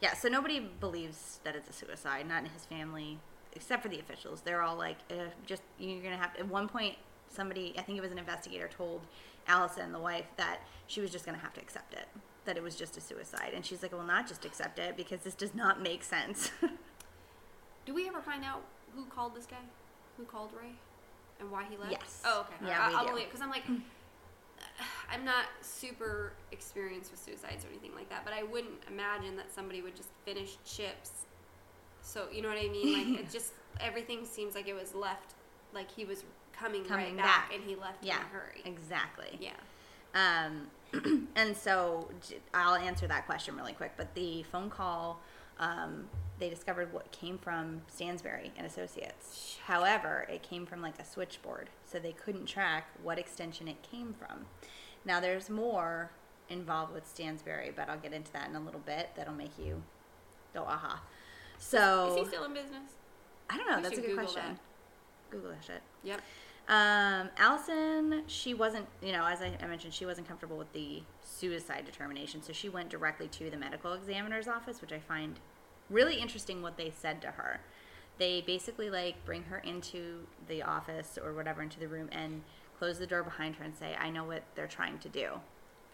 Yeah, 0.00 0.14
so 0.14 0.28
nobody 0.28 0.60
believes 0.60 1.40
that 1.44 1.56
it's 1.56 1.70
a 1.70 1.72
suicide, 1.72 2.28
not 2.28 2.44
in 2.44 2.50
his 2.50 2.64
family, 2.66 3.18
except 3.52 3.82
for 3.82 3.88
the 3.88 3.98
officials. 3.98 4.42
They're 4.42 4.62
all 4.62 4.76
like, 4.76 4.98
eh, 5.10 5.28
just 5.46 5.62
you're 5.78 6.02
gonna 6.02 6.16
have. 6.16 6.32
At 6.38 6.48
one 6.48 6.68
point, 6.68 6.96
somebody, 7.28 7.74
I 7.78 7.82
think 7.82 7.96
it 7.98 8.02
was 8.02 8.12
an 8.12 8.18
investigator, 8.18 8.68
told 8.68 9.02
Allison, 9.46 9.92
the 9.92 9.98
wife, 9.98 10.26
that 10.36 10.60
she 10.86 11.00
was 11.00 11.10
just 11.10 11.24
gonna 11.24 11.38
have 11.38 11.54
to 11.54 11.60
accept 11.60 11.94
it, 11.94 12.06
that 12.44 12.56
it 12.56 12.62
was 12.62 12.76
just 12.76 12.96
a 12.96 13.00
suicide, 13.00 13.52
and 13.54 13.64
she's 13.64 13.82
like, 13.82 13.92
well, 13.92 14.02
not 14.02 14.26
just 14.26 14.44
accept 14.44 14.78
it 14.78 14.96
because 14.96 15.20
this 15.20 15.34
does 15.34 15.54
not 15.54 15.80
make 15.80 16.02
sense. 16.04 16.50
Do 17.86 17.94
we 17.94 18.08
ever 18.08 18.20
find 18.20 18.44
out 18.44 18.62
who 18.94 19.04
called 19.06 19.34
this 19.34 19.46
guy? 19.46 19.56
Who 20.16 20.24
called 20.24 20.50
Rey? 20.60 20.72
And 21.40 21.50
why 21.50 21.64
he 21.68 21.76
left? 21.76 21.92
Yes. 21.92 22.22
Oh, 22.24 22.40
okay. 22.42 22.68
Yeah, 22.70 22.78
I, 22.80 22.92
I'll 22.98 23.04
do. 23.04 23.10
believe 23.10 23.26
because 23.26 23.40
I'm 23.40 23.50
like, 23.50 23.64
I'm 25.12 25.24
not 25.24 25.46
super 25.60 26.32
experienced 26.52 27.10
with 27.10 27.20
suicides 27.20 27.64
or 27.64 27.68
anything 27.68 27.94
like 27.94 28.08
that, 28.10 28.24
but 28.24 28.32
I 28.34 28.42
wouldn't 28.42 28.82
imagine 28.88 29.36
that 29.36 29.52
somebody 29.52 29.82
would 29.82 29.96
just 29.96 30.10
finish 30.24 30.56
chips. 30.64 31.10
So 32.02 32.26
you 32.32 32.42
know 32.42 32.48
what 32.48 32.58
I 32.58 32.68
mean? 32.68 32.92
Like 33.12 33.20
it 33.20 33.30
just 33.32 33.52
everything 33.80 34.24
seems 34.24 34.54
like 34.54 34.68
it 34.68 34.74
was 34.74 34.94
left, 34.94 35.34
like 35.72 35.90
he 35.90 36.04
was 36.04 36.24
coming, 36.52 36.84
Coming 36.84 37.06
right 37.06 37.16
back, 37.16 37.48
back. 37.50 37.54
and 37.54 37.64
he 37.64 37.74
left 37.74 38.04
yeah, 38.04 38.16
in 38.16 38.22
a 38.22 38.24
hurry. 38.26 38.62
exactly. 38.64 39.38
Yeah. 39.40 39.50
Um, 40.14 41.28
and 41.36 41.56
so 41.56 42.08
I'll 42.52 42.76
answer 42.76 43.06
that 43.08 43.26
question 43.26 43.56
really 43.56 43.72
quick. 43.72 43.92
But 43.96 44.14
the 44.14 44.44
phone 44.44 44.70
call, 44.70 45.18
um, 45.58 46.08
they 46.38 46.50
discovered 46.50 46.92
what 46.92 47.10
came 47.12 47.38
from 47.38 47.82
Stansberry 47.94 48.50
and 48.56 48.66
Associates. 48.66 49.58
However, 49.64 50.26
it 50.28 50.42
came 50.42 50.66
from 50.66 50.82
like 50.82 50.98
a 50.98 51.04
switchboard, 51.04 51.70
so 51.84 51.98
they 51.98 52.12
couldn't 52.12 52.46
track 52.46 52.88
what 53.02 53.18
extension 53.18 53.68
it 53.68 53.82
came 53.82 54.14
from. 54.14 54.46
Now 55.04 55.20
there's 55.20 55.48
more 55.48 56.10
involved 56.48 56.92
with 56.92 57.04
Stansberry, 57.06 57.74
but 57.74 57.88
I'll 57.88 57.98
get 57.98 58.12
into 58.12 58.32
that 58.32 58.48
in 58.48 58.56
a 58.56 58.60
little 58.60 58.80
bit. 58.80 59.10
That'll 59.16 59.34
make 59.34 59.58
you 59.58 59.82
go 60.52 60.62
aha. 60.62 61.02
So 61.58 62.08
Is 62.10 62.16
he 62.16 62.24
still 62.26 62.44
in 62.44 62.54
business? 62.54 62.92
I 63.48 63.56
don't 63.56 63.68
know. 63.68 63.80
That's 63.80 63.98
a 63.98 64.00
good 64.00 64.10
Google 64.10 64.24
question. 64.24 64.42
that. 64.42 65.30
Google 65.30 65.50
that 65.50 65.64
shit. 65.64 65.82
Yep. 66.02 66.20
Um, 66.66 67.28
Allison, 67.36 68.22
she 68.26 68.54
wasn't, 68.54 68.86
you 69.02 69.12
know, 69.12 69.26
as 69.26 69.42
I, 69.42 69.50
mentioned, 69.66 69.92
she 69.92 70.06
wasn't 70.06 70.26
comfortable 70.26 70.56
with 70.56 70.72
the 70.72 71.02
suicide 71.22 71.84
determination, 71.84 72.42
so 72.42 72.54
she 72.54 72.70
went 72.70 72.88
directly 72.88 73.28
to 73.28 73.50
the 73.50 73.56
medical 73.56 73.92
examiner's 73.92 74.48
office, 74.48 74.80
which 74.80 74.92
I 74.92 74.98
find 74.98 75.38
really 75.90 76.16
interesting 76.16 76.62
what 76.62 76.78
they 76.78 76.90
said 76.90 77.20
to 77.22 77.28
her. 77.32 77.60
They 78.16 78.40
basically 78.40 78.88
like 78.88 79.22
bring 79.26 79.42
her 79.44 79.58
into 79.58 80.20
the 80.48 80.62
office 80.62 81.18
or 81.22 81.34
whatever 81.34 81.60
into 81.62 81.80
the 81.80 81.88
room 81.88 82.08
and 82.12 82.42
close 82.78 82.98
the 82.98 83.06
door 83.06 83.22
behind 83.22 83.56
her 83.56 83.64
and 83.64 83.74
say, 83.74 83.96
"I 83.98 84.08
know 84.08 84.24
what 84.24 84.44
they're 84.54 84.68
trying 84.68 84.98
to 85.00 85.08
do." 85.08 85.40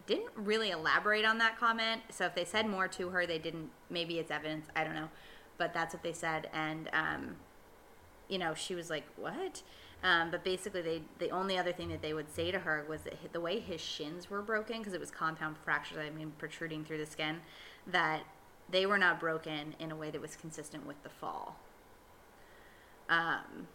Didn't 0.07 0.31
really 0.37 0.71
elaborate 0.71 1.25
on 1.25 1.39
that 1.39 1.59
comment. 1.59 2.03
So 2.11 2.27
if 2.27 2.35
they 2.35 2.45
said 2.45 2.69
more 2.69 2.89
to 2.89 3.09
her, 3.09 3.27
they 3.27 3.39
didn't. 3.39 3.71
Maybe 3.89 4.19
it's 4.19 4.31
evidence. 4.31 4.67
I 4.77 4.85
don't 4.85 4.95
know, 4.95 5.09
but 5.57 5.73
that's 5.73 5.95
what 5.95 6.03
they 6.03 6.13
said. 6.13 6.51
And 6.53 6.91
um, 6.93 7.37
you 8.29 8.39
know, 8.39 8.55
she 8.55 8.75
was 8.75 8.91
like, 8.91 9.05
"What?" 9.17 9.63
Um, 10.03 10.31
but 10.31 10.45
basically, 10.45 10.83
they 10.83 11.03
the 11.19 11.31
only 11.31 11.59
other 11.59 11.73
thing 11.73 11.89
that 11.91 12.01
they 12.01 12.15
would 12.15 12.33
say 12.35 12.51
to 12.51 12.59
her 12.61 12.85
was 12.89 13.03
that 13.03 13.33
the 13.33 13.41
way 13.41 13.61
his 13.61 13.81
shins 13.81 14.31
were 14.31 14.41
broken 14.41 14.79
because 14.79 14.95
it 14.95 15.01
was 15.01 15.11
compound 15.11 15.57
fractures. 15.63 15.99
I 15.99 16.11
mean, 16.11 16.33
protruding 16.39 16.85
through 16.85 16.99
the 16.99 17.07
skin, 17.07 17.41
that 17.87 18.23
they 18.71 18.87
were 18.87 18.99
not 18.99 19.21
broken 19.21 19.75
in 19.79 19.91
a 19.91 19.97
way 19.97 20.11
that 20.11 20.21
was 20.21 20.37
consistent 20.37 20.87
with 20.87 21.03
the 21.03 21.11
fall. 21.11 21.57
Um, 23.09 23.69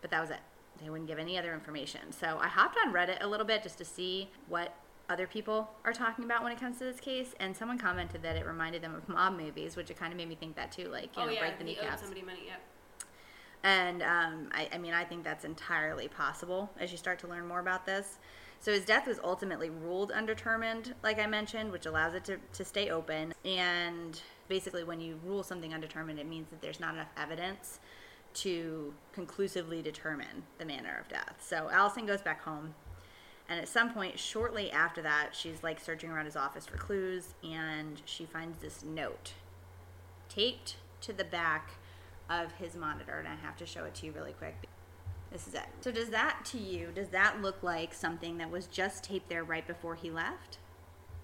but 0.00 0.10
that 0.10 0.20
was 0.20 0.30
it. 0.30 0.40
They 0.82 0.90
wouldn't 0.90 1.08
give 1.08 1.18
any 1.18 1.38
other 1.38 1.54
information. 1.54 2.12
So 2.12 2.38
I 2.40 2.48
hopped 2.48 2.76
on 2.84 2.92
Reddit 2.92 3.22
a 3.22 3.26
little 3.26 3.46
bit 3.46 3.62
just 3.62 3.78
to 3.78 3.84
see 3.84 4.30
what 4.48 4.74
other 5.08 5.26
people 5.26 5.70
are 5.84 5.92
talking 5.92 6.24
about 6.24 6.42
when 6.42 6.52
it 6.52 6.58
comes 6.60 6.78
to 6.78 6.84
this 6.84 7.00
case, 7.00 7.34
and 7.40 7.56
someone 7.56 7.78
commented 7.78 8.22
that 8.22 8.36
it 8.36 8.46
reminded 8.46 8.82
them 8.82 8.94
of 8.94 9.08
mob 9.08 9.36
movies, 9.36 9.76
which 9.76 9.90
it 9.90 9.98
kind 9.98 10.12
of 10.12 10.16
made 10.16 10.28
me 10.28 10.34
think 10.34 10.56
that 10.56 10.72
too, 10.72 10.88
like 10.88 11.14
you 11.16 11.22
oh 11.22 11.26
know, 11.26 11.32
yeah, 11.32 11.40
break 11.40 11.58
the 11.58 11.64
kneecaps. 11.64 12.00
somebody 12.00 12.22
money. 12.22 12.44
Yep. 12.46 12.60
And 13.64 14.02
um, 14.02 14.48
I, 14.52 14.68
I 14.74 14.78
mean, 14.78 14.92
I 14.92 15.04
think 15.04 15.24
that's 15.24 15.44
entirely 15.44 16.06
possible 16.06 16.70
as 16.78 16.92
you 16.92 16.98
start 16.98 17.18
to 17.20 17.26
learn 17.26 17.48
more 17.48 17.60
about 17.60 17.86
this. 17.86 18.18
So 18.60 18.72
his 18.72 18.84
death 18.84 19.06
was 19.06 19.18
ultimately 19.24 19.70
ruled 19.70 20.10
undetermined, 20.12 20.94
like 21.02 21.18
I 21.18 21.26
mentioned, 21.26 21.72
which 21.72 21.86
allows 21.86 22.14
it 22.14 22.24
to, 22.26 22.38
to 22.52 22.64
stay 22.64 22.90
open. 22.90 23.34
And 23.44 24.20
basically, 24.48 24.84
when 24.84 25.00
you 25.00 25.18
rule 25.24 25.42
something 25.42 25.74
undetermined, 25.74 26.18
it 26.18 26.28
means 26.28 26.50
that 26.50 26.60
there's 26.60 26.78
not 26.78 26.94
enough 26.94 27.08
evidence 27.16 27.80
to 28.34 28.92
conclusively 29.12 29.80
determine 29.80 30.44
the 30.58 30.64
manner 30.64 30.98
of 31.00 31.08
death. 31.08 31.36
So 31.40 31.70
Allison 31.72 32.04
goes 32.06 32.20
back 32.20 32.42
home. 32.42 32.74
And 33.48 33.60
at 33.60 33.68
some 33.68 33.92
point, 33.92 34.18
shortly 34.18 34.70
after 34.70 35.02
that, 35.02 35.30
she's 35.32 35.62
like 35.62 35.78
searching 35.78 36.10
around 36.10 36.24
his 36.24 36.36
office 36.36 36.66
for 36.66 36.76
clues, 36.76 37.34
and 37.42 38.00
she 38.04 38.24
finds 38.24 38.58
this 38.58 38.82
note 38.82 39.32
taped 40.28 40.76
to 41.02 41.12
the 41.12 41.24
back 41.24 41.72
of 42.30 42.52
his 42.52 42.74
monitor, 42.74 43.18
and 43.18 43.28
I 43.28 43.34
have 43.36 43.56
to 43.58 43.66
show 43.66 43.84
it 43.84 43.94
to 43.96 44.06
you 44.06 44.12
really 44.12 44.32
quick. 44.32 44.54
This 45.30 45.48
is 45.48 45.54
it. 45.54 45.66
So, 45.80 45.90
does 45.90 46.10
that 46.10 46.44
to 46.46 46.58
you, 46.58 46.90
does 46.94 47.08
that 47.08 47.42
look 47.42 47.62
like 47.62 47.92
something 47.92 48.38
that 48.38 48.50
was 48.50 48.66
just 48.66 49.04
taped 49.04 49.28
there 49.28 49.44
right 49.44 49.66
before 49.66 49.96
he 49.96 50.10
left? 50.10 50.58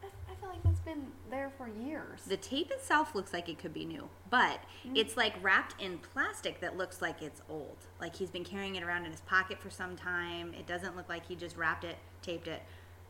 I, 0.03 0.07
I 0.31 0.35
feel 0.35 0.49
like 0.49 0.63
that's 0.65 0.81
been 0.81 1.07
there 1.31 1.53
for 1.57 1.69
years. 1.69 2.23
The 2.27 2.37
tape 2.37 2.71
itself 2.73 3.15
looks 3.15 3.33
like 3.33 3.49
it 3.49 3.59
could 3.59 3.73
be 3.73 3.85
new, 3.85 4.09
but 4.29 4.61
mm. 4.85 4.97
it's 4.97 5.17
like 5.17 5.35
wrapped 5.43 5.81
in 5.81 5.99
plastic 5.99 6.61
that 6.61 6.77
looks 6.77 7.01
like 7.01 7.23
it's 7.23 7.41
old. 7.49 7.77
Like 8.01 8.17
he's 8.17 8.31
been 8.31 8.45
carrying 8.45 8.75
it 8.75 8.83
around 8.83 9.05
in 9.05 9.13
his 9.13 9.21
pocket 9.21 9.61
for 9.61 9.71
some 9.71 9.95
time. 9.95 10.55
It 10.59 10.67
doesn't 10.67 10.97
look 10.97 11.09
like 11.09 11.27
he 11.27 11.37
just 11.37 11.57
wrapped 11.57 11.85
it, 11.85 11.97
taped 12.21 12.49
it, 12.49 12.63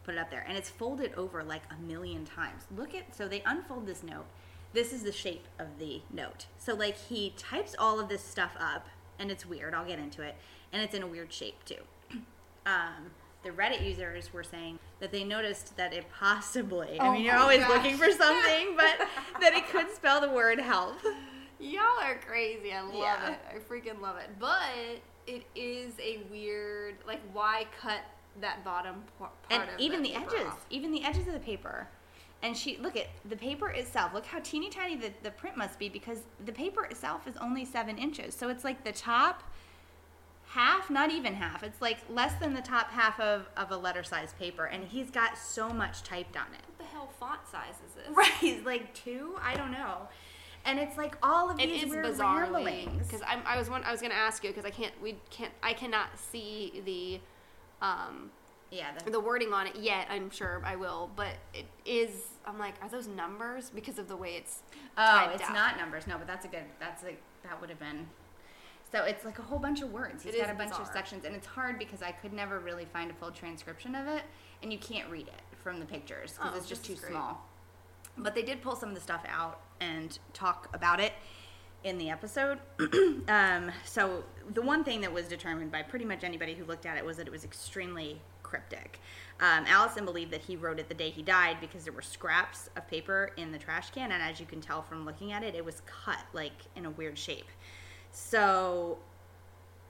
put 0.05 0.15
it 0.15 0.19
up 0.19 0.31
there. 0.31 0.45
And 0.47 0.57
it's 0.57 0.69
folded 0.69 1.15
over 1.15 1.43
like 1.43 1.63
a 1.71 1.83
million 1.83 2.25
times. 2.25 2.65
Look 2.77 2.95
at, 2.95 3.15
so 3.17 3.27
they 3.27 3.43
unfold 3.47 3.87
this 3.87 4.03
note. 4.03 4.27
This 4.73 4.93
is 4.93 5.03
the 5.03 5.13
shape 5.13 5.47
of 5.59 5.79
the 5.79 6.03
note. 6.13 6.47
So, 6.59 6.75
like, 6.75 6.97
he 6.97 7.33
types 7.37 7.75
all 7.79 7.99
of 7.99 8.09
this 8.09 8.23
stuff 8.23 8.53
up, 8.61 8.87
and 9.19 9.31
it's 9.31 9.45
weird. 9.45 9.75
I'll 9.75 9.87
get 9.87 9.99
into 9.99 10.23
it. 10.23 10.37
And 10.73 10.81
it's 10.83 10.95
in 10.95 11.03
a 11.03 11.07
weird 11.07 11.33
shape, 11.33 11.65
too. 11.65 11.83
um, 12.67 13.11
the 13.43 13.51
Reddit 13.51 13.85
users 13.85 14.33
were 14.33 14.45
saying 14.45 14.79
that 15.01 15.11
they 15.11 15.25
noticed 15.25 15.77
that 15.77 15.93
it 15.93 16.05
possibly, 16.13 17.01
I 17.01 17.09
Oh 17.09 17.13
mean, 17.13 17.25
you're 17.25 17.37
always 17.37 17.61
gosh. 17.61 17.71
looking 17.71 17.97
for 17.97 18.11
something, 18.13 18.77
but 18.77 19.09
that 19.41 19.55
it 19.55 19.67
could 19.69 19.91
spell 19.91 20.21
the 20.21 20.31
word 20.31 20.61
help. 20.61 20.97
Y'all 21.59 21.81
are 22.01 22.19
crazy. 22.27 22.73
I 22.73 22.83
love 22.83 22.95
Yeah. 22.95 23.31
it. 23.33 23.39
I 23.57 23.59
freaking 23.59 24.01
love 24.01 24.17
it. 24.19 24.29
But 24.39 24.61
it 25.27 25.43
is 25.57 25.95
a 26.01 26.21
weird, 26.31 26.97
like, 27.07 27.21
why 27.33 27.67
cut 27.81 28.01
that 28.41 28.65
bottom 28.65 29.03
part 29.19 29.33
And 29.51 29.65
even 29.79 30.03
the 30.03 30.15
edges, 30.15 30.47
off? 30.47 30.65
even 30.71 30.93
the 30.93 31.03
edges 31.05 31.27
of 31.27 31.33
the 31.33 31.41
paper. 31.41 31.89
And 32.43 32.57
she, 32.57 32.79
look 32.79 32.97
at 32.97 33.09
the 33.29 33.37
paper 33.37 33.69
itself. 33.69 34.15
Look 34.15 34.25
how 34.25 34.39
teeny 34.41 34.71
tiny 34.71 34.97
the, 34.97 35.13
the 35.23 35.31
print 35.31 35.57
must 35.57 35.79
be 35.79 35.89
because 35.89 36.21
the 36.47 36.53
paper 36.53 36.85
itself 36.85 37.27
is 37.27 37.37
only 37.37 37.65
seven 37.65 37.99
inches. 37.99 38.35
So 38.35 38.49
it's 38.49 38.65
like 38.65 38.83
the 38.83 38.93
top 38.93 39.43
half, 40.47 40.89
not 40.89 41.11
even 41.11 41.35
half. 41.35 41.63
It's 41.63 41.83
like 41.83 41.99
less 42.09 42.33
than 42.41 42.55
the 42.55 42.63
top 42.63 42.91
half 42.91 43.21
of, 43.21 43.49
of 43.57 43.71
a 43.71 43.77
letter 43.77 44.03
size 44.03 44.33
paper. 44.39 44.65
And 44.65 44.85
he's 44.85 45.11
got 45.11 45.37
so 45.37 45.71
much 45.71 46.03
typed 46.03 46.37
on 46.37 46.47
it. 46.55 46.63
What 46.67 46.79
the 46.79 46.85
hell 46.85 47.11
font 47.21 47.41
size 47.51 47.75
is 47.87 47.95
this? 47.95 48.17
Right, 48.17 48.33
he's 48.41 48.63
like 48.65 48.95
two. 48.95 49.35
I 49.43 49.55
don't 49.55 49.73
know. 49.73 50.09
And 50.65 50.79
it's 50.79 50.97
like 50.97 51.17
all 51.23 51.51
of 51.51 51.59
It 51.61 51.69
these 51.69 51.87
weird 51.87 52.05
bizarrely 52.05 52.87
because 52.99 53.23
I 53.23 53.57
was 53.57 53.71
one, 53.71 53.83
I 53.83 53.93
was 53.93 54.03
gonna 54.03 54.15
ask 54.15 54.45
you 54.45 54.51
because 54.51 54.67
I 54.67 54.71
can't 54.71 54.93
we 55.03 55.17
can't 55.31 55.53
I 55.63 55.73
cannot 55.73 56.19
see 56.19 56.83
the 56.85 57.21
um 57.85 58.31
yeah, 58.71 58.93
the, 59.05 59.11
the 59.11 59.21
wording 59.21 59.53
on 59.53 59.67
it 59.67 59.77
yet. 59.77 60.07
I'm 60.11 60.31
sure 60.31 60.63
I 60.65 60.77
will, 60.77 61.11
but 61.17 61.35
it 61.53 61.67
is. 61.85 62.11
I'm 62.51 62.59
like, 62.59 62.75
are 62.83 62.89
those 62.89 63.07
numbers 63.07 63.71
because 63.71 63.99
of 63.99 64.09
the 64.09 64.17
way 64.17 64.35
it's 64.35 64.61
Oh, 64.99 65.31
it's 65.33 65.45
out? 65.45 65.55
not 65.55 65.77
numbers. 65.79 66.07
No, 66.07 66.19
but 66.19 66.27
that's 66.27 66.45
a 66.45 66.49
good. 66.49 66.65
That's 66.81 67.03
like 67.05 67.23
that 67.45 67.61
would 67.61 67.71
have 67.71 67.79
been. 67.79 68.07
So 68.93 69.05
it's 69.05 69.25
like 69.25 69.39
a 69.39 69.43
whole 69.43 69.61
bunch 69.61 69.83
of 69.83 69.93
words. 69.93 70.25
He's 70.25 70.35
It 70.35 70.39
got 70.41 70.47
is 70.51 70.55
a 70.55 70.59
bunch 70.59 70.73
of 70.73 70.87
sections, 70.93 71.25
and 71.25 71.35
it's 71.37 71.47
hard 71.47 71.79
because 71.79 72.03
I 72.03 72.11
could 72.11 72.33
never 72.33 72.59
really 72.59 72.87
find 72.87 73.09
a 73.11 73.15
full 73.15 73.31
transcription 73.31 73.95
of 73.95 74.09
it, 74.09 74.23
and 74.63 74.73
you 74.73 74.79
can't 74.81 75.09
read 75.09 75.29
it 75.29 75.43
from 75.63 75.79
the 75.79 75.87
pictures 75.87 76.33
because 76.33 76.53
Oh, 76.55 76.57
it's 76.59 76.69
just 76.69 76.85
too 76.85 76.97
great. 76.97 77.13
small. 77.13 77.47
But 78.19 78.35
they 78.35 78.43
did 78.43 78.61
pull 78.63 78.75
some 78.75 78.89
of 78.89 78.95
the 78.97 79.01
stuff 79.01 79.23
out 79.29 79.61
and 79.81 80.19
talk 80.33 80.69
about 80.75 80.99
it 80.99 81.13
in 81.85 81.99
the 81.99 82.11
episode. 82.11 82.59
um, 83.29 83.71
so 83.85 84.25
the 84.53 84.61
one 84.61 84.83
thing 84.83 85.01
that 85.03 85.13
was 85.13 85.29
determined 85.29 85.71
by 85.71 85.83
pretty 85.83 86.05
much 86.05 86.25
anybody 86.25 86.55
who 86.55 86.65
looked 86.65 86.85
at 86.85 86.99
it 86.99 87.05
was 87.05 87.17
that 87.19 87.27
it 87.29 87.31
was 87.31 87.45
extremely 87.45 88.21
cryptic. 88.51 89.01
Um, 89.41 89.65
Allison 89.67 90.05
believed 90.05 90.33
that 90.33 90.43
he 90.43 90.57
wrote 90.57 90.79
it 90.79 90.89
the 90.89 90.95
day 90.95 91.09
he 91.09 91.23
died 91.23 91.57
because 91.61 91.85
there 91.85 91.93
were 91.93 92.03
scraps 92.03 92.69
of 92.77 92.87
paper 92.89 93.31
in 93.39 93.53
the 93.53 93.59
trash 93.59 93.91
can, 93.91 94.13
and 94.13 94.23
as 94.23 94.39
you 94.39 94.47
can 94.47 94.61
tell 94.61 94.83
from 94.83 95.07
looking 95.07 95.33
at 95.33 95.43
it, 95.43 95.55
it 95.55 95.65
was 95.65 95.81
cut 95.87 96.25
like 96.35 96.53
in 96.77 96.85
a 96.85 96.91
weird 96.91 97.17
shape. 97.17 97.49
So 98.11 98.99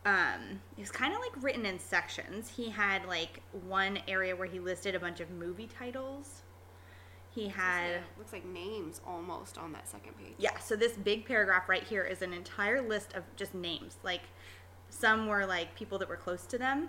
um, 0.06 0.60
it 0.76 0.80
was 0.80 0.90
kind 0.90 1.12
of 1.12 1.20
like 1.20 1.42
written 1.42 1.66
in 1.66 1.78
sections. 1.78 2.48
He 2.54 2.70
had 2.70 3.04
like 3.06 3.40
one 3.66 3.98
area 4.06 4.36
where 4.36 4.46
he 4.46 4.60
listed 4.60 4.94
a 4.94 5.00
bunch 5.00 5.20
of 5.20 5.30
movie 5.30 5.68
titles. 5.78 6.42
He 7.34 7.48
had. 7.48 8.00
Looks 8.18 8.32
like 8.32 8.44
names 8.44 9.00
almost 9.06 9.58
on 9.58 9.72
that 9.72 9.88
second 9.88 10.16
page. 10.18 10.34
Yeah, 10.38 10.58
so 10.58 10.76
this 10.76 10.92
big 10.92 11.26
paragraph 11.26 11.68
right 11.68 11.84
here 11.84 12.04
is 12.04 12.22
an 12.22 12.32
entire 12.32 12.82
list 12.82 13.14
of 13.14 13.24
just 13.36 13.54
names. 13.54 13.96
Like 14.02 14.22
some 14.90 15.26
were 15.26 15.46
like 15.46 15.74
people 15.74 15.98
that 15.98 16.08
were 16.08 16.16
close 16.16 16.44
to 16.46 16.58
them, 16.58 16.88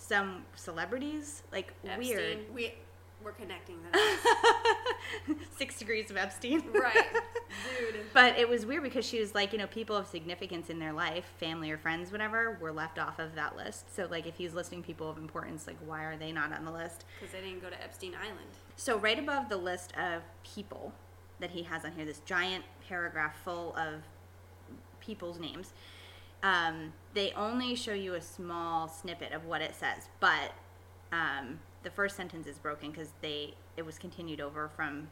some 0.00 0.44
celebrities, 0.56 1.42
like 1.52 1.72
weird. 1.98 2.38
We 2.54 2.74
we're 3.22 3.32
connecting 3.32 3.76
them. 3.82 4.00
Six 5.58 5.78
degrees 5.78 6.10
of 6.10 6.16
Epstein. 6.16 6.62
right, 6.72 6.94
dude. 7.78 8.00
But 8.14 8.38
it 8.38 8.48
was 8.48 8.64
weird 8.64 8.82
because 8.82 9.04
she 9.04 9.20
was 9.20 9.34
like, 9.34 9.52
you 9.52 9.58
know, 9.58 9.66
people 9.66 9.94
of 9.94 10.06
significance 10.06 10.70
in 10.70 10.78
their 10.78 10.94
life, 10.94 11.26
family 11.38 11.70
or 11.70 11.76
friends, 11.76 12.10
whatever, 12.10 12.56
were 12.60 12.72
left 12.72 12.98
off 12.98 13.18
of 13.18 13.34
that 13.34 13.56
list. 13.56 13.94
So, 13.94 14.06
like, 14.10 14.26
if 14.26 14.36
he's 14.36 14.54
listing 14.54 14.82
people 14.82 15.10
of 15.10 15.18
importance, 15.18 15.66
like, 15.66 15.76
why 15.84 16.04
are 16.04 16.16
they 16.16 16.32
not 16.32 16.52
on 16.52 16.64
the 16.64 16.70
list? 16.70 17.04
Because 17.18 17.34
they 17.34 17.40
didn't 17.40 17.60
go 17.60 17.68
to 17.68 17.82
Epstein 17.82 18.14
Island. 18.14 18.56
So, 18.76 18.98
right 18.98 19.18
above 19.18 19.50
the 19.50 19.58
list 19.58 19.92
of 19.98 20.22
people 20.42 20.92
that 21.40 21.50
he 21.50 21.62
has 21.64 21.84
on 21.84 21.92
here, 21.92 22.06
this 22.06 22.20
giant 22.20 22.64
paragraph 22.88 23.34
full 23.44 23.76
of 23.76 24.02
people's 25.00 25.38
names, 25.38 25.72
um, 26.42 26.92
they 27.14 27.32
only 27.32 27.74
show 27.74 27.92
you 27.92 28.14
a 28.14 28.20
small 28.20 28.88
snippet 28.88 29.32
of 29.32 29.44
what 29.44 29.60
it 29.62 29.74
says. 29.74 30.08
But 30.20 30.52
um, 31.12 31.60
the 31.82 31.90
first 31.90 32.16
sentence 32.16 32.46
is 32.46 32.58
broken 32.58 32.90
because 32.90 33.12
they 33.20 33.54
it 33.76 33.84
was 33.84 33.98
continued 33.98 34.40
over 34.40 34.68
from 34.68 35.08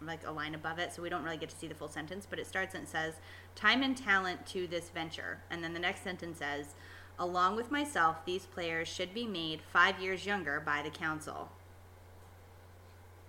like 0.00 0.26
a 0.26 0.30
line 0.32 0.54
above 0.54 0.78
it, 0.78 0.92
so 0.92 1.02
we 1.02 1.08
don't 1.08 1.22
really 1.22 1.36
get 1.36 1.48
to 1.50 1.56
see 1.56 1.68
the 1.68 1.74
full 1.74 1.88
sentence. 1.88 2.26
But 2.28 2.38
it 2.38 2.46
starts 2.46 2.74
and 2.74 2.84
it 2.84 2.90
says, 2.90 3.14
"Time 3.54 3.82
and 3.82 3.96
talent 3.96 4.46
to 4.46 4.66
this 4.66 4.90
venture," 4.90 5.38
and 5.50 5.62
then 5.62 5.74
the 5.74 5.80
next 5.80 6.02
sentence 6.02 6.38
says, 6.38 6.74
"Along 7.18 7.54
with 7.56 7.70
myself, 7.70 8.24
these 8.24 8.46
players 8.46 8.88
should 8.88 9.14
be 9.14 9.26
made 9.26 9.60
five 9.62 10.00
years 10.00 10.26
younger 10.26 10.60
by 10.60 10.82
the 10.82 10.90
council." 10.90 11.50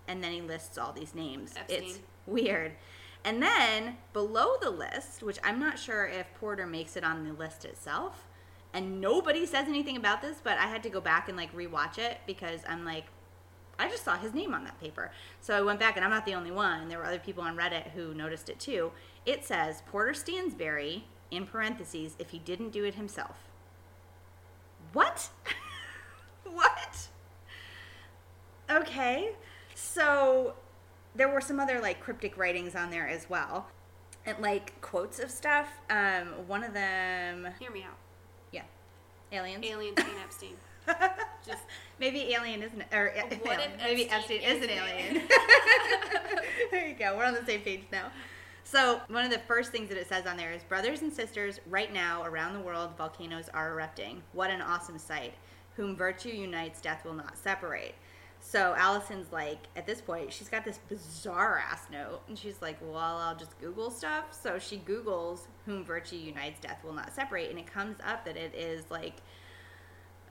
And 0.08 0.24
then 0.24 0.32
he 0.34 0.42
lists 0.42 0.78
all 0.78 0.92
these 0.92 1.16
names. 1.16 1.54
It's 1.68 1.74
Epstein. 1.74 2.04
weird. 2.26 2.74
And 3.26 3.42
then 3.42 3.98
below 4.12 4.56
the 4.62 4.70
list, 4.70 5.24
which 5.24 5.40
I'm 5.44 5.60
not 5.60 5.80
sure 5.80 6.06
if 6.06 6.34
Porter 6.36 6.68
makes 6.68 6.98
it 6.98 7.04
on 7.04 7.24
the 7.24 7.34
list 7.34 7.64
itself, 7.64 8.28
and 8.74 9.00
nobody 9.00 9.46
says 9.46 9.68
anything 9.68 9.96
about 9.98 10.22
this, 10.22 10.42
but 10.44 10.58
I 10.58 10.66
had 10.66 10.84
to 10.84 10.90
go 10.90 11.00
back 11.00 11.30
and 11.30 11.38
like 11.38 11.56
rewatch 11.56 11.98
it 11.98 12.18
because 12.26 12.62
I'm 12.68 12.84
like, 12.84 13.06
I 13.80 13.88
just 13.88 14.04
saw 14.04 14.18
his 14.18 14.34
name 14.34 14.54
on 14.54 14.64
that 14.66 14.80
paper. 14.80 15.12
So 15.42 15.56
I 15.58 15.62
went 15.62 15.80
back, 15.80 15.96
and 15.96 16.04
I'm 16.04 16.12
not 16.12 16.26
the 16.26 16.36
only 16.36 16.52
one. 16.52 16.90
There 16.90 16.98
were 16.98 17.06
other 17.06 17.20
people 17.20 17.44
on 17.44 17.56
Reddit 17.56 17.92
who 17.92 18.14
noticed 18.14 18.50
it 18.50 18.60
too. 18.60 18.92
It 19.26 19.46
says 19.46 19.84
Porter 19.88 20.12
Stansberry 20.12 21.04
in 21.32 21.46
parentheses 21.46 22.16
if 22.20 22.30
he 22.30 22.40
didn't 22.40 22.70
do 22.70 22.84
it 22.84 22.96
himself. 22.96 23.50
What? 24.92 25.30
what? 26.44 27.08
Okay. 28.70 29.32
So 29.76 30.54
there 31.16 31.30
were 31.30 31.42
some 31.42 31.60
other 31.60 31.80
like 31.80 32.00
cryptic 32.00 32.38
writings 32.38 32.76
on 32.76 32.90
there 32.90 33.08
as 33.08 33.30
well. 33.30 33.68
And 34.26 34.40
like 34.40 34.80
quotes 34.82 35.20
of 35.20 35.30
stuff. 35.30 35.68
Um, 35.90 36.28
one 36.48 36.64
of 36.64 36.74
them, 36.74 37.48
Hear 37.60 37.72
me 37.72 37.84
out. 37.84 37.98
yeah, 38.52 38.64
aliens. 39.32 39.66
Aliens 39.66 39.98
ain't 40.00 40.20
Epstein. 40.24 40.56
Just 41.46 41.64
Maybe 42.00 42.34
alien 42.34 42.62
isn't, 42.64 42.84
or 42.92 43.14
What 43.44 43.60
if 43.60 43.70
maybe 43.78 44.10
Epstein 44.10 44.42
Epstein 44.42 44.58
is 44.58 44.58
is 44.58 44.64
an 44.64 44.70
an 44.70 44.78
alien. 44.78 45.28
there 46.72 46.88
you 46.88 46.96
go. 46.96 47.16
We're 47.18 47.26
on 47.26 47.34
the 47.34 47.46
same 47.46 47.62
page 47.62 47.84
now. 47.92 48.08
So 48.66 49.02
one 49.08 49.24
of 49.24 49.32
the 49.32 49.40
first 49.40 49.72
things 49.72 49.90
that 49.90 49.98
it 49.98 50.08
says 50.08 50.26
on 50.26 50.36
there 50.38 50.52
is 50.52 50.64
brothers 50.64 51.02
and 51.02 51.14
sisters. 51.14 51.60
Right 51.70 51.94
now, 51.94 52.24
around 52.24 52.54
the 52.54 52.60
world, 52.60 52.92
volcanoes 52.98 53.50
are 53.54 53.72
erupting. 53.72 54.22
What 54.34 54.50
an 54.50 54.62
awesome 54.62 54.98
sight! 54.98 55.34
Whom 55.76 55.96
virtue 55.96 56.30
unites, 56.30 56.82
death 56.82 57.06
will 57.06 57.14
not 57.14 57.38
separate. 57.38 57.96
So 58.46 58.76
Allison's 58.78 59.32
like, 59.32 59.60
at 59.78 59.88
this 59.88 60.02
point, 60.02 60.32
she's 60.34 60.50
got 60.50 60.66
this 60.66 60.78
bizarre 60.90 61.64
ass 61.66 61.88
note, 61.90 62.22
and 62.28 62.38
she's 62.38 62.62
like, 62.62 62.78
"Well, 62.82 62.98
I'll 62.98 63.36
just 63.38 63.58
Google 63.60 63.90
stuff." 63.90 64.38
So 64.40 64.60
she 64.60 64.78
Googles 64.78 65.48
"whom 65.66 65.84
virtue 65.86 66.18
unites, 66.18 66.60
death 66.60 66.84
will 66.84 66.94
not 66.94 67.16
separate," 67.16 67.50
and 67.50 67.58
it 67.58 67.66
comes 67.66 67.96
up 68.06 68.26
that 68.26 68.36
it 68.36 68.54
is 68.54 68.92
like 68.92 69.16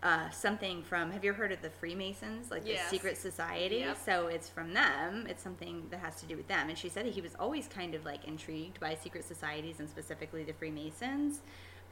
uh, 0.02 0.28
something 0.30 0.82
from. 0.82 1.10
Have 1.10 1.24
you 1.24 1.32
heard 1.32 1.52
of 1.52 1.62
the 1.62 1.70
Freemasons, 1.70 2.50
like 2.50 2.62
Yes. 2.66 2.84
the 2.84 2.96
secret 2.96 3.16
society? 3.16 3.76
Yep. 3.76 3.96
So 4.04 4.26
it's 4.26 4.48
from 4.48 4.74
them. 4.74 5.26
It's 5.28 5.42
something 5.42 5.86
that 5.90 6.00
has 6.00 6.16
to 6.16 6.26
do 6.26 6.36
with 6.36 6.48
them. 6.48 6.68
And 6.68 6.76
she 6.76 6.88
said 6.90 7.06
that 7.06 7.14
he 7.14 7.20
was 7.22 7.34
always 7.40 7.66
kind 7.66 7.94
of 7.94 8.04
like 8.04 8.24
intrigued 8.26 8.78
by 8.78 8.94
secret 8.94 9.24
societies 9.24 9.80
and 9.80 9.88
specifically 9.88 10.44
the 10.44 10.52
Freemasons. 10.52 11.40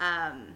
Um, 0.00 0.48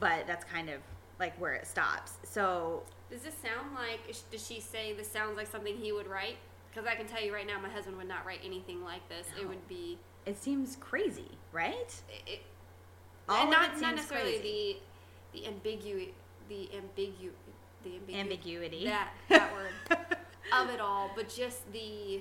but 0.00 0.26
that's 0.26 0.44
kind 0.44 0.68
of 0.70 0.80
like 1.18 1.38
where 1.40 1.54
it 1.54 1.66
stops. 1.66 2.12
So 2.24 2.82
Does 3.10 3.22
this 3.22 3.34
sound 3.34 3.74
like? 3.74 4.00
Does 4.30 4.46
she 4.46 4.60
say 4.60 4.92
this 4.92 5.08
sounds 5.10 5.36
like 5.36 5.46
something 5.46 5.76
he 5.76 5.92
would 5.92 6.06
write? 6.06 6.36
Because 6.70 6.86
I 6.86 6.94
can 6.94 7.06
tell 7.06 7.22
you 7.22 7.32
right 7.34 7.46
now, 7.46 7.58
my 7.60 7.68
husband 7.68 7.96
would 7.96 8.08
not 8.08 8.24
write 8.26 8.40
anything 8.44 8.84
like 8.84 9.06
this. 9.08 9.26
It 9.40 9.48
would 9.48 9.66
be 9.68 9.98
it 10.26 10.36
seems 10.36 10.76
crazy, 10.80 11.30
right? 11.52 11.94
it, 12.26 12.40
All 13.28 13.42
and 13.42 13.50
not 13.50 13.80
not 13.80 13.94
necessarily 13.96 14.38
crazy. 14.38 14.76
the 15.32 15.40
the 15.40 15.46
ambiguity 15.48 16.14
the 16.48 16.68
ambigu 16.74 17.30
the 17.84 17.90
ambigu 17.90 18.14
Ambiguity. 18.20 18.84
that 18.84 19.10
that 19.28 19.52
word 19.52 19.98
of 20.52 20.70
it 20.70 20.80
all, 20.80 21.10
but 21.16 21.28
just 21.28 21.70
the 21.72 22.20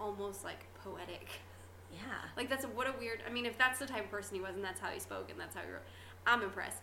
almost 0.00 0.44
like 0.44 0.64
poetic. 0.82 1.28
Yeah. 1.92 2.00
Like 2.36 2.48
that's 2.48 2.64
a, 2.64 2.68
what 2.68 2.86
a 2.86 2.94
weird. 2.98 3.20
I 3.28 3.32
mean, 3.32 3.46
if 3.46 3.58
that's 3.58 3.78
the 3.78 3.86
type 3.86 4.04
of 4.04 4.10
person 4.10 4.34
he 4.36 4.40
was, 4.40 4.54
and 4.54 4.64
that's 4.64 4.80
how 4.80 4.88
he 4.88 4.98
spoke, 4.98 5.30
and 5.30 5.38
that's 5.38 5.54
how 5.54 5.60
he 5.62 5.70
wrote, 5.70 5.82
I'm 6.26 6.42
impressed. 6.42 6.78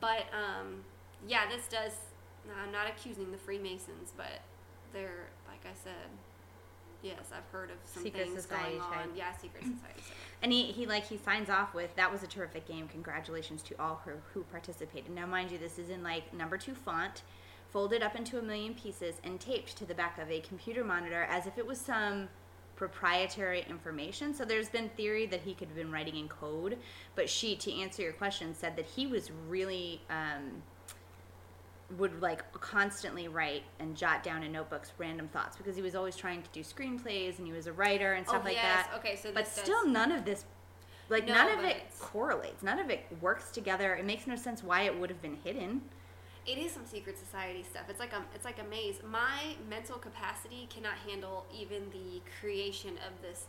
But 0.00 0.26
um, 0.32 0.84
yeah, 1.26 1.48
this 1.48 1.66
does. 1.68 1.92
I'm 2.62 2.70
not 2.70 2.86
accusing 2.88 3.32
the 3.32 3.38
Freemasons, 3.38 4.12
but 4.16 4.40
they're 4.92 5.28
like 5.48 5.64
I 5.64 5.74
said. 5.82 6.10
Yes, 7.02 7.30
I've 7.30 7.48
heard 7.52 7.70
of 7.70 7.76
some 7.84 8.02
Secret 8.02 8.24
things 8.24 8.42
society 8.42 8.78
going 8.78 8.80
on. 8.80 9.10
Yeah, 9.14 9.36
secret 9.36 9.62
society. 9.62 10.02
And 10.42 10.50
he, 10.50 10.64
he 10.72 10.86
like 10.86 11.06
he 11.06 11.18
signs 11.18 11.50
off 11.50 11.74
with 11.74 11.94
that 11.96 12.10
was 12.10 12.22
a 12.22 12.26
terrific 12.26 12.66
game. 12.66 12.88
Congratulations 12.88 13.62
to 13.62 13.74
all 13.78 14.00
who 14.04 14.12
who 14.32 14.42
participated. 14.44 15.10
Now, 15.14 15.26
mind 15.26 15.52
you, 15.52 15.58
this 15.58 15.78
is 15.78 15.90
in 15.90 16.02
like 16.02 16.32
number 16.34 16.56
two 16.56 16.74
font, 16.74 17.22
folded 17.70 18.02
up 18.02 18.16
into 18.16 18.38
a 18.38 18.42
million 18.42 18.74
pieces 18.74 19.16
and 19.22 19.38
taped 19.38 19.76
to 19.76 19.84
the 19.84 19.94
back 19.94 20.18
of 20.18 20.30
a 20.30 20.40
computer 20.40 20.82
monitor 20.82 21.24
as 21.30 21.46
if 21.46 21.58
it 21.58 21.66
was 21.66 21.78
some 21.80 22.28
proprietary 22.76 23.64
information. 23.68 24.32
So 24.34 24.44
there's 24.44 24.68
been 24.68 24.88
theory 24.90 25.26
that 25.26 25.40
he 25.40 25.54
could 25.54 25.68
have 25.68 25.76
been 25.76 25.90
writing 25.90 26.16
in 26.16 26.28
code, 26.28 26.78
but 27.14 27.28
she, 27.28 27.56
to 27.56 27.72
answer 27.80 28.02
your 28.02 28.12
question, 28.12 28.54
said 28.54 28.76
that 28.76 28.86
he 28.86 29.06
was 29.06 29.30
really. 29.48 30.00
Um, 30.10 30.62
would 31.98 32.20
like 32.20 32.50
constantly 32.52 33.28
write 33.28 33.62
and 33.78 33.96
jot 33.96 34.24
down 34.24 34.42
in 34.42 34.50
notebooks 34.50 34.90
random 34.98 35.28
thoughts 35.28 35.56
because 35.56 35.76
he 35.76 35.82
was 35.82 35.94
always 35.94 36.16
trying 36.16 36.42
to 36.42 36.48
do 36.52 36.58
screenplays 36.60 37.38
and 37.38 37.46
he 37.46 37.52
was 37.52 37.68
a 37.68 37.72
writer 37.72 38.14
and 38.14 38.26
stuff 38.26 38.40
Oh, 38.42 38.46
like 38.46 38.56
yes. 38.56 38.86
that. 38.88 38.96
Okay, 38.98 39.14
so 39.14 39.30
but 39.32 39.44
this 39.44 39.54
does- 39.54 39.64
still 39.64 39.86
none 39.86 40.10
of 40.10 40.24
this 40.24 40.44
like 41.08 41.28
No, 41.28 41.34
none 41.34 41.56
of 41.60 41.64
it 41.64 41.76
correlates. 42.00 42.64
None 42.64 42.80
of 42.80 42.90
it 42.90 43.06
works 43.20 43.52
together. 43.52 43.94
It 43.94 44.04
makes 44.04 44.26
no 44.26 44.34
sense 44.34 44.64
why 44.64 44.82
it 44.82 44.98
would 44.98 45.10
have 45.10 45.22
been 45.22 45.38
hidden. 45.44 45.80
It 46.46 46.58
is 46.58 46.70
some 46.70 46.86
secret 46.86 47.18
society 47.18 47.64
stuff. 47.68 47.84
It's 47.88 47.98
like 47.98 48.12
a 48.12 48.22
it's 48.34 48.44
like 48.44 48.60
a 48.60 48.64
maze. 48.64 49.00
My 49.08 49.56
mental 49.68 49.98
capacity 49.98 50.68
cannot 50.70 50.94
handle 51.06 51.44
even 51.52 51.90
the 51.90 52.22
creation 52.40 52.92
of 53.06 53.20
this. 53.20 53.46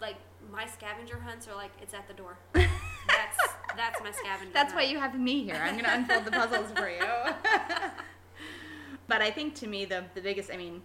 Like 0.00 0.16
my 0.50 0.66
scavenger 0.66 1.20
hunts 1.20 1.46
are 1.46 1.54
like 1.54 1.72
it's 1.82 1.92
at 1.92 2.08
the 2.08 2.14
door. 2.14 2.38
That's 2.54 3.36
that's 3.76 4.02
my 4.02 4.10
scavenger. 4.10 4.52
That's 4.52 4.74
why 4.74 4.82
you 4.82 4.98
have 4.98 5.18
me 5.18 5.44
here. 5.44 5.60
I'm 5.62 5.74
going 5.74 5.84
to 5.84 5.94
unfold 5.94 6.24
the 6.24 6.30
puzzles 6.30 6.72
for 6.72 6.88
you. 6.88 7.00
but 9.06 9.22
I 9.22 9.30
think 9.30 9.54
to 9.56 9.66
me 9.66 9.84
the 9.84 10.04
the 10.14 10.20
biggest 10.20 10.50
I 10.52 10.56
mean 10.56 10.82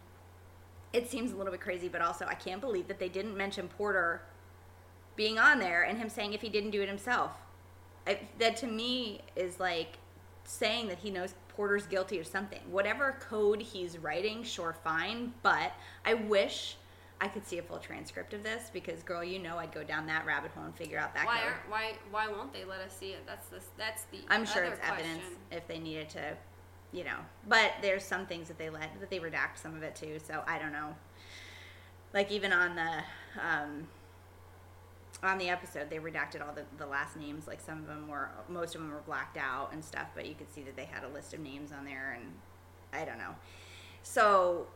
it 0.94 1.10
seems 1.10 1.32
a 1.32 1.36
little 1.36 1.52
bit 1.52 1.62
crazy, 1.62 1.88
but 1.88 2.02
also 2.02 2.26
I 2.26 2.36
can't 2.36 2.62
believe 2.62 2.88
that 2.88 3.00
they 3.00 3.10
didn't 3.10 3.36
mention 3.36 3.68
Porter 3.68 4.22
being 5.16 5.40
on 5.40 5.60
there 5.60 5.84
and 5.84 5.98
him 5.98 6.10
saying 6.10 6.34
if 6.34 6.42
he 6.42 6.50
didn't 6.50 6.72
do 6.72 6.82
it 6.82 6.90
himself. 6.90 7.32
I, 8.06 8.20
that 8.40 8.58
to 8.58 8.68
me 8.68 9.22
is 9.36 9.60
like 9.60 9.98
saying 10.44 10.88
that 10.88 11.00
he 11.00 11.10
knows 11.10 11.36
Porter's 11.50 11.86
guilty 11.86 12.20
or 12.20 12.24
something. 12.24 12.60
Whatever 12.70 13.18
code 13.30 13.62
he's 13.62 13.98
writing, 13.98 14.44
sure, 14.44 14.76
fine. 14.84 15.34
But 15.44 15.74
I 16.06 16.16
wish 16.16 16.78
I 17.22 17.28
could 17.28 17.46
see 17.48 17.58
a 17.58 17.62
full 17.62 17.78
transcript 17.78 18.34
of 18.34 18.44
this 18.44 18.70
because, 18.74 19.04
girl, 19.04 19.24
you 19.24 19.40
know 19.40 19.58
I'd 19.58 19.72
go 19.72 19.84
down 19.84 20.06
that 20.08 20.26
rabbit 20.26 20.52
hole 20.52 20.66
and 20.66 20.76
figure 20.76 21.00
out 21.00 21.14
that 21.14 21.26
Why 21.26 21.40
code. 21.40 21.54
why 21.70 21.94
why 22.12 22.28
won't 22.28 22.52
they 22.52 22.66
let 22.66 22.82
us 22.82 22.96
see 22.98 23.12
it? 23.12 23.26
That's 23.26 23.48
the 23.48 23.62
that's 23.78 24.04
the. 24.12 24.20
I'm 24.30 24.46
sure 24.46 24.64
it's 24.64 24.80
evidence 24.84 25.24
if 25.52 25.68
they 25.68 25.80
needed 25.80 26.10
to, 26.10 26.36
you 26.92 27.04
know. 27.04 27.18
But 27.48 27.74
there's 27.82 28.04
some 28.04 28.26
things 28.26 28.48
that 28.48 28.58
they 28.58 28.70
let 28.70 28.90
that 29.00 29.10
they 29.10 29.20
redact 29.20 29.58
some 29.62 29.76
of 29.76 29.84
it 29.84 29.96
too. 29.96 30.20
So 30.26 30.44
I 30.48 30.60
don't 30.60 30.74
know. 30.74 30.96
Like 32.14 32.32
even 32.32 32.52
on 32.52 32.76
the 32.76 33.04
um, 33.42 33.88
on 35.24 35.38
the 35.38 35.50
episode 35.50 35.90
they 35.90 35.98
redacted 35.98 36.46
all 36.46 36.54
the, 36.54 36.64
the 36.78 36.86
last 36.86 37.16
names. 37.16 37.48
Like 37.48 37.62
some 37.62 37.80
of 37.80 37.88
them 37.88 38.08
were, 38.08 38.30
most 38.50 38.76
of 38.76 38.82
them 38.82 38.92
were 38.92 39.02
blacked 39.06 39.38
out 39.38 39.70
and 39.74 39.84
stuff. 39.84 40.08
But 40.14 40.26
you 40.26 40.36
could 40.36 40.54
see 40.54 40.62
that 40.64 40.76
they 40.76 40.86
had 40.86 41.04
a 41.04 41.10
list 41.10 41.34
of 41.34 41.40
names 41.40 41.72
on 41.72 41.86
there, 41.86 42.18
and 42.20 42.32
I 42.92 43.06
don't 43.06 43.18
know. 43.18 43.36
So 44.04 44.68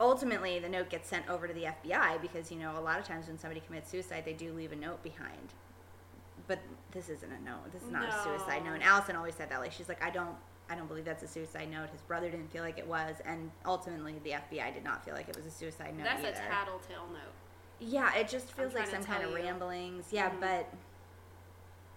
ultimately, 0.00 0.58
the 0.58 0.68
note 0.68 0.90
gets 0.90 1.08
sent 1.08 1.28
over 1.28 1.46
to 1.46 1.54
the 1.54 1.64
FBI 1.64 2.20
because 2.20 2.50
you 2.50 2.58
know 2.58 2.76
a 2.78 2.80
lot 2.80 2.98
of 2.98 3.06
times 3.06 3.28
when 3.28 3.38
somebody 3.38 3.60
commits 3.60 3.90
suicide, 3.90 4.24
they 4.24 4.32
do 4.32 4.52
leave 4.52 4.72
a 4.72 4.76
note 4.76 5.02
behind. 5.02 5.54
But 6.48 6.58
this 6.90 7.08
isn't 7.08 7.30
a 7.32 7.44
note. 7.44 7.72
This 7.72 7.82
is 7.82 7.90
not 7.90 8.08
a 8.08 8.22
suicide 8.24 8.64
note. 8.64 8.74
And 8.74 8.82
Allison 8.82 9.14
always 9.14 9.36
said 9.36 9.48
that. 9.50 9.60
Like 9.60 9.72
she's 9.72 9.88
like, 9.88 10.02
I 10.02 10.10
don't, 10.10 10.34
I 10.68 10.74
don't 10.74 10.88
believe 10.88 11.04
that's 11.04 11.22
a 11.22 11.28
suicide 11.28 11.70
note. 11.70 11.88
His 11.90 12.00
brother 12.02 12.28
didn't 12.30 12.50
feel 12.50 12.64
like 12.64 12.78
it 12.78 12.86
was, 12.86 13.16
and 13.24 13.50
ultimately 13.64 14.16
the 14.24 14.30
FBI 14.30 14.74
did 14.74 14.82
not 14.82 15.04
feel 15.04 15.14
like 15.14 15.28
it 15.28 15.36
was 15.36 15.46
a 15.46 15.50
suicide 15.50 15.96
note 15.96 16.04
That's 16.04 16.20
either. 16.24 16.30
a 16.30 16.50
tattletale 16.50 17.06
note. 17.12 17.32
Yeah, 17.84 18.14
it 18.14 18.28
just 18.28 18.50
feels 18.52 18.74
like 18.74 18.86
some 18.86 19.02
kind 19.04 19.24
of 19.24 19.30
you. 19.30 19.36
ramblings. 19.36 20.06
Yeah, 20.12 20.30
Mhm. 20.30 20.40
but 20.40 20.66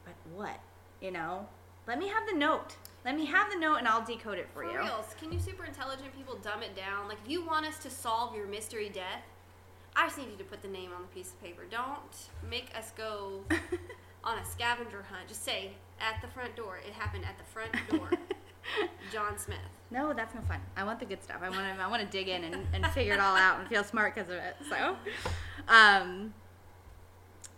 but 0.06 0.14
what? 0.34 0.60
You 1.02 1.12
know? 1.12 1.48
Let 1.88 2.00
me 2.00 2.08
have 2.08 2.26
the 2.28 2.34
note. 2.34 2.76
Let 3.04 3.16
me 3.16 3.26
have 3.26 3.52
the 3.52 3.58
note 3.60 3.76
and 3.76 3.88
I'll 3.88 4.04
decode 4.04 4.40
it 4.40 4.48
for, 4.54 4.64
For 4.64 4.72
you. 4.72 4.80
reals, 4.80 5.14
can 5.20 5.32
you 5.32 5.40
super 5.40 5.66
intelligent 5.66 6.16
people 6.16 6.36
dumb 6.38 6.64
it 6.64 6.76
down? 6.76 7.08
Like, 7.08 7.20
if 7.24 7.30
you 7.30 7.46
want 7.46 7.66
us 7.68 7.78
to 7.80 7.90
solve 7.90 8.36
your 8.36 8.48
mystery 8.48 8.90
death, 8.90 9.22
I 9.96 10.06
just 10.08 10.18
need 10.18 10.30
you 10.32 10.38
to 10.38 10.44
put 10.44 10.62
the 10.64 10.68
name 10.68 10.92
on 10.94 11.04
the 11.04 11.08
piece 11.10 11.32
of 11.32 11.42
paper. 11.42 11.64
Don't 11.70 12.30
make 12.50 12.76
us 12.76 12.92
go 12.98 13.44
on 14.24 14.40
a 14.40 14.46
scavenger 14.46 15.04
hunt. 15.04 15.28
Just 15.28 15.44
say 15.44 15.74
at 16.00 16.20
the 16.22 16.28
front 16.30 16.56
door. 16.56 16.78
It 16.86 16.94
happened 16.94 17.26
at 17.26 17.38
the 17.38 17.44
front 17.46 17.72
door. 17.90 18.10
John 19.12 19.38
Smith. 19.38 19.60
No, 19.92 20.12
that's 20.14 20.34
no 20.34 20.42
fun. 20.42 20.60
I 20.76 20.84
want 20.84 21.00
the 21.00 21.06
good 21.06 21.22
stuff. 21.24 21.38
I 21.44 21.50
want 21.50 21.78
to 21.78 21.84
I 21.84 21.88
want 21.88 22.02
to 22.02 22.08
dig 22.08 22.28
in 22.28 22.44
and, 22.44 22.66
and 22.74 22.86
figure 22.88 23.14
it 23.14 23.20
all 23.20 23.36
out 23.36 23.60
and 23.60 23.68
feel 23.70 23.84
smart 23.84 24.16
because 24.16 24.30
of 24.30 24.38
it. 24.38 24.56
So 24.68 24.98
um 25.68 26.34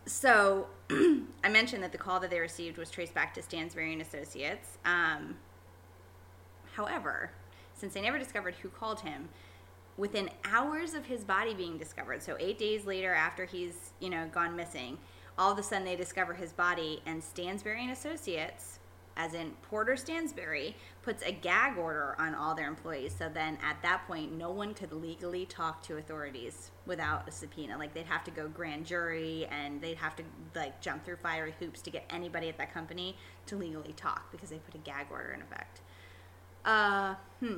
so 0.06 0.68
I 0.90 1.50
mentioned 1.50 1.84
that 1.84 1.92
the 1.92 1.98
call 1.98 2.20
that 2.22 2.30
they 2.30 2.40
received 2.40 2.78
was 2.78 2.90
traced 2.90 3.14
back 3.14 3.34
to 3.34 3.42
Stansberry 3.42 3.92
and 3.92 4.02
Associates. 4.02 4.78
Um, 4.86 5.36
however, 6.74 7.32
since 7.76 7.94
they 7.94 8.02
never 8.02 8.18
discovered 8.18 8.56
who 8.56 8.70
called 8.70 9.02
him, 9.02 9.30
within 9.98 10.30
hours 10.46 10.94
of 10.94 11.06
his 11.06 11.24
body 11.24 11.54
being 11.54 11.78
discovered, 11.78 12.24
so 12.24 12.38
eight 12.40 12.58
days 12.58 12.86
later 12.86 13.14
after 13.14 13.46
he's 13.46 13.92
you 14.00 14.10
know 14.10 14.28
gone 14.32 14.56
missing, 14.56 14.98
all 15.38 15.52
of 15.52 15.60
a 15.60 15.64
sudden 15.64 15.86
they 15.86 15.96
discover 15.96 16.34
his 16.34 16.54
body, 16.54 17.02
and 17.06 17.22
Stansberry 17.22 17.82
and 17.82 17.92
Associates, 17.92 18.77
as 19.18 19.34
in 19.34 19.52
Porter 19.64 19.94
Stansberry, 19.94 20.76
puts 21.02 21.24
a 21.24 21.32
gag 21.32 21.78
order 21.78 22.16
on 22.20 22.34
all 22.36 22.54
their 22.56 22.68
employees. 22.68 23.14
So 23.18 23.28
then 23.28 23.58
at 23.64 23.82
that 23.82 24.08
point, 24.08 24.32
no 24.38 24.52
one 24.52 24.74
could 24.74 24.94
legally 24.94 25.46
talk 25.46 25.82
to 25.84 25.98
authorities 25.98 26.72
without 26.86 27.28
a 27.28 27.32
subpoena. 27.32 27.78
Like 27.78 27.94
they'd 27.94 28.06
have 28.06 28.24
to 28.26 28.32
go 28.32 28.48
grand 28.48 28.86
jury, 28.86 29.48
and 29.52 29.82
they'd 29.82 29.98
have 29.98 30.16
to 30.18 30.24
like 30.56 30.80
jump 30.82 31.04
through 31.04 31.18
fiery 31.18 31.54
hoops 31.60 31.82
to 31.82 31.90
get 31.90 32.06
anybody 32.10 32.48
at 32.48 32.58
that 32.60 32.74
company 32.74 33.18
to 33.48 33.58
legally 33.58 33.94
talk 33.94 34.32
because 34.32 34.50
they 34.50 34.58
put 34.60 34.76
a 34.76 34.80
gag 34.80 35.08
order 35.12 35.32
in 35.32 35.42
effect. 35.42 35.82
Uh, 36.64 37.16
hmm. 37.40 37.58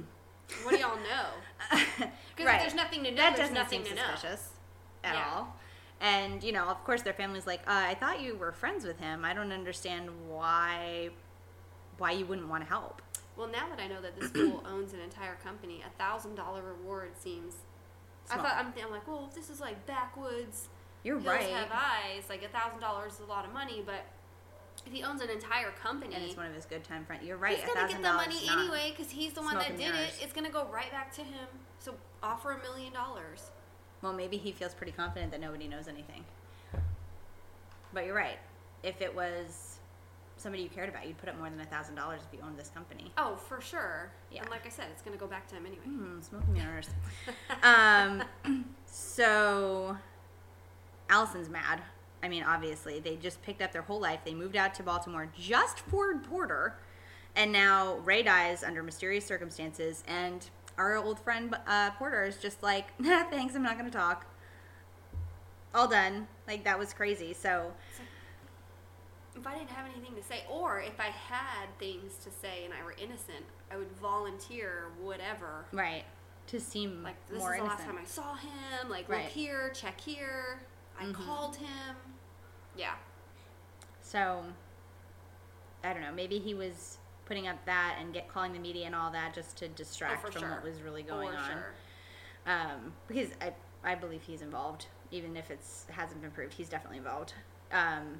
What 0.64 0.72
do 0.72 0.78
y'all 0.80 0.98
know? 0.98 1.78
Because 2.36 2.54
if 2.56 2.62
there's 2.62 2.76
nothing 2.76 3.04
to 3.04 3.12
know, 3.12 3.18
that 3.18 3.36
there's 3.36 3.50
doesn't 3.50 3.54
nothing 3.54 3.84
seem 3.86 3.96
to 3.98 4.02
know. 4.02 4.08
suspicious 4.14 4.50
at 5.04 5.14
Yeah. 5.16 5.26
all. 5.36 5.56
And 6.02 6.42
you 6.42 6.54
know, 6.54 6.66
of 6.70 6.82
course, 6.86 7.02
their 7.02 7.14
family's 7.14 7.46
like, 7.46 7.60
uh, 7.68 7.84
"I 7.88 7.96
thought 7.96 8.22
you 8.22 8.36
were 8.36 8.54
friends 8.54 8.86
with 8.86 8.98
him. 9.00 9.26
I 9.26 9.34
don't 9.34 9.52
understand 9.52 10.10
why, 10.30 11.10
why 12.00 12.12
you 12.12 12.26
wouldn't 12.26 12.48
want 12.48 12.64
to 12.64 12.70
help." 12.70 13.02
Well, 13.38 13.48
now 13.48 13.70
that 13.70 13.80
I 13.80 13.88
know 13.88 14.02
that 14.02 14.20
this 14.20 14.32
fool 14.32 14.64
owns 14.70 14.94
an 14.94 15.00
entire 15.00 15.36
company, 15.36 15.82
a 15.86 15.90
thousand 15.98 16.36
dollar 16.36 16.62
reward 16.62 17.12
seems. 17.18 17.56
I 18.32 18.36
thought 18.36 18.58
I'm, 18.58 18.74
I'm 18.84 18.92
like, 18.92 19.08
well, 19.08 19.26
if 19.28 19.34
this 19.34 19.50
is 19.50 19.60
like 19.60 19.86
backwoods. 19.88 20.68
You're 21.04 21.18
right. 21.18 21.40
hills 21.40 21.54
right, 21.54 21.64
have 21.64 21.72
eyes. 21.72 22.24
Like 22.30 22.44
a 22.44 22.50
thousand 22.50 22.82
dollars 22.82 23.14
is 23.14 23.22
a 23.22 23.26
lot 23.26 23.46
of 23.46 23.54
money, 23.54 23.82
but 23.84 24.06
if 24.86 24.94
he 24.94 25.04
owns 25.04 25.22
an 25.22 25.30
entire 25.30 25.72
company, 25.72 26.16
and 26.16 26.24
it's 26.24 26.38
one 26.38 26.46
of 26.46 26.54
his 26.54 26.66
good 26.66 26.84
time 26.84 27.06
friends. 27.06 27.26
You're 27.26 27.38
right. 27.38 27.58
he's 27.58 27.74
gonna 27.74 27.88
get 27.88 28.02
the 28.02 28.14
money 28.14 28.38
anyway 28.50 28.94
because 28.96 29.12
he's 29.12 29.34
the 29.34 29.42
one 29.42 29.56
that 29.56 29.78
did 29.78 29.78
mirrors. 29.78 30.00
it. 30.00 30.24
It's 30.24 30.34
gonna 30.34 30.50
go 30.50 30.68
right 30.72 30.92
back 30.92 31.14
to 31.16 31.22
him. 31.22 31.48
So 31.80 31.96
offer 32.22 32.52
a 32.52 32.62
million 32.62 32.94
dollars. 32.94 33.52
Well, 34.02 34.14
maybe 34.14 34.38
he 34.38 34.52
feels 34.52 34.74
pretty 34.74 34.94
confident 34.94 35.32
that 35.32 35.42
nobody 35.42 35.68
knows 35.68 35.88
anything. 35.88 36.24
But 37.94 38.06
you're 38.06 38.16
right. 38.16 38.40
If 38.84 39.02
it 39.02 39.14
was 39.14 39.69
somebody 40.40 40.64
you 40.64 40.70
cared 40.70 40.90
about, 40.90 41.06
you'd 41.08 41.18
put 41.18 41.30
up 41.30 41.38
more 41.38 41.50
than 41.50 41.60
a 41.60 41.66
thousand 41.66 41.96
dollars 41.96 42.22
if 42.26 42.38
you 42.38 42.44
owned 42.46 42.58
this 42.58 42.70
company. 42.70 43.12
Oh, 43.18 43.36
for 43.36 43.62
sure. 43.62 44.12
Yeah. 44.32 44.42
And 44.42 44.50
like 44.50 44.66
I 44.66 44.70
said, 44.70 44.88
it's 44.92 45.02
gonna 45.02 45.18
go 45.18 45.28
back 45.28 45.48
to 45.50 45.56
him 45.56 45.66
anyway. 45.66 46.22
Smoke 46.22 46.48
mirrors. 46.50 46.90
um, 47.64 48.24
so 48.86 49.98
Allison's 51.10 51.50
mad. 51.50 51.82
I 52.22 52.28
mean, 52.28 52.44
obviously, 52.44 53.00
they 53.00 53.16
just 53.16 53.42
picked 53.42 53.62
up 53.62 53.72
their 53.72 53.82
whole 53.82 54.00
life. 54.00 54.20
They 54.26 54.34
moved 54.34 54.56
out 54.56 54.74
to 54.76 54.84
Baltimore 54.84 55.30
just 55.38 55.80
for 55.80 56.18
Porter, 56.18 56.78
and 57.36 57.52
now 57.52 57.98
Rey 58.04 58.24
dies 58.24 58.64
under 58.64 58.84
mysterious 58.84 59.26
circumstances. 59.26 60.04
And 60.08 60.50
our 60.78 60.96
old 60.96 61.20
friend 61.20 61.56
uh, 61.68 61.92
Porter 61.92 62.26
is 62.26 62.38
just 62.38 62.62
like, 62.64 62.88
nah, 63.00 63.24
thanks, 63.26 63.56
I'm 63.56 63.64
not 63.64 63.78
going 63.78 63.90
to 63.90 63.98
talk. 63.98 64.26
All 65.74 65.88
done. 65.88 66.28
Like 66.48 66.64
that 66.64 66.80
was 66.80 66.94
crazy. 66.94 67.34
So 67.34 67.72
If 69.40 69.48
I 69.48 69.58
didn't 69.58 69.70
have 69.70 69.86
anything 69.94 70.16
to 70.16 70.24
say, 70.24 70.44
or 70.50 70.80
if 70.82 71.00
I 71.00 71.06
had 71.06 71.68
things 71.80 72.18
to 72.26 72.30
say 72.32 72.66
and 72.66 72.74
I 72.74 72.84
were 72.84 72.94
innocent, 73.02 73.46
I 73.72 73.78
would 73.78 73.92
volunteer 74.02 74.88
whatever. 75.02 75.66
right 75.72 76.04
to 76.48 76.60
seem 76.60 77.04
Like 77.04 77.16
this 77.30 77.38
more 77.40 77.54
is 77.54 77.60
the 77.60 77.66
innocent. 77.66 77.80
last 77.80 77.86
time 77.86 77.98
I 78.02 78.06
saw 78.06 78.34
him. 78.36 78.90
Like 78.90 79.08
Right. 79.08 79.24
look 79.26 79.32
here, 79.32 79.70
check 79.70 80.02
here. 80.02 80.60
I 81.00 81.06
Mhm. 81.06 81.14
called 81.14 81.56
him. 81.58 81.96
Yeah. 82.76 82.96
So 84.02 84.44
I 85.84 85.94
don't 85.94 86.02
know. 86.02 86.12
Maybe 86.12 86.40
he 86.40 86.54
was 86.56 86.98
putting 87.26 87.48
up 87.48 87.64
that 87.66 87.98
and 88.00 88.12
get 88.14 88.28
calling 88.28 88.52
the 88.52 88.60
media 88.60 88.88
and 88.88 88.96
all 88.96 89.12
that 89.12 89.34
just 89.36 89.56
to 89.58 89.68
distract 89.70 90.26
Oh, 90.28 90.32
from 90.32 90.50
what 90.50 90.64
was 90.64 90.82
really 90.82 91.04
going 91.04 91.30
For 91.32 91.38
on. 91.38 91.50
sure. 91.52 91.74
Um, 92.48 92.94
because 93.08 93.32
I 93.40 93.54
I 93.84 93.96
believe 93.96 94.24
he's 94.24 94.42
involved, 94.42 94.88
even 95.12 95.38
if 95.38 95.50
it's 95.52 95.86
hasn't 95.92 96.22
been 96.22 96.32
proved. 96.32 96.54
He's 96.54 96.68
definitely 96.68 96.98
involved. 96.98 97.34
Um, 97.72 98.20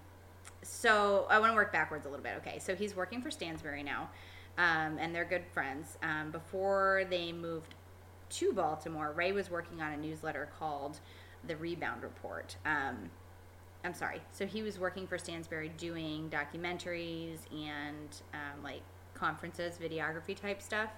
so 0.62 1.26
I 1.30 1.40
want 1.40 1.52
to 1.52 1.56
work 1.56 1.72
backwards 1.72 2.06
a 2.06 2.10
little 2.10 2.24
bit. 2.24 2.34
Okay, 2.38 2.60
so 2.60 2.76
he's 2.76 2.96
working 2.96 3.22
for 3.22 3.30
Stansberry 3.30 3.84
now, 3.84 4.10
um, 4.58 4.98
and 5.00 5.14
they're 5.14 5.26
good 5.26 5.46
friends. 5.54 5.98
Um, 6.04 6.32
before 6.32 7.04
they 7.10 7.32
moved 7.32 7.76
to 8.32 8.54
Baltimore, 8.54 9.12
Rey 9.12 9.32
was 9.32 9.50
working 9.50 9.82
on 9.82 9.94
a 9.94 9.98
newsletter 9.98 10.50
called 10.58 11.00
the 11.48 11.56
Rebound 11.56 12.04
Report. 12.04 12.56
Um, 12.66 13.10
I'm 13.84 13.94
sorry. 13.94 14.22
So 14.32 14.46
he 14.46 14.62
was 14.62 14.78
working 14.78 15.08
for 15.08 15.18
Stansberry 15.18 15.76
doing 15.78 16.30
documentaries 16.30 17.40
and 17.52 18.10
um, 18.34 18.62
like 18.64 18.82
conferences, 19.14 19.78
videography 19.82 20.36
type 20.36 20.62
stuff. 20.62 20.90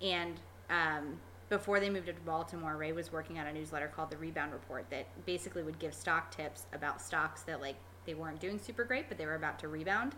And 0.00 0.40
um, 0.70 1.18
before 1.48 1.80
they 1.80 1.90
moved 1.90 2.06
to 2.06 2.14
Baltimore, 2.24 2.76
Rey 2.76 2.92
was 2.92 3.12
working 3.12 3.38
on 3.38 3.46
a 3.46 3.52
newsletter 3.52 3.88
called 3.88 4.10
the 4.10 4.16
Rebound 4.16 4.52
Report 4.52 4.86
that 4.90 5.06
basically 5.26 5.62
would 5.62 5.78
give 5.78 5.92
stock 5.92 6.30
tips 6.30 6.66
about 6.72 7.02
stocks 7.02 7.42
that 7.42 7.60
like 7.60 7.76
they 8.06 8.14
weren't 8.14 8.40
doing 8.40 8.58
super 8.58 8.84
great, 8.84 9.08
but 9.08 9.18
they 9.18 9.26
were 9.26 9.34
about 9.34 9.58
to 9.60 9.68
rebound. 9.68 10.14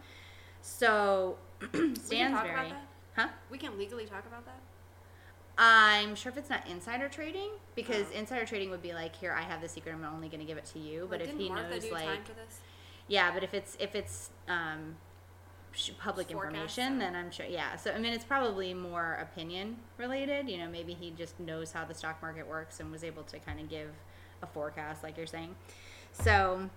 So 0.62 1.37
We 1.61 1.68
can 1.68 1.95
talk 1.95 2.45
Stansberry, 2.47 2.53
about 2.53 2.68
that. 2.70 2.87
huh? 3.16 3.28
We 3.51 3.59
can 3.59 3.78
legally 3.78 4.07
talk 4.07 4.24
about 4.26 4.45
that. 4.47 4.61
I'm 5.59 6.14
sure 6.14 6.30
if 6.30 6.37
it's 6.37 6.51
not 6.51 6.66
insider 6.68 7.09
trading, 7.09 7.51
because 7.74 8.07
Oh. 8.12 8.18
insider 8.18 8.45
trading 8.45 8.68
would 8.70 8.82
be 8.82 8.93
like, 8.93 9.16
here, 9.16 9.32
I 9.32 9.41
have 9.43 9.62
the 9.62 9.68
secret, 9.68 9.95
I'm 9.95 10.05
only 10.05 10.28
going 10.28 10.41
to 10.41 10.47
give 10.47 10.59
it 10.59 10.66
to 10.66 10.78
you. 10.78 11.07
But 11.09 11.22
if 11.22 11.34
he 11.37 11.49
Martha 11.49 11.70
knows, 11.70 11.91
like, 11.91 12.26
this? 12.26 12.61
yeah, 13.09 13.32
but 13.32 13.43
if 13.43 13.55
it's 13.55 13.74
if 13.80 13.95
it's 13.95 14.30
um, 14.49 14.97
public 15.99 16.30
Forecast 16.30 16.53
information, 16.53 16.84
stuff. 16.84 16.99
then 16.99 17.16
I'm 17.16 17.30
sure. 17.30 17.47
Yeah, 17.47 17.76
so 17.76 17.91
I 17.93 17.99
mean, 17.99 18.12
it's 18.12 18.24
probably 18.24 18.74
more 18.74 19.14
opinion 19.14 19.76
related. 19.97 20.49
You 20.51 20.59
know, 20.59 20.68
maybe 20.68 20.93
he 20.93 21.11
just 21.12 21.39
knows 21.41 21.72
how 21.72 21.84
the 21.87 21.95
stock 21.95 22.20
market 22.20 22.47
works 22.47 22.80
and 22.80 22.93
was 22.93 23.03
able 23.03 23.22
to 23.24 23.39
kind 23.39 23.59
of 23.59 23.70
give 23.70 23.89
a 24.43 24.47
forecast, 24.47 25.03
like 25.03 25.16
you're 25.16 25.26
saying. 25.26 25.55
So 26.12 26.68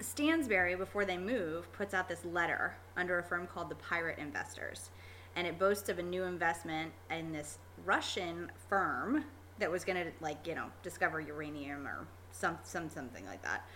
Stansberry, 0.00 0.76
before 0.76 1.04
they 1.04 1.16
move, 1.16 1.70
puts 1.72 1.94
out 1.94 2.08
this 2.08 2.24
letter 2.24 2.76
under 2.96 3.18
a 3.18 3.22
firm 3.22 3.46
called 3.46 3.70
the 3.70 3.76
Pirate 3.76 4.18
Investors. 4.18 4.90
And 5.34 5.46
it 5.46 5.58
boasts 5.58 5.88
of 5.88 5.98
a 5.98 6.02
new 6.02 6.24
investment 6.24 6.92
in 7.10 7.32
this 7.32 7.58
Russian 7.84 8.50
firm 8.68 9.24
that 9.58 9.70
was 9.70 9.84
going 9.84 10.02
to, 10.04 10.12
like, 10.20 10.46
you 10.46 10.54
know, 10.54 10.66
discover 10.82 11.20
uranium 11.20 11.86
or 11.86 12.06
some, 12.30 12.58
some 12.62 12.88
something 12.88 13.24
like 13.26 13.42
that. 13.42 13.66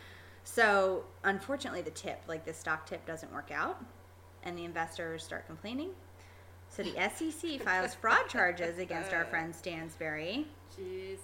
So, 0.45 1.05
unfortunately, 1.25 1.83
the 1.83 1.91
tip, 1.91 2.23
like 2.27 2.45
the 2.45 2.55
stock 2.55 2.87
tip, 2.87 3.05
doesn't 3.07 3.33
work 3.33 3.51
out, 3.53 3.83
and 4.43 4.57
the 4.57 4.65
investors 4.65 5.23
start 5.23 5.47
complaining. 5.47 5.91
So 6.69 6.83
the 6.83 6.93
SEC 7.15 7.63
files 7.63 7.95
fraud 7.95 8.29
charges 8.29 8.79
against 8.79 9.13
our 9.13 9.25
friend 9.31 9.53
Stansberry, 9.53 10.47
Jeez. 10.79 11.19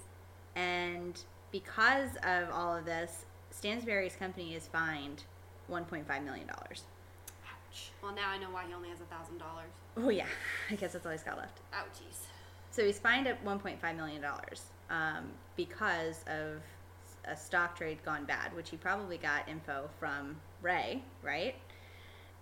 and 0.55 1.19
because 1.51 2.11
of 2.23 2.49
all 2.51 2.75
of 2.75 2.85
this, 2.85 3.25
Stansberry's 3.61 4.15
company 4.15 4.53
is 4.53 4.67
fined 4.67 5.23
$1.5 5.71 6.23
million. 6.23 6.49
Ouch. 6.49 7.91
Well, 8.01 8.13
now 8.13 8.29
I 8.29 8.37
know 8.37 8.49
why 8.51 8.65
he 8.67 8.73
only 8.73 8.89
has 8.89 9.01
a 9.01 9.05
thousand 9.05 9.39
dollars. 9.39 9.71
Oh, 9.95 10.09
yeah. 10.09 10.25
I 10.69 10.75
guess 10.75 10.93
that's 10.93 11.05
all 11.05 11.11
he's 11.11 11.23
got 11.23 11.37
left. 11.37 11.59
Ouchies. 11.73 12.27
So 12.71 12.85
he's 12.85 12.99
fined 12.99 13.27
at 13.27 13.43
$1.5 13.43 13.95
million 13.95 14.23
um, 14.89 15.29
because 15.55 16.23
of 16.27 16.61
a 17.25 17.35
stock 17.35 17.75
trade 17.75 17.97
gone 18.05 18.25
bad, 18.25 18.55
which 18.55 18.69
he 18.69 18.77
probably 18.77 19.17
got 19.17 19.47
info 19.49 19.89
from 19.99 20.35
Rey, 20.61 21.01
right? 21.23 21.55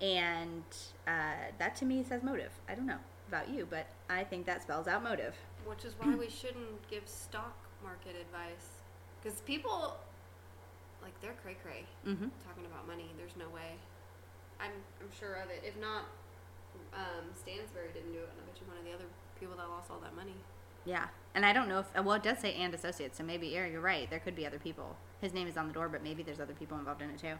And 0.01 0.63
uh, 1.07 1.33
that 1.57 1.75
to 1.77 1.85
me 1.85 2.03
says 2.03 2.21
motive. 2.23 2.51
I 2.67 2.75
don't 2.75 2.85
know 2.85 2.99
about 3.27 3.49
you, 3.49 3.67
but 3.69 3.87
I 4.09 4.23
think 4.23 4.45
that 4.45 4.61
spells 4.61 4.87
out 4.87 5.03
motive. 5.03 5.35
Which 5.65 5.85
is 5.85 5.95
why 5.99 6.13
we 6.15 6.29
shouldn't 6.29 6.87
give 6.89 7.07
stock 7.07 7.55
market 7.81 8.15
advice. 8.19 8.81
Because 9.23 9.41
people, 9.41 9.97
like, 11.05 11.13
they're 11.21 11.37
cray 11.45 11.55
cray 11.61 11.85
Mm-hmm. 12.03 12.27
talking 12.43 12.65
about 12.65 12.87
money. 12.89 13.13
There's 13.17 13.37
no 13.37 13.45
way. 13.53 13.77
I'm, 14.59 14.73
I'm 14.99 15.11
sure 15.17 15.35
of 15.35 15.49
it. 15.53 15.61
If 15.63 15.79
not, 15.79 16.09
um, 16.93 17.29
Stansberry 17.37 17.93
didn't 17.93 18.11
do 18.11 18.19
it, 18.19 18.29
and 18.33 18.41
I 18.41 18.43
bet 18.49 18.57
you 18.59 18.67
one 18.67 18.77
of 18.77 18.85
the 18.85 18.91
other 18.91 19.07
people 19.39 19.55
that 19.57 19.69
lost 19.69 19.91
all 19.91 19.99
that 19.99 20.15
money. 20.15 20.35
Yeah, 20.85 21.07
and 21.33 21.45
I 21.45 21.53
don't 21.53 21.67
know 21.67 21.79
if 21.79 21.87
well, 22.05 22.15
it 22.15 22.23
does 22.23 22.39
say 22.39 22.53
and 22.53 22.73
associates, 22.73 23.17
so 23.17 23.23
maybe 23.23 23.47
yeah, 23.47 23.65
you're 23.65 23.81
right. 23.81 24.09
There 24.09 24.19
could 24.19 24.35
be 24.35 24.45
other 24.45 24.59
people. 24.59 24.95
His 25.21 25.33
name 25.33 25.47
is 25.47 25.57
on 25.57 25.67
the 25.67 25.73
door, 25.73 25.89
but 25.89 26.03
maybe 26.03 26.21
there's 26.23 26.39
other 26.39 26.53
people 26.53 26.77
involved 26.77 27.01
in 27.01 27.09
it 27.09 27.17
too. 27.17 27.33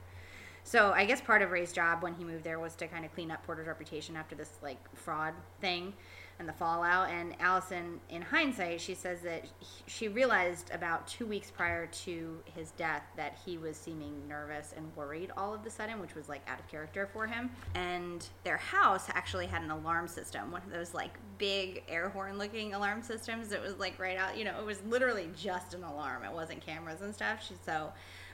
So 0.63 0.93
I 0.93 1.05
guess 1.05 1.21
part 1.21 1.43
of 1.43 1.51
Rey's 1.51 1.71
job 1.71 2.01
when 2.01 2.15
he 2.15 2.23
moved 2.23 2.43
there 2.43 2.59
was 2.59 2.73
to 2.75 2.87
kind 2.87 3.05
of 3.05 3.13
clean 3.13 3.29
up 3.29 3.45
Porter's 3.45 3.67
reputation 3.67 4.15
after 4.15 4.35
this 4.35 4.49
like 4.63 4.79
fraud 4.95 5.35
thing 5.61 5.93
and 6.39 6.47
the 6.47 6.53
fallout. 6.53 7.09
And 7.09 7.35
Allison, 7.39 7.99
in 8.09 8.21
hindsight, 8.21 8.81
she 8.81 8.93
says 8.93 9.21
that 9.21 9.45
he, 9.59 9.83
she 9.87 10.07
realized 10.07 10.69
about 10.73 11.07
two 11.07 11.25
weeks 11.25 11.49
prior 11.49 11.87
to 11.87 12.37
his 12.55 12.71
death 12.71 13.03
that 13.15 13.37
he 13.45 13.57
was 13.57 13.77
seeming 13.77 14.27
nervous 14.27 14.73
and 14.75 14.93
worried 14.95 15.31
all 15.37 15.53
of 15.53 15.63
the 15.63 15.69
sudden, 15.69 15.99
which 15.99 16.15
was 16.15 16.27
like 16.27 16.41
out 16.47 16.59
of 16.59 16.67
character 16.67 17.09
for 17.13 17.25
him. 17.25 17.49
And 17.73 18.27
their 18.43 18.57
house 18.57 19.07
actually 19.13 19.47
had 19.47 19.61
an 19.61 19.71
alarm 19.71 20.07
system, 20.07 20.51
one 20.51 20.61
of 20.63 20.71
those 20.71 20.93
like 20.93 21.17
big 21.37 21.83
air 21.87 22.09
horn 22.09 22.37
looking 22.37 22.73
alarm 22.73 23.01
systems. 23.01 23.51
It 23.51 23.61
was 23.61 23.77
like 23.77 23.97
right 23.99 24.17
out, 24.17 24.37
you 24.37 24.43
know, 24.43 24.59
it 24.59 24.65
was 24.65 24.81
literally 24.83 25.29
just 25.35 25.73
an 25.73 25.83
alarm. 25.83 26.23
It 26.23 26.33
wasn't 26.33 26.65
cameras 26.65 27.01
and 27.01 27.13
stuff. 27.13 27.45
She, 27.47 27.55
so 27.65 27.91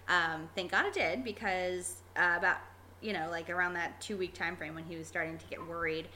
um, 0.07 0.49
thank 0.55 0.71
God 0.71 0.85
it 0.85 0.93
did 0.93 1.23
because 1.23 2.01
uh, 2.17 2.35
about 2.37 2.57
you 3.01 3.13
know 3.13 3.29
like 3.31 3.49
around 3.49 3.73
that 3.73 3.99
two 4.01 4.17
week 4.17 4.33
time 4.33 4.55
frame 4.55 4.75
when 4.75 4.83
he 4.83 4.95
was 4.95 5.07
starting 5.07 5.37
to 5.37 5.45
get 5.45 5.65
worried, 5.67 6.07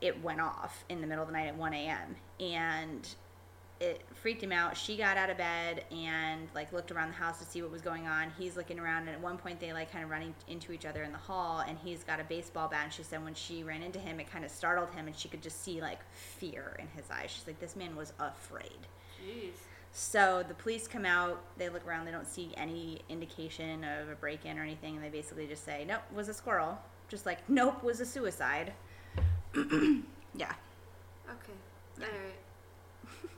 it 0.00 0.22
went 0.22 0.40
off 0.40 0.84
in 0.88 1.00
the 1.00 1.06
middle 1.06 1.22
of 1.22 1.28
the 1.28 1.32
night 1.32 1.48
at 1.48 1.56
1 1.56 1.74
a.m. 1.74 2.16
and 2.40 3.08
it 3.80 4.02
freaked 4.14 4.42
him 4.42 4.50
out. 4.50 4.76
She 4.76 4.96
got 4.96 5.16
out 5.16 5.30
of 5.30 5.36
bed 5.36 5.84
and 5.92 6.48
like 6.54 6.72
looked 6.72 6.90
around 6.90 7.10
the 7.10 7.14
house 7.14 7.38
to 7.38 7.44
see 7.44 7.62
what 7.62 7.70
was 7.70 7.82
going 7.82 8.06
on. 8.08 8.32
He's 8.36 8.56
looking 8.56 8.78
around 8.78 9.02
and 9.02 9.10
at 9.10 9.20
one 9.20 9.38
point 9.38 9.60
they 9.60 9.72
like 9.72 9.92
kind 9.92 10.02
of 10.04 10.10
running 10.10 10.34
into 10.48 10.72
each 10.72 10.84
other 10.84 11.04
in 11.04 11.12
the 11.12 11.18
hall 11.18 11.60
and 11.66 11.78
he's 11.78 12.02
got 12.02 12.18
a 12.18 12.24
baseball 12.24 12.68
bat 12.68 12.80
and 12.84 12.92
she 12.92 13.02
said 13.04 13.22
when 13.22 13.34
she 13.34 13.62
ran 13.62 13.82
into 13.82 13.98
him 14.00 14.18
it 14.18 14.30
kind 14.30 14.44
of 14.44 14.50
startled 14.50 14.90
him 14.90 15.06
and 15.06 15.16
she 15.16 15.28
could 15.28 15.42
just 15.42 15.62
see 15.62 15.80
like 15.80 16.00
fear 16.12 16.76
in 16.80 16.88
his 16.88 17.08
eyes. 17.10 17.30
She's 17.30 17.46
like 17.46 17.60
this 17.60 17.76
man 17.76 17.94
was 17.94 18.12
afraid. 18.18 18.86
Jeez. 19.24 19.52
So 19.92 20.44
the 20.46 20.54
police 20.54 20.86
come 20.86 21.04
out, 21.04 21.40
they 21.56 21.68
look 21.68 21.86
around, 21.86 22.04
they 22.04 22.12
don't 22.12 22.26
see 22.26 22.52
any 22.56 23.00
indication 23.08 23.84
of 23.84 24.08
a 24.08 24.14
break 24.14 24.44
in 24.44 24.58
or 24.58 24.62
anything, 24.62 24.96
and 24.96 25.04
they 25.04 25.08
basically 25.08 25.46
just 25.46 25.64
say, 25.64 25.84
Nope, 25.86 26.02
was 26.14 26.28
a 26.28 26.34
squirrel. 26.34 26.78
Just 27.08 27.26
like, 27.26 27.48
Nope, 27.48 27.82
was 27.82 28.00
a 28.00 28.06
suicide. 28.06 28.72
yeah, 30.34 30.52
Okay. 31.28 31.52
All 32.00 32.06
right. 32.06 33.30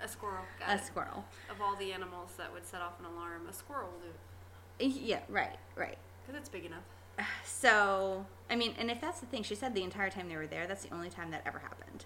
A 0.04 0.08
squirrel. 0.08 0.44
Got 0.60 0.68
a 0.70 0.74
it. 0.74 0.84
squirrel. 0.84 1.24
Of 1.50 1.60
all 1.62 1.74
the 1.76 1.92
animals 1.92 2.30
that 2.36 2.52
would 2.52 2.66
set 2.66 2.80
off 2.82 2.98
an 3.00 3.06
alarm, 3.06 3.46
a 3.48 3.52
squirrel 3.52 3.88
will 3.90 4.00
do 4.00 4.08
it. 4.08 5.02
Yeah, 5.02 5.20
right, 5.28 5.56
right. 5.74 5.96
Because 6.26 6.38
it's 6.40 6.48
big 6.48 6.64
enough. 6.66 6.82
So, 7.44 8.26
I 8.50 8.56
mean, 8.56 8.74
and 8.78 8.90
if 8.90 9.00
that's 9.00 9.20
the 9.20 9.26
thing, 9.26 9.42
she 9.42 9.54
said 9.54 9.74
the 9.74 9.82
entire 9.82 10.10
time 10.10 10.28
they 10.28 10.36
were 10.36 10.46
there, 10.46 10.66
that's 10.66 10.84
the 10.84 10.92
only 10.94 11.08
time 11.08 11.30
that 11.30 11.42
ever 11.46 11.58
happened. 11.58 12.04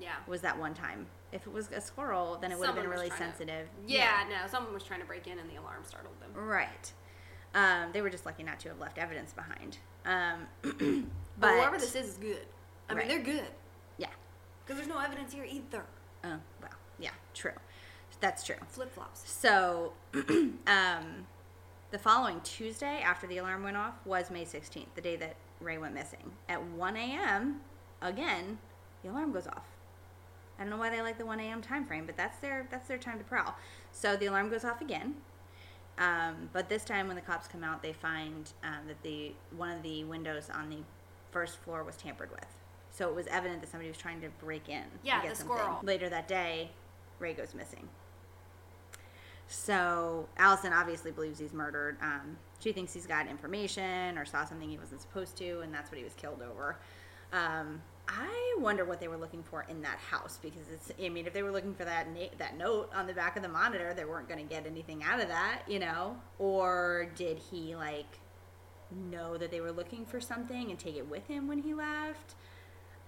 Yeah. 0.00 0.16
Was 0.26 0.42
that 0.42 0.58
one 0.58 0.74
time. 0.74 1.06
If 1.32 1.46
it 1.46 1.52
was 1.52 1.70
a 1.72 1.80
squirrel, 1.80 2.36
then 2.40 2.52
it 2.52 2.58
would 2.58 2.66
have 2.66 2.76
been 2.76 2.88
really 2.88 3.08
trying 3.08 3.20
to- 3.20 3.36
sensitive. 3.38 3.68
Yeah, 3.86 4.24
no, 4.28 4.46
someone 4.48 4.74
was 4.74 4.84
trying 4.84 5.00
to 5.00 5.06
break 5.06 5.26
in 5.26 5.38
and 5.38 5.48
the 5.50 5.56
alarm 5.56 5.82
startled 5.84 6.14
them. 6.20 6.30
Right. 6.34 6.92
Um, 7.54 7.90
they 7.92 8.02
were 8.02 8.10
just 8.10 8.26
lucky 8.26 8.42
not 8.42 8.60
to 8.60 8.68
have 8.68 8.78
left 8.80 8.98
evidence 8.98 9.32
behind. 9.32 9.78
Um, 10.04 10.46
But 11.36 11.48
but 11.48 11.54
whoever 11.56 11.78
this 11.78 11.94
is 11.96 12.10
is 12.10 12.16
good. 12.18 12.46
I 12.88 12.94
Right. 12.94 13.08
mean, 13.08 13.24
they're 13.24 13.34
good. 13.36 13.46
yeah. 13.98 14.08
Because 14.64 14.76
there's 14.78 14.88
no 14.88 14.98
evidence 14.98 15.32
here 15.32 15.44
either. 15.44 15.84
Oh, 16.24 16.38
well, 16.60 16.70
yeah, 16.98 17.10
true. 17.34 17.52
That's 18.20 18.44
true. 18.44 18.56
Flip 18.68 18.92
flops. 18.94 19.28
So, 19.30 19.92
um, 20.66 21.26
the 21.90 21.98
following 21.98 22.40
Tuesday 22.42 23.00
after 23.02 23.26
the 23.26 23.38
alarm 23.38 23.62
went 23.64 23.76
off 23.76 23.94
was 24.06 24.30
May 24.30 24.44
16th, 24.44 24.86
the 24.94 25.00
day 25.02 25.16
that 25.16 25.36
Rey 25.60 25.76
went 25.78 25.94
missing. 25.94 26.32
At 26.48 26.62
1 26.62 26.96
a.m., 26.96 27.60
again, 28.00 28.58
the 29.02 29.10
alarm 29.10 29.32
goes 29.32 29.46
off. 29.46 29.66
I 30.58 30.62
don't 30.62 30.70
know 30.70 30.76
why 30.78 30.88
they 30.90 31.02
like 31.02 31.18
the 31.18 31.26
1 31.26 31.40
a.m. 31.40 31.60
time 31.60 31.84
frame, 31.84 32.06
but 32.06 32.16
that's 32.16 32.38
their 32.38 32.66
that's 32.70 32.86
their 32.88 32.96
time 32.98 33.18
to 33.18 33.24
prowl. 33.24 33.56
So 33.92 34.16
the 34.16 34.26
alarm 34.26 34.48
goes 34.50 34.64
off 34.64 34.80
again. 34.80 35.16
Um, 35.98 36.48
but 36.52 36.68
this 36.68 36.84
time, 36.84 37.06
when 37.08 37.16
the 37.16 37.22
cops 37.22 37.48
come 37.48 37.64
out, 37.64 37.82
they 37.82 37.92
find 37.92 38.52
um, 38.62 38.86
that 38.86 39.02
the 39.02 39.32
one 39.56 39.70
of 39.72 39.82
the 39.82 40.04
windows 40.04 40.50
on 40.50 40.70
the 40.70 40.78
first 41.32 41.58
floor 41.58 41.82
was 41.82 41.96
tampered 41.96 42.30
with. 42.30 42.46
So 42.94 43.08
it 43.08 43.14
was 43.14 43.26
evident 43.26 43.60
that 43.60 43.68
somebody 43.70 43.88
was 43.88 43.98
trying 43.98 44.20
to 44.20 44.28
break 44.40 44.68
in. 44.68 44.76
and 44.76 44.90
Yeah, 45.02 45.20
get 45.20 45.30
the 45.30 45.36
something. 45.36 45.56
squirrel. 45.56 45.80
Later 45.82 46.08
that 46.10 46.28
day, 46.28 46.70
Rey 47.18 47.34
goes 47.34 47.52
missing. 47.52 47.88
So 49.48 50.28
Allison 50.38 50.72
obviously 50.72 51.10
believes 51.10 51.38
he's 51.40 51.52
murdered. 51.52 51.96
Um, 52.00 52.36
she 52.60 52.72
thinks 52.72 52.94
he's 52.94 53.06
got 53.06 53.26
information 53.26 54.16
or 54.16 54.24
saw 54.24 54.44
something 54.44 54.68
he 54.70 54.78
wasn't 54.78 55.00
supposed 55.00 55.36
to, 55.38 55.60
and 55.60 55.74
that's 55.74 55.90
what 55.90 55.98
he 55.98 56.04
was 56.04 56.14
killed 56.14 56.40
over. 56.40 56.76
Um, 57.32 57.82
I 58.08 58.56
wonder 58.58 58.84
what 58.84 59.00
they 59.00 59.08
were 59.08 59.16
looking 59.16 59.42
for 59.42 59.66
in 59.68 59.82
that 59.82 59.98
house 59.98 60.38
because 60.40 60.68
it's. 60.72 60.92
I 61.02 61.08
mean, 61.08 61.26
if 61.26 61.32
they 61.32 61.42
were 61.42 61.50
looking 61.50 61.74
for 61.74 61.84
that 61.84 62.08
na- 62.14 62.28
that 62.38 62.56
note 62.56 62.90
on 62.94 63.06
the 63.06 63.12
back 63.14 63.36
of 63.36 63.42
the 63.42 63.48
monitor, 63.48 63.92
they 63.92 64.04
weren't 64.04 64.28
going 64.28 64.46
to 64.46 64.48
get 64.54 64.66
anything 64.66 65.02
out 65.02 65.20
of 65.20 65.28
that, 65.28 65.62
you 65.66 65.78
know. 65.78 66.16
Or 66.38 67.08
did 67.16 67.38
he 67.38 67.74
like 67.74 68.18
know 69.10 69.36
that 69.36 69.50
they 69.50 69.60
were 69.60 69.72
looking 69.72 70.06
for 70.06 70.20
something 70.20 70.70
and 70.70 70.78
take 70.78 70.96
it 70.96 71.08
with 71.08 71.26
him 71.26 71.48
when 71.48 71.58
he 71.58 71.74
left? 71.74 72.34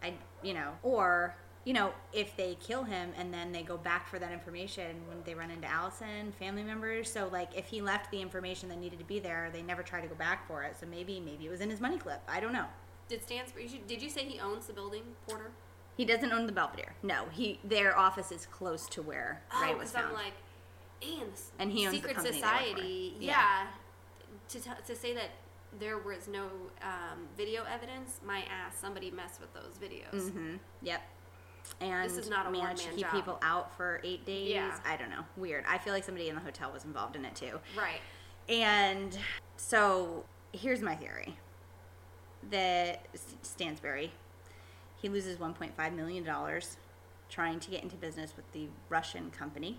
I, 0.02 0.14
you 0.42 0.54
know, 0.54 0.72
or 0.82 1.36
you 1.64 1.72
know, 1.72 1.92
if 2.12 2.36
they 2.36 2.56
kill 2.60 2.84
him 2.84 3.10
and 3.18 3.34
then 3.34 3.50
they 3.50 3.62
go 3.62 3.76
back 3.76 4.08
for 4.08 4.20
that 4.20 4.30
information 4.30 4.94
when 5.08 5.18
they 5.24 5.34
run 5.34 5.50
into 5.50 5.66
Allison, 5.68 6.32
family 6.38 6.62
members. 6.62 7.10
So 7.10 7.28
like, 7.32 7.48
if 7.56 7.66
he 7.66 7.80
left 7.82 8.12
the 8.12 8.22
information 8.22 8.68
that 8.68 8.78
needed 8.78 9.00
to 9.00 9.04
be 9.04 9.18
there, 9.18 9.50
they 9.52 9.62
never 9.62 9.82
try 9.82 10.00
to 10.00 10.06
go 10.06 10.14
back 10.14 10.46
for 10.46 10.62
it. 10.62 10.76
So 10.78 10.86
maybe, 10.86 11.18
maybe 11.18 11.44
it 11.46 11.50
was 11.50 11.60
in 11.60 11.68
his 11.68 11.80
money 11.80 11.98
clip. 11.98 12.20
I 12.28 12.38
don't 12.38 12.52
know. 12.52 12.66
Did 13.08 13.26
Stansberry, 13.26 13.84
did 13.88 14.00
you 14.00 14.08
say 14.08 14.24
he 14.24 14.38
owns 14.38 14.68
the 14.68 14.72
building, 14.72 15.02
Porter? 15.26 15.50
He 15.96 16.04
doesn't 16.04 16.30
own 16.30 16.46
the 16.46 16.52
Belvedere. 16.52 16.94
No, 17.02 17.24
he 17.32 17.58
their 17.64 17.98
office 17.98 18.30
is 18.30 18.46
close 18.46 18.86
to 18.90 19.02
where 19.02 19.42
oh, 19.52 19.62
Rey 19.62 19.72
Oh, 19.72 19.78
was 19.78 19.90
because 19.90 20.04
found. 20.04 20.16
I'm 20.16 20.24
like, 20.24 20.34
and, 21.02 21.32
the 21.34 21.62
And 21.62 21.72
he 21.72 21.86
owns 21.86 21.92
the 21.92 21.96
secret 21.96 22.16
company 22.16 22.40
they 22.40 22.46
work 22.46 22.52
for. 22.52 22.66
society. 22.68 23.14
Yeah. 23.18 23.30
Yeah. 23.30 23.66
To, 24.50 24.60
t- 24.60 24.70
to 24.86 24.94
say 24.94 25.14
that 25.14 25.30
there 25.78 25.98
was 25.98 26.28
no 26.28 26.44
um, 26.82 27.28
video 27.36 27.64
evidence, 27.72 28.20
my 28.24 28.38
ass, 28.50 28.76
somebody 28.80 29.10
messed 29.10 29.40
with 29.40 29.52
those 29.54 29.74
videos. 29.82 30.30
mm-hmm. 30.30 30.56
Yep. 30.82 31.02
And 31.80 32.08
This 32.08 32.16
is 32.18 32.30
not 32.30 32.46
a 32.46 32.50
managed 32.50 32.84
to 32.84 32.90
keep 32.90 33.00
job. 33.06 33.12
people 33.12 33.38
out 33.42 33.76
for 33.76 34.00
eight 34.04 34.24
days. 34.24 34.50
Yeah. 34.50 34.78
I 34.86 34.96
don't 34.96 35.10
know. 35.10 35.24
Weird. 35.36 35.64
I 35.68 35.78
feel 35.78 35.92
like 35.92 36.04
somebody 36.04 36.28
in 36.28 36.34
the 36.36 36.40
hotel 36.40 36.70
was 36.72 36.84
involved 36.84 37.16
in 37.16 37.24
it 37.24 37.34
too. 37.34 37.58
Right. 37.76 38.00
And 38.48 39.18
so 39.56 40.24
here's 40.52 40.80
my 40.80 40.94
theory 40.94 41.36
that 42.50 43.06
Stansberry, 43.42 44.10
he 45.02 45.08
loses 45.08 45.38
$1.5 45.38 45.94
million 45.96 46.24
trying 47.28 47.58
to 47.58 47.70
get 47.70 47.82
into 47.82 47.96
business 47.96 48.34
with 48.36 48.50
the 48.52 48.68
Russian 48.88 49.30
company. 49.32 49.78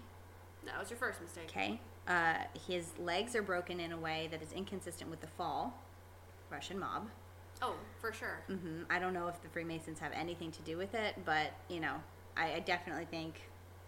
That 0.65 0.77
was 0.77 0.89
your 0.89 0.99
first 0.99 1.21
mistake. 1.21 1.45
Okay. 1.49 1.79
Uh, 2.07 2.35
his 2.67 2.91
legs 2.99 3.35
are 3.35 3.41
broken 3.41 3.79
in 3.79 3.91
a 3.93 3.97
way 3.97 4.27
that 4.31 4.41
is 4.41 4.51
inconsistent 4.51 5.09
with 5.09 5.21
the 5.21 5.27
fall, 5.27 5.81
Russian 6.49 6.79
mob. 6.79 7.07
Oh, 7.61 7.75
for 7.99 8.13
sure. 8.13 8.41
hmm 8.47 8.83
I 8.89 8.99
don't 8.99 9.13
know 9.13 9.27
if 9.27 9.41
the 9.41 9.49
Freemasons 9.49 9.99
have 9.99 10.11
anything 10.13 10.51
to 10.51 10.61
do 10.61 10.77
with 10.77 10.93
it, 10.93 11.15
but 11.25 11.53
you 11.69 11.79
know, 11.79 11.95
I, 12.35 12.53
I 12.53 12.59
definitely 12.59 13.05
think 13.05 13.41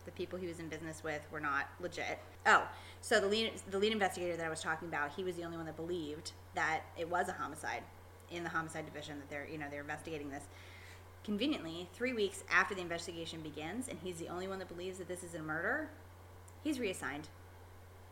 the 0.06 0.12
people 0.12 0.40
he 0.40 0.48
was 0.48 0.60
in 0.60 0.70
business 0.70 1.04
with 1.04 1.22
were 1.32 1.40
not 1.40 1.68
legit. 1.80 2.18
Oh, 2.48 2.68
so 3.02 3.20
the 3.20 3.28
lead 3.28 3.52
the 3.70 3.78
lead 3.78 3.92
investigator 3.92 4.36
that 4.38 4.46
I 4.46 4.50
was 4.50 4.62
talking 4.62 4.88
about, 4.88 5.12
he 5.16 5.24
was 5.24 5.36
the 5.36 5.44
only 5.44 5.58
one 5.58 5.66
that 5.68 5.76
believed 5.76 6.32
that 6.56 6.82
it 6.98 7.08
was 7.10 7.30
a 7.30 7.34
homicide 7.34 7.84
in 8.32 8.44
the 8.44 8.50
homicide 8.50 8.86
division 8.86 9.20
that 9.20 9.30
they're 9.30 9.48
you 9.48 9.58
know 9.58 9.66
they're 9.70 9.82
investigating 9.82 10.30
this. 10.30 10.44
Conveniently, 11.24 11.88
three 11.94 12.14
weeks 12.14 12.44
after 12.50 12.74
the 12.74 12.82
investigation 12.82 13.42
begins, 13.42 13.88
and 13.88 14.00
he's 14.02 14.18
the 14.18 14.30
only 14.30 14.48
one 14.48 14.58
that 14.58 14.68
believes 14.68 14.98
that 14.98 15.08
this 15.08 15.24
is 15.24 15.36
a 15.36 15.42
murder, 15.42 15.90
he's 16.64 16.80
reassigned 16.80 17.28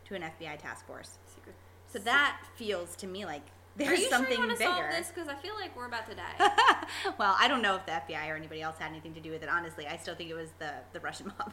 to 0.04 0.14
an 0.14 0.22
FBI 0.22 0.58
task 0.58 0.86
force. 0.86 1.18
Secret. 1.34 1.54
So 1.88 1.98
that 2.00 2.38
feels 2.54 2.94
to 2.96 3.06
me 3.06 3.24
like 3.24 3.42
there's 3.78 4.08
something 4.08 4.36
sure 4.36 4.44
you 4.44 4.56
bigger. 4.56 4.70
solve 4.70 4.90
this? 4.90 5.08
Because 5.08 5.28
I 5.28 5.34
feel 5.34 5.54
like 5.54 5.76
we're 5.76 5.86
about 5.86 6.06
to 6.10 6.14
die. 6.14 6.84
well, 7.18 7.36
I 7.38 7.48
don't 7.48 7.62
know 7.62 7.76
if 7.76 7.86
the 7.86 7.92
FBI 7.92 8.28
or 8.28 8.36
anybody 8.36 8.60
else 8.62 8.76
had 8.78 8.90
anything 8.90 9.14
to 9.14 9.20
do 9.20 9.30
with 9.30 9.42
it. 9.42 9.48
Honestly, 9.48 9.86
I 9.86 9.96
still 9.96 10.14
think 10.14 10.30
it 10.30 10.34
was 10.34 10.50
the 10.58 10.72
the 10.92 11.00
Russian 11.00 11.26
mob. 11.38 11.52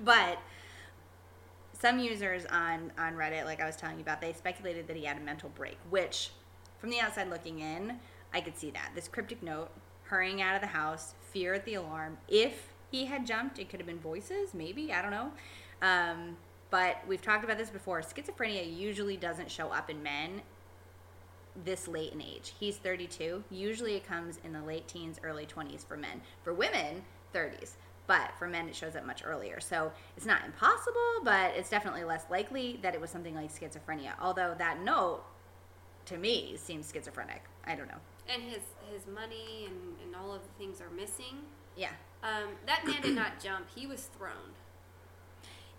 But 0.00 0.38
some 1.72 1.98
users 1.98 2.46
on 2.46 2.92
on 2.98 3.14
Reddit, 3.14 3.44
like 3.44 3.60
I 3.60 3.66
was 3.66 3.76
telling 3.76 3.96
you 3.96 4.02
about, 4.02 4.20
they 4.20 4.32
speculated 4.32 4.86
that 4.88 4.96
he 4.96 5.04
had 5.04 5.16
a 5.16 5.20
mental 5.20 5.50
break. 5.50 5.78
Which, 5.90 6.30
from 6.78 6.90
the 6.90 7.00
outside 7.00 7.28
looking 7.30 7.60
in, 7.60 7.98
I 8.32 8.40
could 8.40 8.56
see 8.56 8.70
that 8.70 8.92
this 8.94 9.08
cryptic 9.08 9.42
note, 9.42 9.70
hurrying 10.04 10.40
out 10.42 10.54
of 10.54 10.60
the 10.60 10.68
house, 10.68 11.14
fear 11.32 11.54
at 11.54 11.64
the 11.64 11.74
alarm. 11.74 12.18
If 12.28 12.68
he 12.90 13.06
had 13.06 13.26
jumped, 13.26 13.58
it 13.58 13.68
could 13.68 13.80
have 13.80 13.86
been 13.86 13.98
voices, 13.98 14.54
maybe 14.54 14.92
I 14.92 15.02
don't 15.02 15.10
know. 15.10 15.32
Um, 15.82 16.36
But 16.70 16.96
we've 17.06 17.22
talked 17.22 17.44
about 17.44 17.58
this 17.58 17.70
before. 17.70 18.00
Schizophrenia 18.00 18.64
usually 18.76 19.16
doesn't 19.16 19.50
show 19.50 19.68
up 19.68 19.88
in 19.90 20.02
men 20.02 20.42
this 21.64 21.88
late 21.88 22.12
in 22.12 22.20
age. 22.20 22.54
He's 22.58 22.76
32. 22.76 23.42
Usually 23.50 23.94
it 23.94 24.06
comes 24.06 24.38
in 24.44 24.52
the 24.52 24.62
late 24.62 24.86
teens, 24.88 25.18
early 25.22 25.46
20s 25.46 25.86
for 25.86 25.96
men. 25.96 26.20
For 26.42 26.52
women, 26.52 27.02
30s. 27.34 27.72
But 28.06 28.32
for 28.38 28.46
men, 28.46 28.68
it 28.68 28.74
shows 28.74 28.94
up 28.94 29.04
much 29.04 29.22
earlier. 29.24 29.58
So 29.60 29.90
it's 30.16 30.26
not 30.26 30.44
impossible, 30.44 31.22
but 31.24 31.54
it's 31.56 31.70
definitely 31.70 32.04
less 32.04 32.24
likely 32.30 32.78
that 32.82 32.94
it 32.94 33.00
was 33.00 33.10
something 33.10 33.34
like 33.34 33.52
schizophrenia. 33.52 34.12
Although 34.20 34.54
that 34.58 34.82
note, 34.82 35.24
to 36.06 36.16
me, 36.16 36.56
seems 36.56 36.90
schizophrenic. 36.92 37.42
I 37.66 37.74
don't 37.74 37.88
know. 37.88 37.98
And 38.32 38.42
his 38.42 38.62
his 38.92 39.06
money 39.12 39.66
and, 39.66 39.96
and 40.04 40.14
all 40.14 40.32
of 40.32 40.42
the 40.42 40.48
things 40.58 40.80
are 40.80 40.90
missing. 40.90 41.38
Yeah. 41.76 41.90
Um, 42.22 42.50
that 42.66 42.86
man 42.86 43.02
did 43.02 43.14
not 43.14 43.40
jump. 43.42 43.66
He 43.74 43.86
was 43.86 44.08
thrown. 44.16 44.54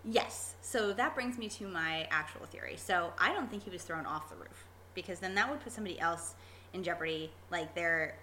Yes. 0.04 0.54
So 0.60 0.92
that 0.92 1.14
brings 1.14 1.38
me 1.38 1.48
to 1.48 1.66
my 1.66 2.06
actual 2.10 2.46
theory. 2.46 2.76
So 2.76 3.12
I 3.18 3.32
don't 3.32 3.50
think 3.50 3.64
he 3.64 3.70
was 3.70 3.82
thrown 3.82 4.06
off 4.06 4.28
the 4.28 4.36
roof 4.36 4.67
because 5.02 5.20
then 5.20 5.34
that 5.36 5.48
would 5.48 5.60
put 5.60 5.72
somebody 5.72 5.98
else 6.00 6.34
in 6.72 6.82
jeopardy. 6.82 7.30
Like 7.50 7.74
there, 7.74 8.16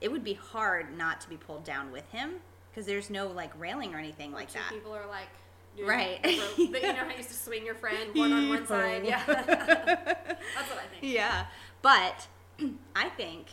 it 0.00 0.10
would 0.10 0.24
be 0.24 0.34
hard 0.34 0.96
not 0.96 1.20
to 1.22 1.28
be 1.28 1.36
pulled 1.36 1.64
down 1.64 1.92
with 1.92 2.08
him 2.10 2.34
because 2.70 2.86
there's 2.86 3.08
no 3.10 3.28
like 3.28 3.50
railing 3.58 3.94
or 3.94 3.98
anything 3.98 4.32
like 4.32 4.52
that. 4.52 4.70
people 4.70 4.92
are 4.94 5.06
like, 5.06 5.28
Right. 5.80 6.18
rope- 6.24 6.72
but 6.72 6.82
you 6.82 6.88
know 6.88 6.94
how 7.04 7.10
you 7.10 7.18
used 7.18 7.28
to 7.28 7.36
swing 7.36 7.64
your 7.64 7.76
friend 7.76 8.12
one 8.14 8.32
on 8.32 8.48
one 8.48 8.66
side. 8.66 9.04
Yeah, 9.04 9.22
that's 9.26 9.46
what 9.46 10.78
I 10.78 10.86
think. 10.90 11.02
Yeah. 11.14 11.46
But 11.82 12.26
I 12.96 13.08
think 13.10 13.46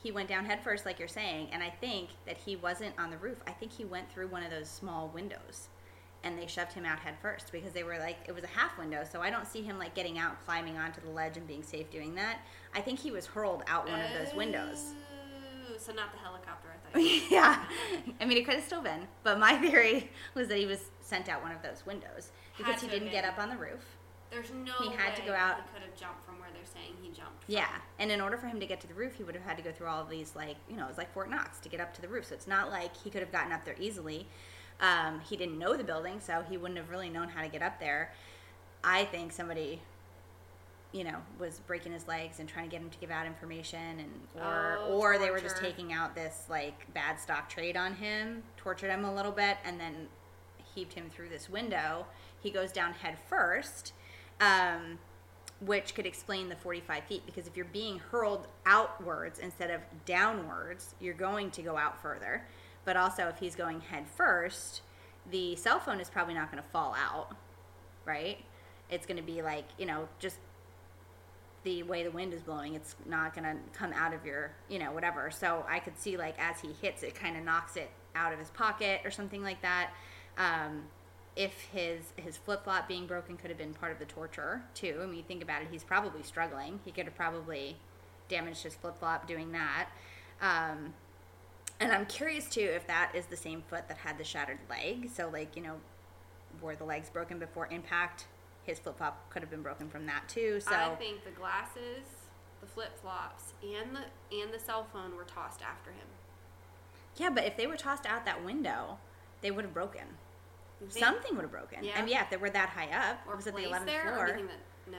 he 0.00 0.12
went 0.12 0.28
down 0.28 0.44
headfirst, 0.44 0.86
like 0.86 1.00
you're 1.00 1.08
saying, 1.08 1.48
and 1.50 1.64
I 1.64 1.70
think 1.70 2.10
that 2.24 2.36
he 2.36 2.54
wasn't 2.54 2.94
on 3.00 3.10
the 3.10 3.16
roof. 3.16 3.38
I 3.48 3.50
think 3.50 3.72
he 3.72 3.84
went 3.84 4.08
through 4.12 4.28
one 4.28 4.44
of 4.44 4.50
those 4.52 4.68
small 4.68 5.08
windows. 5.12 5.66
And 6.24 6.36
they 6.38 6.46
shoved 6.46 6.72
him 6.72 6.84
out 6.84 6.98
head 6.98 7.14
first 7.22 7.52
because 7.52 7.72
they 7.72 7.84
were 7.84 7.98
like, 7.98 8.16
it 8.26 8.34
was 8.34 8.42
a 8.42 8.48
half 8.48 8.76
window, 8.78 9.04
so 9.08 9.20
I 9.22 9.30
don't 9.30 9.46
see 9.46 9.62
him 9.62 9.78
like 9.78 9.94
getting 9.94 10.18
out, 10.18 10.44
climbing 10.44 10.76
onto 10.76 11.00
the 11.00 11.10
ledge, 11.10 11.36
and 11.36 11.46
being 11.46 11.62
safe 11.62 11.88
doing 11.90 12.14
that. 12.16 12.38
I 12.74 12.80
think 12.80 12.98
he 12.98 13.10
was 13.12 13.26
hurled 13.26 13.62
out 13.68 13.88
one 13.88 14.00
of 14.00 14.10
those 14.18 14.34
windows. 14.34 14.92
So 15.78 15.92
not 15.92 16.10
the 16.12 16.18
helicopter. 16.18 16.68
I 16.72 16.98
thought. 16.98 17.02
Yeah. 17.30 17.64
I 18.20 18.24
mean, 18.24 18.38
it 18.38 18.44
could 18.44 18.54
have 18.54 18.64
still 18.64 18.80
been, 18.82 19.06
but 19.22 19.38
my 19.38 19.56
theory 19.58 20.10
was 20.34 20.48
that 20.48 20.58
he 20.58 20.66
was 20.66 20.80
sent 21.00 21.28
out 21.28 21.42
one 21.42 21.52
of 21.52 21.62
those 21.62 21.84
windows 21.86 22.30
because 22.56 22.80
he 22.80 22.88
didn't 22.88 23.10
get 23.10 23.24
up 23.24 23.38
on 23.38 23.48
the 23.50 23.56
roof. 23.56 23.84
There's 24.30 24.50
no 24.50 24.72
He 24.80 24.90
had 24.96 25.14
to 25.16 25.22
go 25.22 25.32
out- 25.34 25.56
He 25.58 25.62
could 25.74 25.82
have 25.82 25.94
jumped 25.96 26.24
from 26.26 26.40
where 26.40 26.48
they're 26.52 26.64
saying 26.64 26.94
he 27.00 27.08
jumped. 27.08 27.44
From. 27.44 27.54
Yeah, 27.54 27.68
and 28.00 28.10
in 28.10 28.20
order 28.20 28.36
for 28.36 28.46
him 28.48 28.58
to 28.58 28.66
get 28.66 28.80
to 28.80 28.88
the 28.88 28.94
roof, 28.94 29.14
he 29.14 29.22
would 29.22 29.34
have 29.36 29.44
had 29.44 29.56
to 29.58 29.62
go 29.62 29.70
through 29.70 29.86
all 29.86 30.02
of 30.02 30.08
these, 30.08 30.34
like, 30.34 30.56
you 30.68 30.76
know, 30.76 30.84
it 30.84 30.88
was 30.88 30.98
like 30.98 31.12
Fort 31.12 31.30
Knox 31.30 31.60
to 31.60 31.68
get 31.68 31.80
up 31.80 31.94
to 31.94 32.00
the 32.02 32.08
roof. 32.08 32.24
So 32.26 32.34
it's 32.34 32.48
not 32.48 32.70
like 32.70 32.96
he 32.96 33.08
could 33.10 33.20
have 33.20 33.30
gotten 33.30 33.52
up 33.52 33.64
there 33.64 33.76
easily. 33.78 34.26
Um, 34.80 35.20
he 35.20 35.36
didn't 35.36 35.58
know 35.58 35.76
the 35.76 35.84
building, 35.84 36.20
so 36.20 36.44
he 36.48 36.56
wouldn't 36.56 36.78
have 36.78 36.90
really 36.90 37.08
known 37.08 37.28
how 37.28 37.42
to 37.42 37.48
get 37.48 37.62
up 37.62 37.80
there. 37.80 38.12
I 38.84 39.04
think 39.06 39.32
somebody, 39.32 39.80
you 40.92 41.04
know, 41.04 41.16
was 41.38 41.60
breaking 41.66 41.92
his 41.92 42.06
legs 42.06 42.40
and 42.40 42.48
trying 42.48 42.66
to 42.66 42.70
get 42.70 42.82
him 42.82 42.90
to 42.90 42.98
give 42.98 43.10
out 43.10 43.26
information, 43.26 44.00
and 44.00 44.10
or 44.36 44.78
Oh, 44.80 44.98
or 45.00 45.18
they 45.18 45.30
were 45.30 45.40
just 45.40 45.56
taking 45.56 45.92
out 45.92 46.14
this 46.14 46.44
like 46.50 46.92
bad 46.92 47.18
stock 47.18 47.48
trade 47.48 47.76
on 47.76 47.94
him, 47.94 48.42
tortured 48.56 48.90
him 48.90 49.04
a 49.04 49.14
little 49.14 49.32
bit, 49.32 49.56
and 49.64 49.80
then 49.80 50.08
heaved 50.74 50.92
him 50.92 51.08
through 51.08 51.30
this 51.30 51.48
window. 51.48 52.06
He 52.40 52.50
goes 52.50 52.70
down 52.70 52.92
head 52.92 53.16
first. 53.28 53.92
Um, 54.40 54.98
which 55.60 55.94
could 55.94 56.04
explain 56.04 56.48
the 56.50 56.56
45 56.56 57.04
feet 57.04 57.22
because 57.24 57.46
if 57.46 57.56
you're 57.56 57.64
being 57.64 57.98
hurled 57.98 58.46
outwards 58.66 59.38
instead 59.38 59.70
of 59.70 59.80
downwards, 60.04 60.94
you're 61.00 61.14
going 61.14 61.50
to 61.52 61.62
go 61.62 61.76
out 61.78 62.00
further. 62.02 62.44
But 62.86 62.96
also, 62.96 63.26
if 63.26 63.38
he's 63.38 63.54
going 63.54 63.80
head 63.80 64.06
first, 64.06 64.80
the 65.30 65.56
cell 65.56 65.78
phone 65.78 66.00
is 66.00 66.08
probably 66.08 66.32
not 66.32 66.50
going 66.50 66.62
to 66.62 66.68
fall 66.70 66.94
out, 66.94 67.36
right? 68.06 68.38
It's 68.88 69.04
going 69.04 69.18
to 69.18 69.22
be 69.22 69.42
like, 69.42 69.64
you 69.76 69.84
know, 69.84 70.08
just 70.18 70.38
the 71.64 71.82
way 71.82 72.04
the 72.04 72.12
wind 72.12 72.32
is 72.32 72.42
blowing, 72.42 72.74
it's 72.74 72.94
not 73.04 73.34
going 73.34 73.44
to 73.44 73.56
come 73.76 73.92
out 73.92 74.14
of 74.14 74.24
your, 74.24 74.52
you 74.68 74.78
know, 74.78 74.92
whatever. 74.92 75.32
So 75.32 75.66
I 75.68 75.80
could 75.80 75.98
see, 75.98 76.16
like, 76.16 76.36
as 76.38 76.60
he 76.60 76.68
hits 76.80 77.02
it, 77.02 77.14
kind 77.14 77.36
of 77.36 77.44
knocks 77.44 77.76
it 77.76 77.90
out 78.14 78.32
of 78.32 78.38
his 78.38 78.50
pocket 78.50 79.00
or 79.04 79.10
something 79.10 79.42
like 79.42 79.60
that. 79.62 79.90
Um, 80.38 80.84
if 81.34 81.60
his 81.72 82.00
his 82.16 82.36
flip 82.36 82.64
flop 82.64 82.88
being 82.88 83.06
broken 83.06 83.36
could 83.36 83.50
have 83.50 83.58
been 83.58 83.74
part 83.74 83.92
of 83.92 83.98
the 83.98 84.06
torture 84.06 84.62
too. 84.74 85.00
I 85.02 85.06
mean, 85.06 85.22
think 85.24 85.42
about 85.42 85.60
it, 85.62 85.68
he's 85.70 85.84
probably 85.84 86.22
struggling. 86.22 86.80
He 86.84 86.92
could 86.92 87.04
have 87.04 87.14
probably 87.14 87.76
damaged 88.28 88.62
his 88.62 88.74
flip 88.74 88.98
flop 88.98 89.28
doing 89.28 89.52
that. 89.52 89.88
Um, 90.40 90.94
and 91.80 91.92
I'm 91.92 92.06
curious 92.06 92.48
too 92.48 92.60
if 92.74 92.86
that 92.86 93.12
is 93.14 93.26
the 93.26 93.36
same 93.36 93.62
foot 93.68 93.88
that 93.88 93.98
had 93.98 94.18
the 94.18 94.24
shattered 94.24 94.58
leg. 94.68 95.10
So 95.12 95.28
like 95.32 95.56
you 95.56 95.62
know, 95.62 95.76
were 96.60 96.76
the 96.76 96.84
legs 96.84 97.10
broken 97.10 97.38
before 97.38 97.68
impact? 97.70 98.26
His 98.64 98.78
flip 98.78 98.98
flop 98.98 99.30
could 99.30 99.42
have 99.42 99.50
been 99.50 99.62
broken 99.62 99.88
from 99.88 100.06
that 100.06 100.28
too. 100.28 100.60
So 100.60 100.72
I 100.74 100.94
think 100.96 101.24
the 101.24 101.30
glasses, 101.30 102.04
the 102.60 102.66
flip 102.66 102.98
flops, 103.00 103.52
and 103.62 103.94
the 103.96 104.36
and 104.42 104.52
the 104.52 104.58
cell 104.58 104.86
phone 104.92 105.16
were 105.16 105.24
tossed 105.24 105.62
after 105.62 105.90
him. 105.90 106.06
yeah, 107.16 107.30
but 107.30 107.44
if 107.44 107.56
they 107.56 107.66
were 107.66 107.76
tossed 107.76 108.06
out 108.06 108.24
that 108.24 108.44
window, 108.44 108.98
they 109.40 109.50
would 109.50 109.64
have 109.64 109.74
broken. 109.74 110.02
Think- 110.80 110.92
Something 110.92 111.36
would 111.36 111.42
have 111.42 111.50
broken. 111.52 111.84
Yeah. 111.84 111.92
I 111.96 112.02
mean, 112.02 112.10
yeah, 112.10 112.24
if 112.24 112.30
they 112.30 112.36
were 112.36 112.50
that 112.50 112.68
high 112.70 112.90
up, 112.90 113.20
or 113.26 113.36
was 113.36 113.46
it 113.46 113.54
the 113.56 113.62
11th 113.62 113.86
there, 113.86 114.02
floor. 114.14 114.26
that 114.26 114.90
no? 114.90 114.98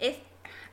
If 0.00 0.18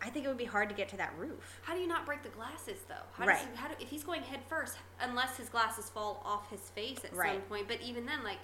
I 0.04 0.10
think 0.10 0.26
it 0.26 0.28
would 0.28 0.38
be 0.38 0.45
hard 0.45 0.68
to 0.70 0.76
get 0.76 0.89
to 0.89 0.97
that 0.97 1.14
roof. 1.18 1.60
How 1.64 1.74
do 1.76 1.80
you 1.80 1.88
not 1.88 2.06
break 2.06 2.24
the 2.24 2.30
glasses 2.30 2.80
though? 2.88 2.95
How 3.14 3.26
Right. 3.26 3.38
Does 3.38 3.47
he, 3.47 3.56
how 3.56 3.68
do, 3.68 3.76
if 3.80 3.89
he's 3.89 4.04
going 4.04 4.24
head 4.24 4.39
first, 4.49 4.78
unless 4.99 5.38
his 5.38 5.47
glasses 5.49 5.89
fall 5.89 6.22
off 6.26 6.49
his 6.49 6.62
face 6.72 6.99
at 7.06 7.16
some 7.16 7.41
point, 7.49 7.68
but 7.68 7.80
even 7.82 8.06
then, 8.06 8.24
like 8.24 8.39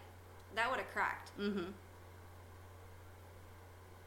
that 0.56 0.70
would 0.70 0.80
have 0.80 0.90
cracked. 0.92 1.32
Mm-hmm. 1.40 1.72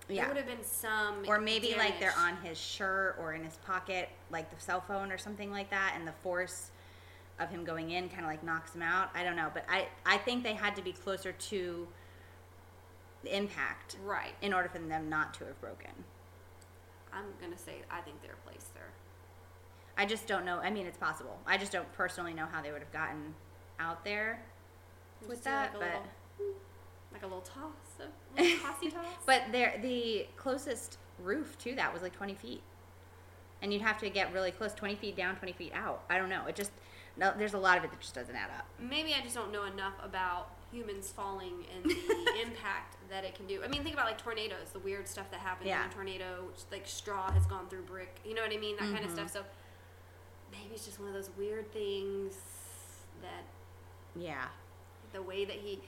Yeah. 0.09 0.27
would 0.29 0.37
have 0.37 0.47
been 0.47 0.65
some. 0.65 1.25
Or 1.29 1.39
maybe 1.41 1.75
like 1.77 2.01
they're 2.01 2.17
on 2.19 2.37
his 2.43 2.59
shirt 2.59 3.17
or 3.21 3.33
in 3.35 3.45
his 3.45 3.57
pocket, 3.59 4.09
like 4.31 4.51
the 4.55 4.61
cell 4.61 4.81
phone 4.81 5.13
or 5.13 5.19
something 5.19 5.51
like 5.53 5.71
that, 5.71 5.95
and 5.97 6.07
the 6.07 6.13
force 6.23 6.71
of 7.39 7.49
him 7.49 7.65
going 7.65 7.91
in 7.93 8.09
kind 8.09 8.23
of 8.23 8.27
like 8.27 8.43
knocks 8.43 8.75
him 8.75 8.83
out. 8.83 9.11
I 9.15 9.23
don't 9.23 9.37
know, 9.37 9.51
but 9.55 9.65
I 9.69 9.87
I 10.05 10.19
think 10.19 10.43
they 10.43 10.55
had 10.55 10.75
to 10.77 10.83
be 10.83 10.93
closer 10.93 11.33
to 11.33 11.89
the 13.23 13.37
impact 13.37 13.97
Right. 14.05 14.35
in 14.43 14.53
order 14.53 14.69
for 14.69 14.79
them 14.79 15.09
not 15.09 15.35
to 15.35 15.45
have 15.45 15.61
broken. 15.61 15.91
I'm 17.13 17.25
gonna 17.41 17.59
say 17.59 17.77
I 17.91 18.01
think 18.01 18.23
they're 18.23 18.37
placed 18.47 18.75
there. 18.75 18.91
I 19.97 20.07
just 20.07 20.27
don't 20.27 20.45
know. 20.45 20.59
I 20.59 20.71
mean, 20.71 20.87
it's 20.87 20.97
possible. 20.99 21.39
I 21.47 21.59
just 21.59 21.73
don't 21.73 21.91
personally 21.93 22.33
know 22.33 22.47
how 22.47 22.63
they 22.63 22.73
would 22.73 22.81
have 22.81 22.93
gotten 22.93 23.35
out 23.79 24.05
there 24.05 24.43
with 25.21 25.31
Just 25.31 25.45
that, 25.45 25.75
like 25.75 25.75
a 25.75 25.79
but. 25.79 25.87
little, 25.87 26.57
like 27.13 27.23
a 27.23 27.27
little 27.27 27.41
toss, 27.43 28.09
a 28.37 28.41
little 28.43 28.59
tossy 28.61 28.91
toss. 28.91 29.05
But 29.27 29.43
there, 29.53 29.79
the 29.83 30.27
closest 30.37 30.99
roof 31.23 31.59
to 31.59 31.75
that 31.75 31.93
was 31.93 32.03
like 32.03 32.15
20 32.17 32.35
feet, 32.35 32.63
and 33.61 33.73
you'd 33.73 33.83
have 33.83 33.99
to 33.99 34.09
get 34.09 34.33
really 34.33 34.51
close, 34.53 34.73
20 34.73 34.95
feet 34.97 35.17
down, 35.17 35.37
20 35.37 35.53
feet 35.53 35.73
out. 35.75 36.03
I 36.09 36.17
don't 36.19 36.31
know. 36.31 36.47
It 36.47 36.55
just 36.57 36.71
no, 37.17 37.35
there's 37.37 37.55
a 37.55 37.59
lot 37.59 37.77
of 37.77 37.85
it 37.85 37.91
that 37.91 38.01
just 38.01 38.15
doesn't 38.15 38.35
add 38.35 38.49
up. 38.57 38.67
maybe 38.79 39.13
I 39.13 39.21
just 39.23 39.35
don't 39.35 39.53
know 39.53 39.65
enough 39.65 39.95
about 40.03 40.49
humans 40.71 41.13
falling 41.15 41.65
and 41.75 41.85
the 41.85 42.43
impact 42.43 42.97
that 43.11 43.25
it 43.25 43.35
can 43.35 43.47
do. 43.47 43.63
I 43.65 43.69
mean, 43.69 43.83
think 43.83 43.95
about 43.95 44.07
like 44.07 44.19
tornadoes, 44.19 44.71
the 44.73 44.79
weird 44.79 45.09
stuff 45.09 45.31
that 45.31 45.41
happens 45.41 45.69
Yeah. 45.69 45.85
in 45.85 45.91
a 45.91 45.93
tornado, 45.93 46.45
which, 46.47 46.61
like 46.71 46.87
straw 46.87 47.31
has 47.33 47.47
gone 47.47 47.69
through 47.69 47.83
brick. 47.83 48.21
You 48.25 48.35
know 48.35 48.43
what 48.43 48.53
I 48.53 48.57
mean? 48.57 48.77
That 48.77 48.85
kind 48.93 48.99
of 48.99 49.07
mm-hmm. 49.07 49.15
stuff. 49.15 49.33
So 49.33 49.43
maybe 50.53 50.75
it's 50.75 50.85
just 50.85 50.99
one 51.01 51.09
of 51.09 51.15
those 51.15 51.31
weird 51.37 51.73
things 51.73 52.35
that 53.23 53.45
Yeah, 54.21 54.47
the 55.13 55.23
way 55.23 55.45
that 55.45 55.57
he, 55.57 55.81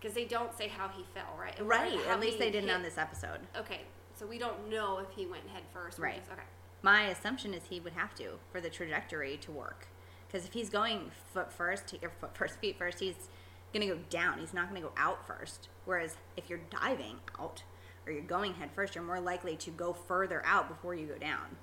because 0.00 0.14
they 0.14 0.24
don't 0.24 0.56
say 0.56 0.68
how 0.68 0.88
he 0.88 1.04
fell, 1.14 1.36
right? 1.38 1.54
Right. 1.60 1.98
At 2.08 2.20
least 2.20 2.38
they 2.38 2.50
didn't 2.50 2.68
hit- 2.68 2.76
on 2.76 2.82
this 2.82 2.98
episode. 2.98 3.40
Okay, 3.56 3.82
so 4.16 4.26
we 4.26 4.38
don't 4.38 4.70
know 4.70 4.98
if 4.98 5.10
he 5.14 5.26
went 5.26 5.46
head 5.48 5.62
first. 5.72 5.98
Right. 5.98 6.16
just- 6.16 6.30
okay. 6.32 6.42
My 6.80 7.08
assumption 7.08 7.54
is 7.54 7.64
he 7.68 7.80
would 7.80 7.94
have 7.94 8.14
to 8.16 8.38
for 8.52 8.60
the 8.60 8.70
trajectory 8.70 9.36
to 9.38 9.50
work, 9.50 9.88
because 10.26 10.46
if 10.46 10.52
he's 10.52 10.70
going 10.70 11.10
foot 11.34 11.52
first, 11.52 11.92
or 12.02 12.10
foot 12.20 12.36
first, 12.36 12.58
feet 12.60 12.78
first, 12.78 13.00
he's 13.00 13.28
gonna 13.72 13.86
go 13.86 13.98
down. 14.10 14.38
He's 14.38 14.54
not 14.54 14.68
gonna 14.68 14.80
go 14.80 14.92
out 14.96 15.26
first. 15.26 15.68
Whereas 15.84 16.16
if 16.36 16.48
you're 16.48 16.60
diving 16.70 17.16
out 17.38 17.62
or 18.06 18.12
you're 18.12 18.22
going 18.22 18.54
head 18.54 18.70
first, 18.74 18.94
you're 18.94 19.04
more 19.04 19.20
likely 19.20 19.56
to 19.56 19.70
go 19.70 19.92
further 19.92 20.42
out 20.46 20.68
before 20.68 20.94
you 20.94 21.06
go 21.06 21.18
down. 21.18 21.56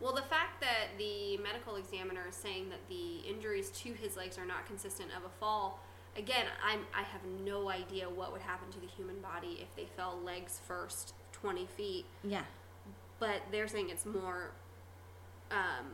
Well, 0.00 0.12
the 0.14 0.22
fact 0.22 0.60
that 0.60 0.98
the 0.98 1.38
medical 1.38 1.76
examiner 1.76 2.26
is 2.28 2.34
saying 2.36 2.68
that 2.68 2.80
the 2.88 3.26
injuries 3.28 3.70
to 3.70 3.92
his 3.94 4.16
legs 4.16 4.36
are 4.36 4.44
not 4.44 4.66
consistent 4.66 5.10
of 5.16 5.24
a 5.24 5.30
fall, 5.40 5.80
again, 6.16 6.44
I'm 6.62 6.80
I 6.94 7.02
have 7.02 7.22
no 7.44 7.70
idea 7.70 8.08
what 8.08 8.30
would 8.32 8.42
happen 8.42 8.70
to 8.72 8.80
the 8.80 8.86
human 8.86 9.20
body 9.20 9.58
if 9.62 9.74
they 9.74 9.86
fell 9.96 10.18
legs 10.22 10.60
first 10.66 11.14
20 11.32 11.66
feet, 11.66 12.04
Yeah. 12.22 12.42
but 13.18 13.40
they're 13.50 13.68
saying 13.68 13.88
it's 13.90 14.04
more 14.06 14.50
um 15.50 15.86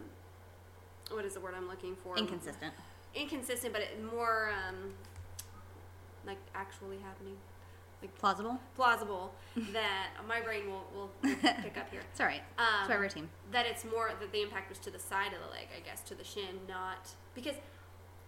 what 1.10 1.24
is 1.24 1.34
the 1.34 1.40
word 1.40 1.54
I'm 1.56 1.68
looking 1.68 1.94
for? 2.02 2.16
Inconsistent. 2.16 2.72
Inconsistent, 3.14 3.72
but 3.72 3.82
it 3.82 4.02
more 4.02 4.50
um 4.66 4.94
like 6.26 6.38
actually 6.54 6.98
happening. 6.98 7.36
Like 8.00 8.14
Plausible. 8.18 8.58
plausible 8.74 9.32
that 9.72 10.08
my 10.26 10.40
brain 10.40 10.66
will, 10.66 10.84
will, 10.92 11.10
will 11.22 11.36
pick 11.62 11.76
up 11.78 11.88
here. 11.90 12.00
It's 12.10 12.20
all 12.20 12.26
right. 12.26 12.42
That's 12.58 12.88
why 12.88 12.94
Um, 12.96 13.00
we're 13.00 13.06
a 13.06 13.10
team. 13.10 13.28
that 13.52 13.64
it's 13.66 13.84
more 13.84 14.10
that 14.18 14.32
the 14.32 14.42
impact 14.42 14.68
was 14.70 14.78
to 14.80 14.90
the 14.90 14.98
side 14.98 15.32
of 15.32 15.38
the 15.44 15.50
leg, 15.54 15.68
I 15.76 15.80
guess, 15.88 16.00
to 16.02 16.14
the 16.16 16.24
shin, 16.24 16.66
not 16.68 17.10
because 17.34 17.54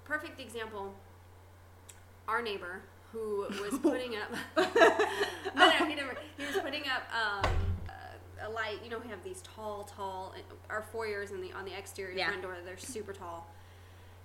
perfect 0.05 0.41
example. 0.41 0.95
Our 2.29 2.41
neighbor, 2.41 2.81
who 3.13 3.47
was 3.61 3.79
putting 3.83 4.15
up. 4.17 4.31
no, 5.57 5.67
no, 5.69 5.87
he 5.87 5.95
never. 5.95 6.15
He 6.39 6.47
was 6.47 6.57
putting 6.57 6.85
up 6.89 7.03
um, 7.13 7.51
a, 8.41 8.49
a 8.49 8.51
light. 8.51 8.79
You 8.83 8.91
know, 8.91 8.99
we 8.99 9.09
have 9.11 9.23
these 9.23 9.43
tall, 9.43 9.85
tall. 9.85 10.35
Our 10.71 10.83
foyers 10.83 11.33
in 11.33 11.41
the 11.43 11.53
on 11.53 11.65
the 11.65 11.77
exterior 11.77 12.17
Yeah. 12.17 12.29
front 12.29 12.43
door. 12.43 12.57
They're 12.65 12.79
super 12.79 13.13
tall. 13.13 13.47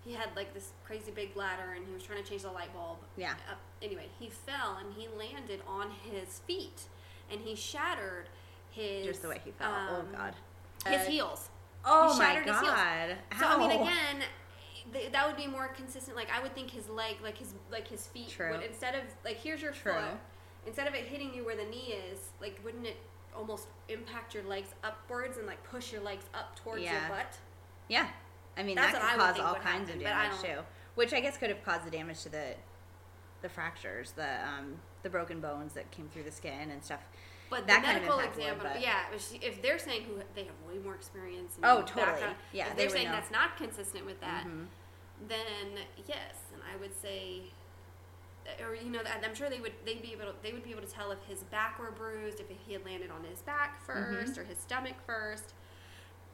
He 0.05 0.13
had 0.13 0.29
like 0.35 0.53
this 0.53 0.71
crazy 0.85 1.11
big 1.11 1.35
ladder, 1.35 1.73
and 1.75 1.85
he 1.85 1.93
was 1.93 2.03
trying 2.03 2.23
to 2.23 2.29
change 2.29 2.43
the 2.43 2.51
light 2.51 2.73
bulb. 2.73 2.97
Yeah. 3.17 3.31
Up. 3.49 3.59
Anyway, 3.81 4.07
he 4.19 4.29
fell 4.29 4.77
and 4.83 4.93
he 4.93 5.07
landed 5.17 5.61
on 5.67 5.91
his 6.09 6.39
feet, 6.47 6.83
and 7.31 7.39
he 7.41 7.55
shattered 7.55 8.29
his. 8.71 9.05
Just 9.05 9.21
the 9.21 9.29
way 9.29 9.41
he 9.43 9.51
fell. 9.51 9.71
oh 9.91 9.95
um, 9.99 10.07
God. 10.15 10.35
His 10.87 11.07
Uh, 11.07 11.11
heels. 11.11 11.49
Oh 11.85 12.13
he 12.13 12.19
my 12.19 12.25
shattered 12.25 12.45
his 12.47 12.59
heels. 12.59 12.73
God. 12.75 13.15
So 13.39 13.45
I 13.47 13.57
mean, 13.57 13.71
again, 13.81 14.23
th- 14.93 15.11
that 15.11 15.27
would 15.27 15.37
be 15.37 15.47
more 15.47 15.67
consistent. 15.69 16.15
Like 16.15 16.29
I 16.31 16.41
would 16.41 16.53
think 16.55 16.71
his 16.71 16.87
leg, 16.89 17.15
like 17.23 17.37
his 17.37 17.53
like 17.71 17.87
his 17.87 18.07
feet, 18.07 18.29
True. 18.29 18.51
would 18.51 18.63
instead 18.63 18.95
of 18.95 19.01
like 19.25 19.37
here's 19.37 19.61
your 19.61 19.71
True. 19.73 19.93
foot, 19.93 20.03
instead 20.65 20.87
of 20.87 20.93
it 20.93 21.05
hitting 21.05 21.33
you 21.33 21.45
where 21.45 21.55
the 21.55 21.65
knee 21.65 21.93
is, 22.11 22.19
like 22.41 22.59
wouldn't 22.63 22.85
it 22.87 22.97
almost 23.35 23.67
impact 23.89 24.33
your 24.33 24.43
legs 24.43 24.69
upwards 24.83 25.37
and 25.37 25.45
like 25.47 25.63
push 25.63 25.91
your 25.93 26.01
legs 26.01 26.25
up 26.33 26.55
towards 26.57 26.81
Yeah. 26.83 26.99
your 26.99 27.09
butt? 27.17 27.37
Yeah. 27.87 28.07
I 28.57 28.63
mean, 28.63 28.75
That's 28.75 28.93
that 28.93 29.01
could 29.11 29.19
cause 29.19 29.39
all 29.39 29.55
kinds 29.55 29.89
happen, 29.89 30.01
of 30.01 30.07
damage 30.07 30.41
too. 30.41 30.61
Which 30.95 31.13
I 31.13 31.19
guess 31.21 31.37
could 31.37 31.49
have 31.49 31.63
caused 31.63 31.85
the 31.85 31.91
damage 31.91 32.23
to 32.23 32.29
the 32.29 32.55
the 33.41 33.49
fractures, 33.49 34.11
the 34.11 34.27
um, 34.45 34.75
the 35.03 35.09
broken 35.09 35.39
bones 35.39 35.73
that 35.73 35.89
came 35.91 36.09
through 36.09 36.23
the 36.23 36.31
skin 36.31 36.71
and 36.71 36.83
stuff. 36.83 36.99
But 37.49 37.65
That 37.67 37.81
the 37.81 37.85
kind 37.87 37.97
of 37.97 38.03
medical 38.03 38.17
would, 38.73 38.81
yeah, 38.81 39.05
if 39.13 39.27
she- 39.27 39.37
if 39.37 39.59
they're 39.61 39.79
saying 39.79 40.03
who 40.03 40.21
they 40.35 40.43
have 40.43 40.53
way 40.67 40.77
more 40.77 40.93
experience, 40.93 41.55
and 41.55 41.65
Oh, 41.65 41.81
totally. 41.81 42.19
kind 42.19 42.31
of- 42.31 42.37
Yeah, 42.51 42.67
if 42.67 42.75
they 42.75 42.83
they're 42.83 42.89
saying 42.91 43.05
know. 43.07 43.13
that's 43.13 43.31
not 43.31 43.57
consistent 43.57 44.05
with 44.05 44.19
that, 44.21 44.45
Mhm. 44.45 44.67
then 45.27 45.79
yes, 46.05 46.35
and 46.53 46.61
I 46.71 46.75
would 46.75 46.93
say, 46.93 47.51
or 48.61 48.75
you 48.75 48.89
know, 48.91 49.01
I'm 49.23 49.33
sure 49.33 49.49
they 49.49 49.59
would 49.61 49.73
they'd 49.85 50.01
be 50.01 50.11
able 50.11 50.25
to, 50.25 50.35
they 50.43 50.51
would 50.53 50.63
be 50.63 50.71
able 50.71 50.81
to 50.81 50.87
tell 50.91 51.11
if 51.11 51.23
his 51.23 51.43
back 51.45 51.79
were 51.79 51.89
bruised, 51.91 52.39
if 52.39 52.47
he 52.49 52.73
had 52.73 52.85
landed 52.85 53.09
on 53.09 53.23
his 53.23 53.41
back 53.41 53.81
1st 53.87 54.37
or 54.37 54.43
his 54.43 54.59
stomach 54.59 54.95
first. 55.07 55.53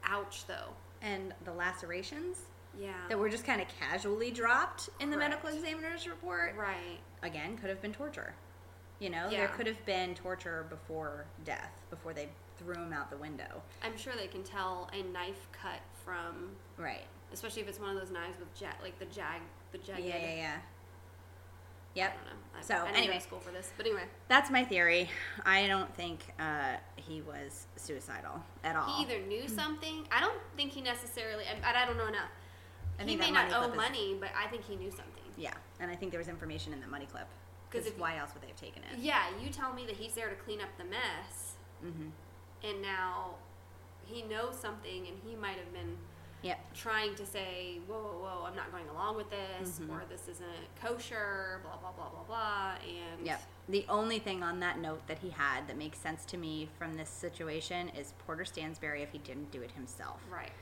Ouch, 0.04 0.46
though. 0.46 0.74
And 1.02 1.34
the 1.44 1.52
lacerations 1.52 2.38
Yeah. 2.78 2.92
that 3.08 3.18
were 3.18 3.28
just 3.28 3.44
kind 3.44 3.60
of 3.60 3.68
casually 3.80 4.30
dropped 4.30 4.88
in 5.00 5.10
the 5.10 5.16
medical 5.16 5.48
examiner's 5.48 6.06
report, 6.08 6.54
right. 6.56 6.98
again, 7.22 7.56
could 7.58 7.70
have 7.70 7.80
been 7.82 7.92
torture. 7.92 8.34
You 8.98 9.10
know, 9.10 9.28
there 9.28 9.48
could 9.48 9.66
have 9.66 9.84
been 9.84 10.14
torture 10.14 10.64
before 10.70 11.26
death, 11.44 11.72
before 11.90 12.14
they 12.14 12.30
threw 12.56 12.74
him 12.74 12.92
out 12.94 13.10
the 13.10 13.16
window. 13.18 13.62
I'm 13.82 13.96
sure 13.96 14.14
they 14.16 14.26
can 14.26 14.42
tell 14.42 14.88
a 14.94 15.02
knife 15.02 15.48
cut 15.52 15.80
from, 16.02 16.56
Right. 16.78 17.04
especially 17.32 17.60
if 17.62 17.68
it's 17.68 17.78
one 17.78 17.90
of 17.90 17.96
those 18.00 18.10
knives 18.10 18.38
with 18.38 18.54
jet, 18.54 18.76
like 18.82 18.98
the 18.98 19.04
jag, 19.06 19.42
the 19.72 19.78
jagged. 19.78 20.00
Yeah, 20.04 20.16
yeah, 20.16 20.34
yeah. 20.34 20.58
I 21.96 22.00
Yep. 22.00 22.14
don't 22.14 22.24
know. 22.26 22.30
I, 22.58 22.62
So, 22.62 22.74
I 22.74 22.90
anyway. 22.98 23.14
to 23.14 23.20
school 23.20 23.38
for 23.40 23.50
this, 23.50 23.72
but 23.76 23.86
anyway, 23.86 24.04
That's 24.28 24.50
my 24.50 24.64
theory. 24.64 25.08
I 25.44 25.66
don't 25.66 25.92
think 25.94 26.20
uh, 26.38 26.76
he 26.96 27.22
was 27.22 27.66
suicidal 27.76 28.42
at 28.64 28.76
all. 28.76 28.96
he 28.96 29.02
either 29.02 29.24
knew 29.26 29.48
something. 29.48 30.06
I 30.10 30.20
don't 30.20 30.38
think 30.56 30.72
he 30.72 30.80
necessarily. 30.82 31.44
And 31.44 31.64
I, 31.64 31.82
I 31.82 31.86
don't 31.86 31.96
know 31.96 32.06
enough. 32.08 32.30
I 32.98 33.04
he 33.04 33.16
may 33.16 33.30
not 33.30 33.50
owe 33.52 33.58
clip 33.60 33.70
is- 33.72 33.76
money, 33.76 34.16
but 34.20 34.30
I 34.36 34.46
think 34.48 34.64
he 34.64 34.76
knew 34.76 34.90
something. 34.90 35.12
Yeah, 35.38 35.52
and 35.80 35.90
I 35.90 35.96
think 35.96 36.12
there 36.12 36.18
was 36.20 36.28
information 36.28 36.72
in 36.72 36.80
the 36.80 36.86
money 36.86 37.06
clip. 37.06 37.26
Because 37.70 37.86
if- 37.86 37.98
why 37.98 38.16
else 38.18 38.32
would 38.34 38.42
they 38.42 38.48
have 38.48 38.56
taken 38.56 38.82
it? 38.84 38.98
Yeah, 38.98 39.22
you 39.42 39.50
tell 39.50 39.72
me 39.72 39.84
that 39.86 39.96
he's 39.96 40.14
there 40.14 40.28
to 40.28 40.34
clean 40.36 40.60
up 40.60 40.68
the 40.78 40.84
mess, 40.84 41.56
Mm-hmm. 41.84 42.08
and 42.66 42.80
now 42.82 43.34
he 44.06 44.22
knows 44.22 44.56
something, 44.58 45.06
and 45.08 45.18
he 45.26 45.34
might 45.36 45.58
have 45.58 45.72
been 45.74 45.96
Yep. 46.46 46.74
trying 46.74 47.14
to 47.16 47.26
say, 47.26 47.80
"Whoa, 47.86 47.94
whoa, 48.00 48.18
whoa! 48.18 48.44
I'm 48.46 48.56
not 48.56 48.70
going 48.72 48.88
along 48.88 49.16
with 49.16 49.30
this, 49.30 49.78
Mhm. 49.80 49.90
or 49.90 50.04
this 50.08 50.28
isn't 50.28 50.74
kosher." 50.80 51.60
Blah 51.62 51.76
blah 51.76 51.92
blah 51.92 52.08
blah 52.08 52.22
blah. 52.24 52.74
And 52.86 53.26
Yep. 53.26 53.42
The 53.68 53.84
only 53.88 54.18
thing 54.20 54.42
on 54.44 54.60
that 54.60 54.78
note 54.78 55.06
that 55.08 55.18
he 55.18 55.30
had 55.30 55.66
that 55.66 55.76
makes 55.76 55.98
sense 55.98 56.24
to 56.26 56.36
me 56.36 56.68
from 56.78 56.94
this 56.94 57.08
situation 57.10 57.88
is 57.90 58.12
Porter 58.26 58.44
Stansberry 58.44 59.02
if 59.02 59.10
he 59.12 59.18
didn't 59.18 59.50
do 59.50 59.60
it 59.62 59.72
himself. 59.72 60.20
right. 60.30 60.52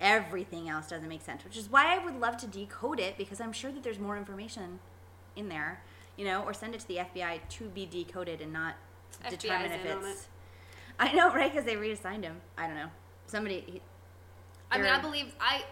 Everything 0.00 0.68
else 0.68 0.88
doesn't 0.88 1.08
make 1.08 1.22
sense, 1.22 1.42
which 1.42 1.56
is 1.56 1.70
why 1.70 1.94
I 1.94 1.98
would 2.04 2.20
love 2.20 2.36
to 2.38 2.46
decode 2.46 3.00
it 3.00 3.16
because 3.16 3.40
I'm 3.40 3.52
sure 3.52 3.72
that 3.72 3.82
there's 3.82 3.98
more 3.98 4.16
information 4.18 4.78
in 5.34 5.48
there, 5.48 5.82
you 6.16 6.24
know, 6.26 6.42
or 6.44 6.52
send 6.52 6.74
it 6.74 6.80
to 6.82 6.88
the 6.88 6.98
FBI 6.98 7.38
to 7.48 7.64
be 7.70 7.86
decoded 7.86 8.40
and 8.42 8.52
not 8.52 8.74
FBI's 9.24 9.30
determine 9.30 9.72
if 9.72 9.84
it's. 9.86 10.28
I 10.98 11.12
know, 11.12 11.32
right? 11.34 11.50
Because 11.50 11.64
they 11.64 11.76
reassigned 11.76 12.24
him. 12.24 12.40
I 12.58 12.66
don't 12.66 12.76
know. 12.76 12.90
Somebody. 13.26 13.60
He, 13.66 13.82
I 14.70 14.78
mean, 14.78 14.86
I 14.86 15.00
believe 15.00 15.34
I 15.40 15.64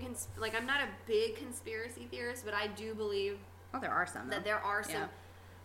cons- 0.00 0.28
like 0.38 0.54
I'm 0.54 0.66
not 0.66 0.80
a 0.80 0.88
big 1.06 1.36
conspiracy 1.36 2.06
theorist, 2.10 2.44
but 2.44 2.54
I 2.54 2.68
do 2.68 2.94
believe 2.94 3.38
Oh, 3.74 3.80
there 3.80 3.90
are 3.92 4.06
some. 4.06 4.28
that 4.30 4.44
there 4.44 4.58
are 4.60 4.82
some 4.82 4.92
Yeah. 4.94 5.06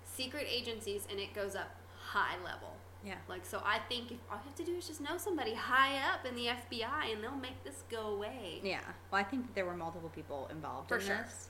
secret 0.05 0.47
agencies, 0.49 1.05
and 1.09 1.19
it 1.19 1.33
goes 1.33 1.55
up 1.55 1.75
high 1.97 2.37
level. 2.43 2.75
Yeah. 3.03 3.15
Like 3.27 3.45
so, 3.45 3.61
I 3.65 3.79
think 3.89 4.11
if 4.11 4.17
all 4.29 4.37
you 4.37 4.43
have 4.43 4.55
to 4.55 4.63
do 4.63 4.75
is 4.75 4.87
just 4.87 5.01
know 5.01 5.17
somebody 5.17 5.53
high 5.53 5.97
up 6.11 6.25
in 6.25 6.35
the 6.35 6.47
FBI, 6.49 7.05
and 7.11 7.23
they'll 7.23 7.31
make 7.35 7.63
this 7.63 7.83
go 7.89 8.07
away. 8.07 8.59
Yeah. 8.63 8.81
Well, 9.11 9.19
I 9.21 9.23
think 9.23 9.53
there 9.55 9.65
were 9.65 9.75
multiple 9.75 10.09
people 10.09 10.47
involved 10.51 10.89
For 10.89 10.97
in 10.97 11.05
sure. 11.05 11.17
this. 11.17 11.49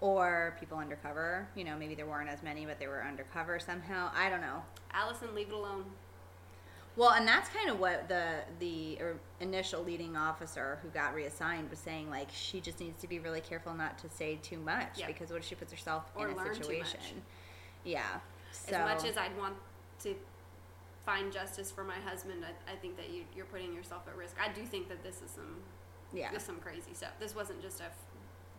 Or 0.00 0.56
people 0.58 0.78
undercover. 0.78 1.48
You 1.54 1.62
know, 1.64 1.76
maybe 1.76 1.94
there 1.94 2.06
weren't 2.06 2.28
as 2.28 2.42
many, 2.42 2.66
but 2.66 2.78
they 2.80 2.88
were 2.88 3.04
undercover 3.04 3.60
somehow. 3.60 4.10
I 4.14 4.28
don't 4.28 4.40
know. 4.40 4.64
Allison, 4.92 5.34
leave 5.34 5.48
it 5.48 5.54
alone. 5.54 5.84
Well, 6.94 7.10
and 7.12 7.26
that's 7.26 7.48
kind 7.48 7.70
of 7.70 7.80
what 7.80 8.08
the 8.08 8.40
the 8.58 8.98
er, 9.00 9.16
initial 9.40 9.82
leading 9.82 10.16
officer 10.16 10.78
who 10.82 10.88
got 10.90 11.14
reassigned 11.14 11.70
was 11.70 11.78
saying. 11.78 12.10
Like, 12.10 12.28
she 12.32 12.60
just 12.60 12.80
needs 12.80 13.00
to 13.00 13.08
be 13.08 13.18
really 13.18 13.40
careful 13.40 13.72
not 13.74 13.96
to 13.98 14.10
say 14.10 14.38
too 14.42 14.58
much 14.58 15.00
because 15.06 15.30
what 15.30 15.38
if 15.40 15.44
she 15.46 15.54
puts 15.54 15.72
herself 15.72 16.10
Or 16.14 16.28
in 16.28 16.34
a 16.34 16.36
learn 16.36 16.46
too 16.48 16.58
much. 16.60 16.66
situation? 16.66 17.22
Yeah. 17.84 18.02
So, 18.52 18.76
As 18.76 19.02
much 19.02 19.10
as 19.10 19.16
I'd 19.16 19.36
want 19.38 19.54
to 20.00 20.14
find 21.06 21.32
justice 21.32 21.70
for 21.72 21.82
my 21.82 21.98
husband, 22.04 22.44
I, 22.44 22.72
I 22.72 22.76
think 22.76 22.96
that 22.98 23.10
you, 23.10 23.22
you're 23.34 23.46
putting 23.46 23.72
yourself 23.74 24.02
at 24.06 24.14
risk. 24.16 24.36
I 24.40 24.52
do 24.52 24.62
think 24.62 24.88
that 24.90 25.02
this 25.02 25.16
is 25.22 25.30
some 25.30 25.56
yeah, 26.12 26.30
this 26.30 26.42
is 26.42 26.46
some 26.46 26.58
crazy 26.58 26.92
stuff. 26.92 27.12
This 27.18 27.34
wasn't 27.34 27.62
just 27.62 27.80
a 27.80 27.84
f- 27.84 27.96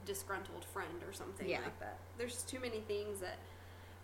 disgruntled 0.08 0.66
friend 0.66 1.04
or 1.08 1.14
something 1.14 1.48
Yeah. 1.48 1.60
like 1.62 1.80
that. 1.80 2.00
There's 2.18 2.42
too 2.42 2.60
many 2.60 2.80
things 2.80 3.20
that 3.20 3.38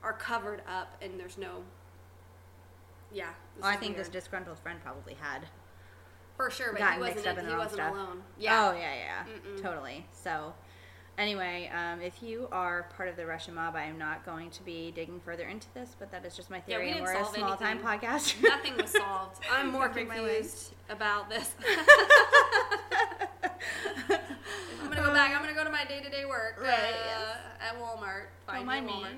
are 0.03 0.13
covered 0.13 0.61
up, 0.67 0.95
and 1.01 1.19
there's 1.19 1.38
no. 1.39 1.63
Yeah, 3.12 3.30
this 3.55 3.64
well, 3.64 3.72
I 3.72 3.76
think 3.76 3.97
this 3.97 4.07
disgruntled 4.10 4.60
friend 4.60 4.80
probably 4.84 5.16
had 5.16 5.47
for 6.36 6.49
sure, 6.49 6.72
but 6.72 6.82
he 6.93 6.99
wasn't. 6.99 7.26
in 7.39 7.47
he 7.47 7.53
wasn't 7.55 7.74
stuff. 7.74 7.93
alone. 7.93 8.22
Yeah. 8.38 8.70
Oh 8.70 8.78
yeah, 8.78 8.93
yeah, 8.95 9.24
Mm-mm. 9.26 9.62
totally. 9.62 10.05
So, 10.14 10.53
anyway, 11.18 11.70
um, 11.76 12.01
if 12.01 12.22
you 12.24 12.47
are 12.51 12.84
part 12.95 13.10
of 13.10 13.16
the 13.18 13.26
Russian 13.26 13.55
mob, 13.55 13.76
I 13.76 13.84
am 13.86 13.97
not 13.97 14.26
going 14.26 14.49
to 14.51 14.64
be 14.64 14.91
digging 14.91 15.20
further 15.20 15.47
into 15.47 15.68
this, 15.74 15.95
but 15.99 16.12
that 16.12 16.24
is 16.26 16.36
just 16.36 16.49
my 16.49 16.60
theory. 16.62 16.89
Yeah, 16.89 16.95
we 16.97 17.03
theory, 17.03 17.07
and 17.07 17.07
didn't 17.07 17.16
we're 17.16 17.22
a 17.22 17.26
solve 17.26 17.36
small 17.36 17.57
time 17.57 17.80
podcast. 17.80 18.41
Nothing 18.43 18.78
was 18.78 18.91
solved. 18.91 19.43
I'm 19.51 19.72
more 19.72 19.89
confused 19.89 20.74
about 20.89 21.30
this. 21.30 21.55
I'm 24.82 24.89
gonna 24.89 25.01
go 25.01 25.14
back. 25.14 25.32
I'm 25.36 25.41
gonna 25.41 25.53
go 25.53 25.64
to 25.64 25.70
my 25.70 25.86
day 25.86 25.99
to 26.01 26.10
day 26.10 26.26
work 26.26 26.60
Right, 26.62 26.93
uh, 26.93 27.64
at 27.68 27.80
Walmart. 27.80 28.26
Don't 28.47 28.66
mind 28.66 28.86
me 28.86 28.93
me. 28.93 28.99
Walmart. 28.99 29.16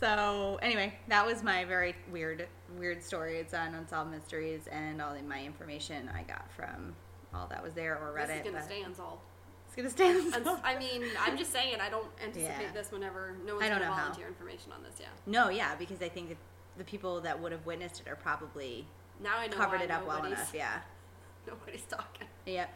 So 0.00 0.58
anyway, 0.62 0.94
that 1.08 1.26
was 1.26 1.42
my 1.42 1.64
very 1.64 1.94
weird, 2.10 2.46
weird 2.78 3.02
story. 3.02 3.38
It's 3.38 3.54
on 3.54 3.74
Unsolved 3.74 4.10
Mysteries, 4.10 4.66
and 4.70 5.00
all 5.00 5.14
of 5.14 5.24
my 5.24 5.42
information 5.44 6.10
I 6.14 6.22
got 6.22 6.50
from 6.52 6.94
all 7.34 7.46
that 7.48 7.62
was 7.62 7.72
there 7.74 7.96
or 7.98 8.14
Reddit. 8.14 8.28
This 8.28 8.46
is 8.46 8.52
gonna 8.52 8.64
stay 8.64 8.82
unsolved. 8.82 9.22
It's 9.66 9.76
gonna 9.76 9.90
stay 9.90 10.10
unsolved. 10.36 10.60
I 10.64 10.78
mean, 10.78 11.04
I'm 11.20 11.36
just 11.38 11.52
saying. 11.52 11.76
I 11.80 11.88
don't 11.88 12.08
anticipate 12.22 12.62
Yeah. 12.64 12.72
this 12.72 12.92
whenever 12.92 13.36
no 13.46 13.54
one's 13.56 13.68
gonna 13.68 13.80
know 13.80 13.92
how. 13.92 14.00
volunteer 14.02 14.28
information 14.28 14.72
on 14.72 14.82
this. 14.82 14.94
Yeah. 15.00 15.06
no, 15.26 15.48
yeah, 15.48 15.74
because 15.76 16.02
I 16.02 16.08
think 16.08 16.28
that 16.30 16.38
the 16.78 16.84
people 16.84 17.20
that 17.22 17.40
would 17.40 17.52
have 17.52 17.64
witnessed 17.66 18.00
it 18.04 18.08
are 18.10 18.16
probably 18.16 18.86
Now 19.22 19.38
I 19.38 19.46
know 19.46 19.56
covered 19.56 19.80
it 19.82 19.90
up 19.90 20.06
well 20.06 20.24
enough. 20.24 20.52
Yeah. 20.54 20.80
Nobody's 21.46 21.82
talking. 21.84 22.26
Yep. 22.46 22.70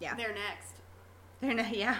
Yeah. 0.00 0.14
They're 0.16 0.34
next. 0.34 0.72
They're 1.40 1.54
not, 1.54 1.74
yeah. 1.76 1.98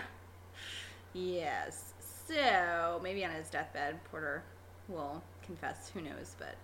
Yes. 1.13 1.93
So 2.27 3.01
maybe 3.03 3.25
on 3.25 3.31
his 3.31 3.49
deathbed, 3.51 4.03
Porter 4.11 4.43
will 4.89 5.23
confess. 5.43 5.91
Who 5.95 6.01
knows? 6.01 6.35
But 6.39 6.57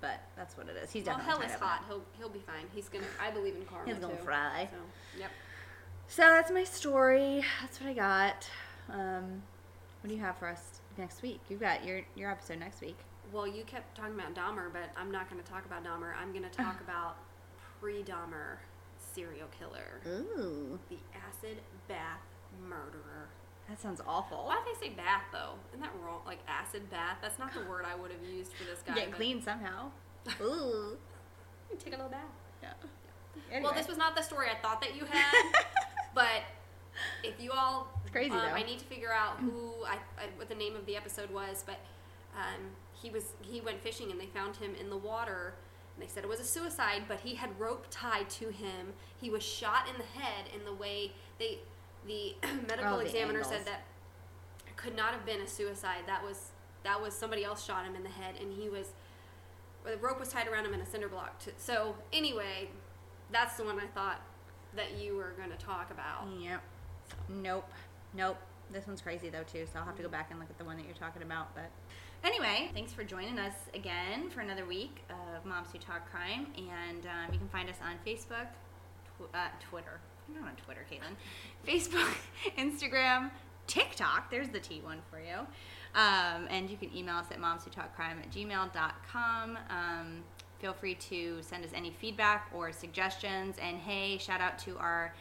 but 0.00 0.20
that's 0.36 0.56
what 0.56 0.68
it 0.68 0.76
is. 0.82 0.90
He's 0.90 1.04
Well, 1.04 1.16
definitely 1.16 1.46
hell 1.46 1.54
is 1.54 1.60
hot. 1.60 1.84
He'll 1.88 2.02
he'll 2.18 2.28
be 2.28 2.40
fine. 2.40 2.66
He's 2.74 2.88
gonna. 2.88 3.04
I 3.20 3.30
believe 3.30 3.56
in 3.56 3.64
karma 3.64 3.86
He's 3.86 3.98
gonna 3.98 4.16
too. 4.16 4.22
fry. 4.22 4.68
So, 4.70 4.78
yep. 5.20 5.30
So 6.08 6.22
that's 6.22 6.50
my 6.50 6.64
story. 6.64 7.44
That's 7.60 7.80
what 7.80 7.90
I 7.90 7.92
got. 7.94 8.48
Um, 8.90 9.42
what 10.00 10.08
do 10.08 10.14
you 10.14 10.20
have 10.20 10.36
for 10.38 10.48
us 10.48 10.80
next 10.96 11.22
week? 11.22 11.40
You've 11.48 11.60
got 11.60 11.84
your 11.84 12.02
your 12.14 12.30
episode 12.30 12.58
next 12.60 12.80
week. 12.80 12.96
Well, 13.32 13.46
you 13.46 13.62
kept 13.64 13.96
talking 13.96 14.14
about 14.14 14.34
Dahmer, 14.34 14.72
but 14.72 14.90
I'm 14.96 15.10
not 15.10 15.28
going 15.28 15.42
to 15.42 15.50
talk 15.50 15.66
about 15.66 15.84
Dahmer. 15.84 16.12
I'm 16.20 16.32
going 16.32 16.44
to 16.44 16.50
talk 16.50 16.80
about 16.86 17.16
pre-Dahmer 17.78 18.56
serial 19.14 19.48
killer, 19.58 20.00
Ooh, 20.06 20.78
the 20.88 20.96
acid 21.14 21.58
bath 21.88 22.20
murderer. 22.68 23.28
That 23.68 23.80
sounds 23.80 24.00
awful. 24.06 24.44
Why 24.46 24.56
do 24.64 24.72
they 24.72 24.88
say 24.88 24.94
bath 24.94 25.24
though? 25.32 25.54
Isn't 25.70 25.80
that 25.80 25.92
wrong? 26.04 26.20
Like 26.26 26.38
acid 26.48 26.88
bath? 26.90 27.18
That's 27.20 27.38
not 27.38 27.52
the 27.52 27.68
word 27.68 27.84
I 27.84 27.94
would 27.94 28.10
have 28.10 28.22
used 28.22 28.52
for 28.54 28.64
this 28.64 28.82
guy. 28.86 28.94
Get 28.94 29.12
clean 29.12 29.42
somehow. 29.42 29.90
Ooh. 30.40 30.96
Take 31.78 31.94
a 31.94 31.96
little 31.96 32.10
bath. 32.10 32.22
Yeah. 32.62 33.62
Well, 33.62 33.72
this 33.74 33.88
was 33.88 33.96
not 33.98 34.16
the 34.16 34.22
story 34.22 34.48
I 34.50 34.60
thought 34.60 34.80
that 34.80 34.96
you 34.96 35.04
had, 35.04 35.52
but 36.14 36.42
if 37.22 37.40
you 37.40 37.52
all, 37.52 37.88
It's 38.02 38.10
crazy, 38.10 38.30
um, 38.30 38.38
though. 38.38 38.54
I 38.54 38.62
need 38.62 38.78
to 38.78 38.84
figure 38.84 39.12
out 39.12 39.38
who 39.38 39.84
I, 39.86 39.94
I 40.20 40.26
what 40.36 40.48
the 40.48 40.54
name 40.54 40.74
of 40.74 40.86
the 40.86 40.96
episode 40.96 41.30
was, 41.30 41.62
but 41.64 41.78
um, 42.36 42.60
he 42.92 43.10
was 43.10 43.32
he 43.42 43.60
went 43.60 43.80
fishing 43.80 44.10
and 44.10 44.20
they 44.20 44.26
found 44.26 44.56
him 44.56 44.74
in 44.80 44.90
the 44.90 44.96
water. 44.96 45.54
And 45.94 46.06
they 46.06 46.10
said 46.10 46.24
it 46.24 46.28
was 46.28 46.40
a 46.40 46.44
suicide, 46.44 47.02
but 47.08 47.20
he 47.20 47.34
had 47.34 47.50
rope 47.58 47.86
tied 47.90 48.30
to 48.30 48.50
him. 48.50 48.92
He 49.20 49.30
was 49.30 49.42
shot 49.42 49.88
in 49.88 49.96
the 49.98 50.20
head 50.20 50.44
in 50.54 50.64
the 50.64 50.72
way 50.74 51.12
they 51.38 51.58
the 52.08 52.34
medical 52.68 52.94
Oh, 52.94 52.98
the 52.98 53.04
examiner 53.06 53.38
angles. 53.40 53.54
said 53.54 53.64
that 53.66 53.82
it 54.66 54.76
could 54.76 54.96
not 54.96 55.12
have 55.12 55.24
been 55.24 55.40
a 55.40 55.46
suicide. 55.46 56.02
That 56.06 56.24
was 56.24 56.50
that 56.84 57.00
was 57.00 57.14
somebody 57.14 57.44
else 57.44 57.64
shot 57.64 57.84
him 57.84 57.94
in 57.94 58.02
the 58.02 58.08
head, 58.08 58.34
and 58.40 58.52
he 58.52 58.68
was 58.68 58.88
or 59.84 59.92
the 59.92 59.96
rope 59.98 60.18
was 60.18 60.28
tied 60.28 60.48
around 60.48 60.66
him 60.66 60.74
in 60.74 60.80
a 60.80 60.86
cinder 60.86 61.08
block. 61.08 61.38
To, 61.40 61.50
so 61.56 61.94
anyway, 62.12 62.68
that's 63.30 63.56
the 63.56 63.64
one 63.64 63.78
I 63.78 63.86
thought 63.86 64.20
that 64.74 64.98
you 64.98 65.14
were 65.16 65.32
going 65.36 65.50
to 65.50 65.56
talk 65.56 65.90
about. 65.90 66.26
Yep. 66.40 66.60
Nope. 67.28 67.70
Nope. 68.14 68.38
This 68.72 68.86
one's 68.86 69.00
crazy 69.00 69.28
though 69.30 69.44
too, 69.44 69.66
so 69.72 69.78
I'll 69.78 69.84
have 69.86 69.96
to 69.96 70.02
go 70.02 70.08
back 70.08 70.30
and 70.30 70.38
look 70.40 70.50
at 70.50 70.58
the 70.58 70.64
one 70.64 70.76
that 70.76 70.84
you're 70.84 70.94
talking 70.94 71.22
about. 71.22 71.54
But 71.54 71.70
anyway, 72.22 72.70
thanks 72.74 72.92
for 72.92 73.02
joining 73.04 73.38
us 73.38 73.54
again 73.74 74.28
for 74.30 74.40
another 74.40 74.66
week 74.66 75.02
of 75.08 75.44
Moms 75.46 75.68
Who 75.72 75.78
Talk 75.78 76.10
Crime, 76.10 76.48
and 76.56 77.06
um, 77.06 77.32
you 77.32 77.38
can 77.38 77.48
find 77.48 77.68
us 77.70 77.76
on 77.82 77.94
Facebook, 78.06 78.46
tw- 79.18 79.34
uh, 79.34 79.48
Twitter. 79.70 80.00
Not 80.34 80.48
on 80.48 80.56
Twitter, 80.56 80.84
Caitlin. 80.90 81.14
Facebook, 81.66 82.14
Instagram, 82.58 83.30
TikTok. 83.66 84.30
There's 84.30 84.48
the 84.48 84.60
T 84.60 84.80
one 84.82 85.00
for 85.10 85.18
you. 85.18 85.46
Um, 85.94 86.46
and 86.50 86.68
you 86.68 86.76
can 86.76 86.94
email 86.96 87.16
us 87.16 87.26
at 87.30 87.38
momswhotalkcrime 87.38 88.18
at 88.18 88.30
gmail.com. 88.30 89.58
Um, 89.70 90.24
feel 90.58 90.72
free 90.72 90.94
to 90.94 91.38
send 91.42 91.64
us 91.64 91.70
any 91.74 91.90
feedback 91.90 92.50
or 92.54 92.72
suggestions. 92.72 93.56
And 93.60 93.78
hey, 93.78 94.18
shout 94.18 94.40
out 94.40 94.58
to 94.60 94.76
our 94.78 95.14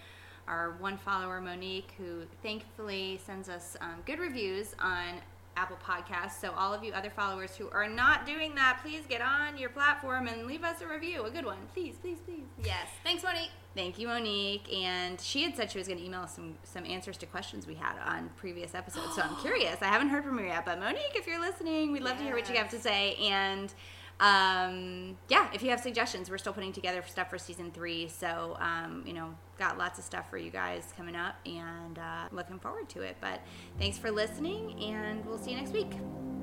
our 0.47 0.77
one 0.79 0.97
follower 0.97 1.41
Monique, 1.41 1.91
who 1.97 2.21
thankfully 2.41 3.19
sends 3.25 3.49
us 3.49 3.75
um, 3.81 3.95
good 4.05 4.17
reviews 4.17 4.75
on 4.79 5.19
Apple 5.57 5.77
Podcasts. 5.85 6.39
So 6.39 6.51
all 6.55 6.73
of 6.73 6.83
you 6.83 6.93
other 6.93 7.09
followers 7.09 7.55
who 7.55 7.69
are 7.71 7.89
not 7.89 8.25
doing 8.25 8.55
that, 8.55 8.79
please 8.81 9.03
get 9.09 9.21
on 9.21 9.57
your 9.57 9.69
platform 9.69 10.27
and 10.27 10.45
leave 10.45 10.63
us 10.63 10.81
a 10.81 10.87
review, 10.87 11.25
a 11.25 11.31
good 11.31 11.45
one, 11.45 11.57
please, 11.73 11.95
please, 12.01 12.19
please. 12.25 12.45
Yes. 12.63 12.87
Thanks, 13.03 13.23
Monique. 13.23 13.51
Thank 13.77 13.99
you, 13.99 14.07
Monique. 14.07 14.73
And 14.73 15.21
she 15.21 15.43
had 15.43 15.55
said 15.55 15.69
she 15.69 15.77
was 15.77 15.87
going 15.87 15.99
to 15.99 16.03
email 16.03 16.21
us 16.21 16.33
some, 16.33 16.55
some 16.63 16.83
answers 16.83 17.15
to 17.17 17.27
questions 17.27 17.67
we 17.67 17.75
had 17.75 17.93
on 18.03 18.31
previous 18.35 18.73
episodes. 18.73 19.13
So 19.13 19.21
I'm 19.21 19.35
curious. 19.41 19.83
I 19.83 19.85
haven't 19.85 20.09
heard 20.09 20.23
from 20.23 20.39
her 20.39 20.45
yet, 20.47 20.65
but 20.65 20.79
Monique, 20.79 21.13
if 21.13 21.27
you're 21.27 21.39
listening, 21.39 21.91
we'd 21.91 22.01
love 22.01 22.17
to 22.17 22.23
hear 22.23 22.33
what 22.33 22.49
you 22.49 22.55
have 22.55 22.71
to 22.71 22.79
say. 22.79 23.13
And 23.21 23.71
um, 24.19 25.15
yeah, 25.29 25.47
if 25.53 25.61
you 25.61 25.69
have 25.69 25.79
suggestions, 25.79 26.31
we're 26.31 26.39
still 26.39 26.53
putting 26.53 26.73
together 26.73 27.03
stuff 27.05 27.29
for 27.29 27.37
season 27.37 27.69
three. 27.69 28.07
So, 28.07 28.57
um, 28.59 29.03
you 29.05 29.13
know, 29.13 29.35
got 29.59 29.77
lots 29.77 29.99
of 29.99 30.05
stuff 30.05 30.27
for 30.27 30.39
you 30.39 30.49
guys 30.49 30.91
coming 30.97 31.15
up 31.15 31.35
and 31.45 31.99
uh, 31.99 32.29
looking 32.31 32.57
forward 32.57 32.89
to 32.89 33.03
it. 33.03 33.17
But 33.21 33.41
thanks 33.77 33.99
for 33.99 34.09
listening, 34.09 34.83
and 34.83 35.23
we'll 35.23 35.37
see 35.37 35.51
you 35.51 35.57
next 35.57 35.71
week. 35.71 35.91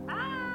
Bye. 0.07 0.53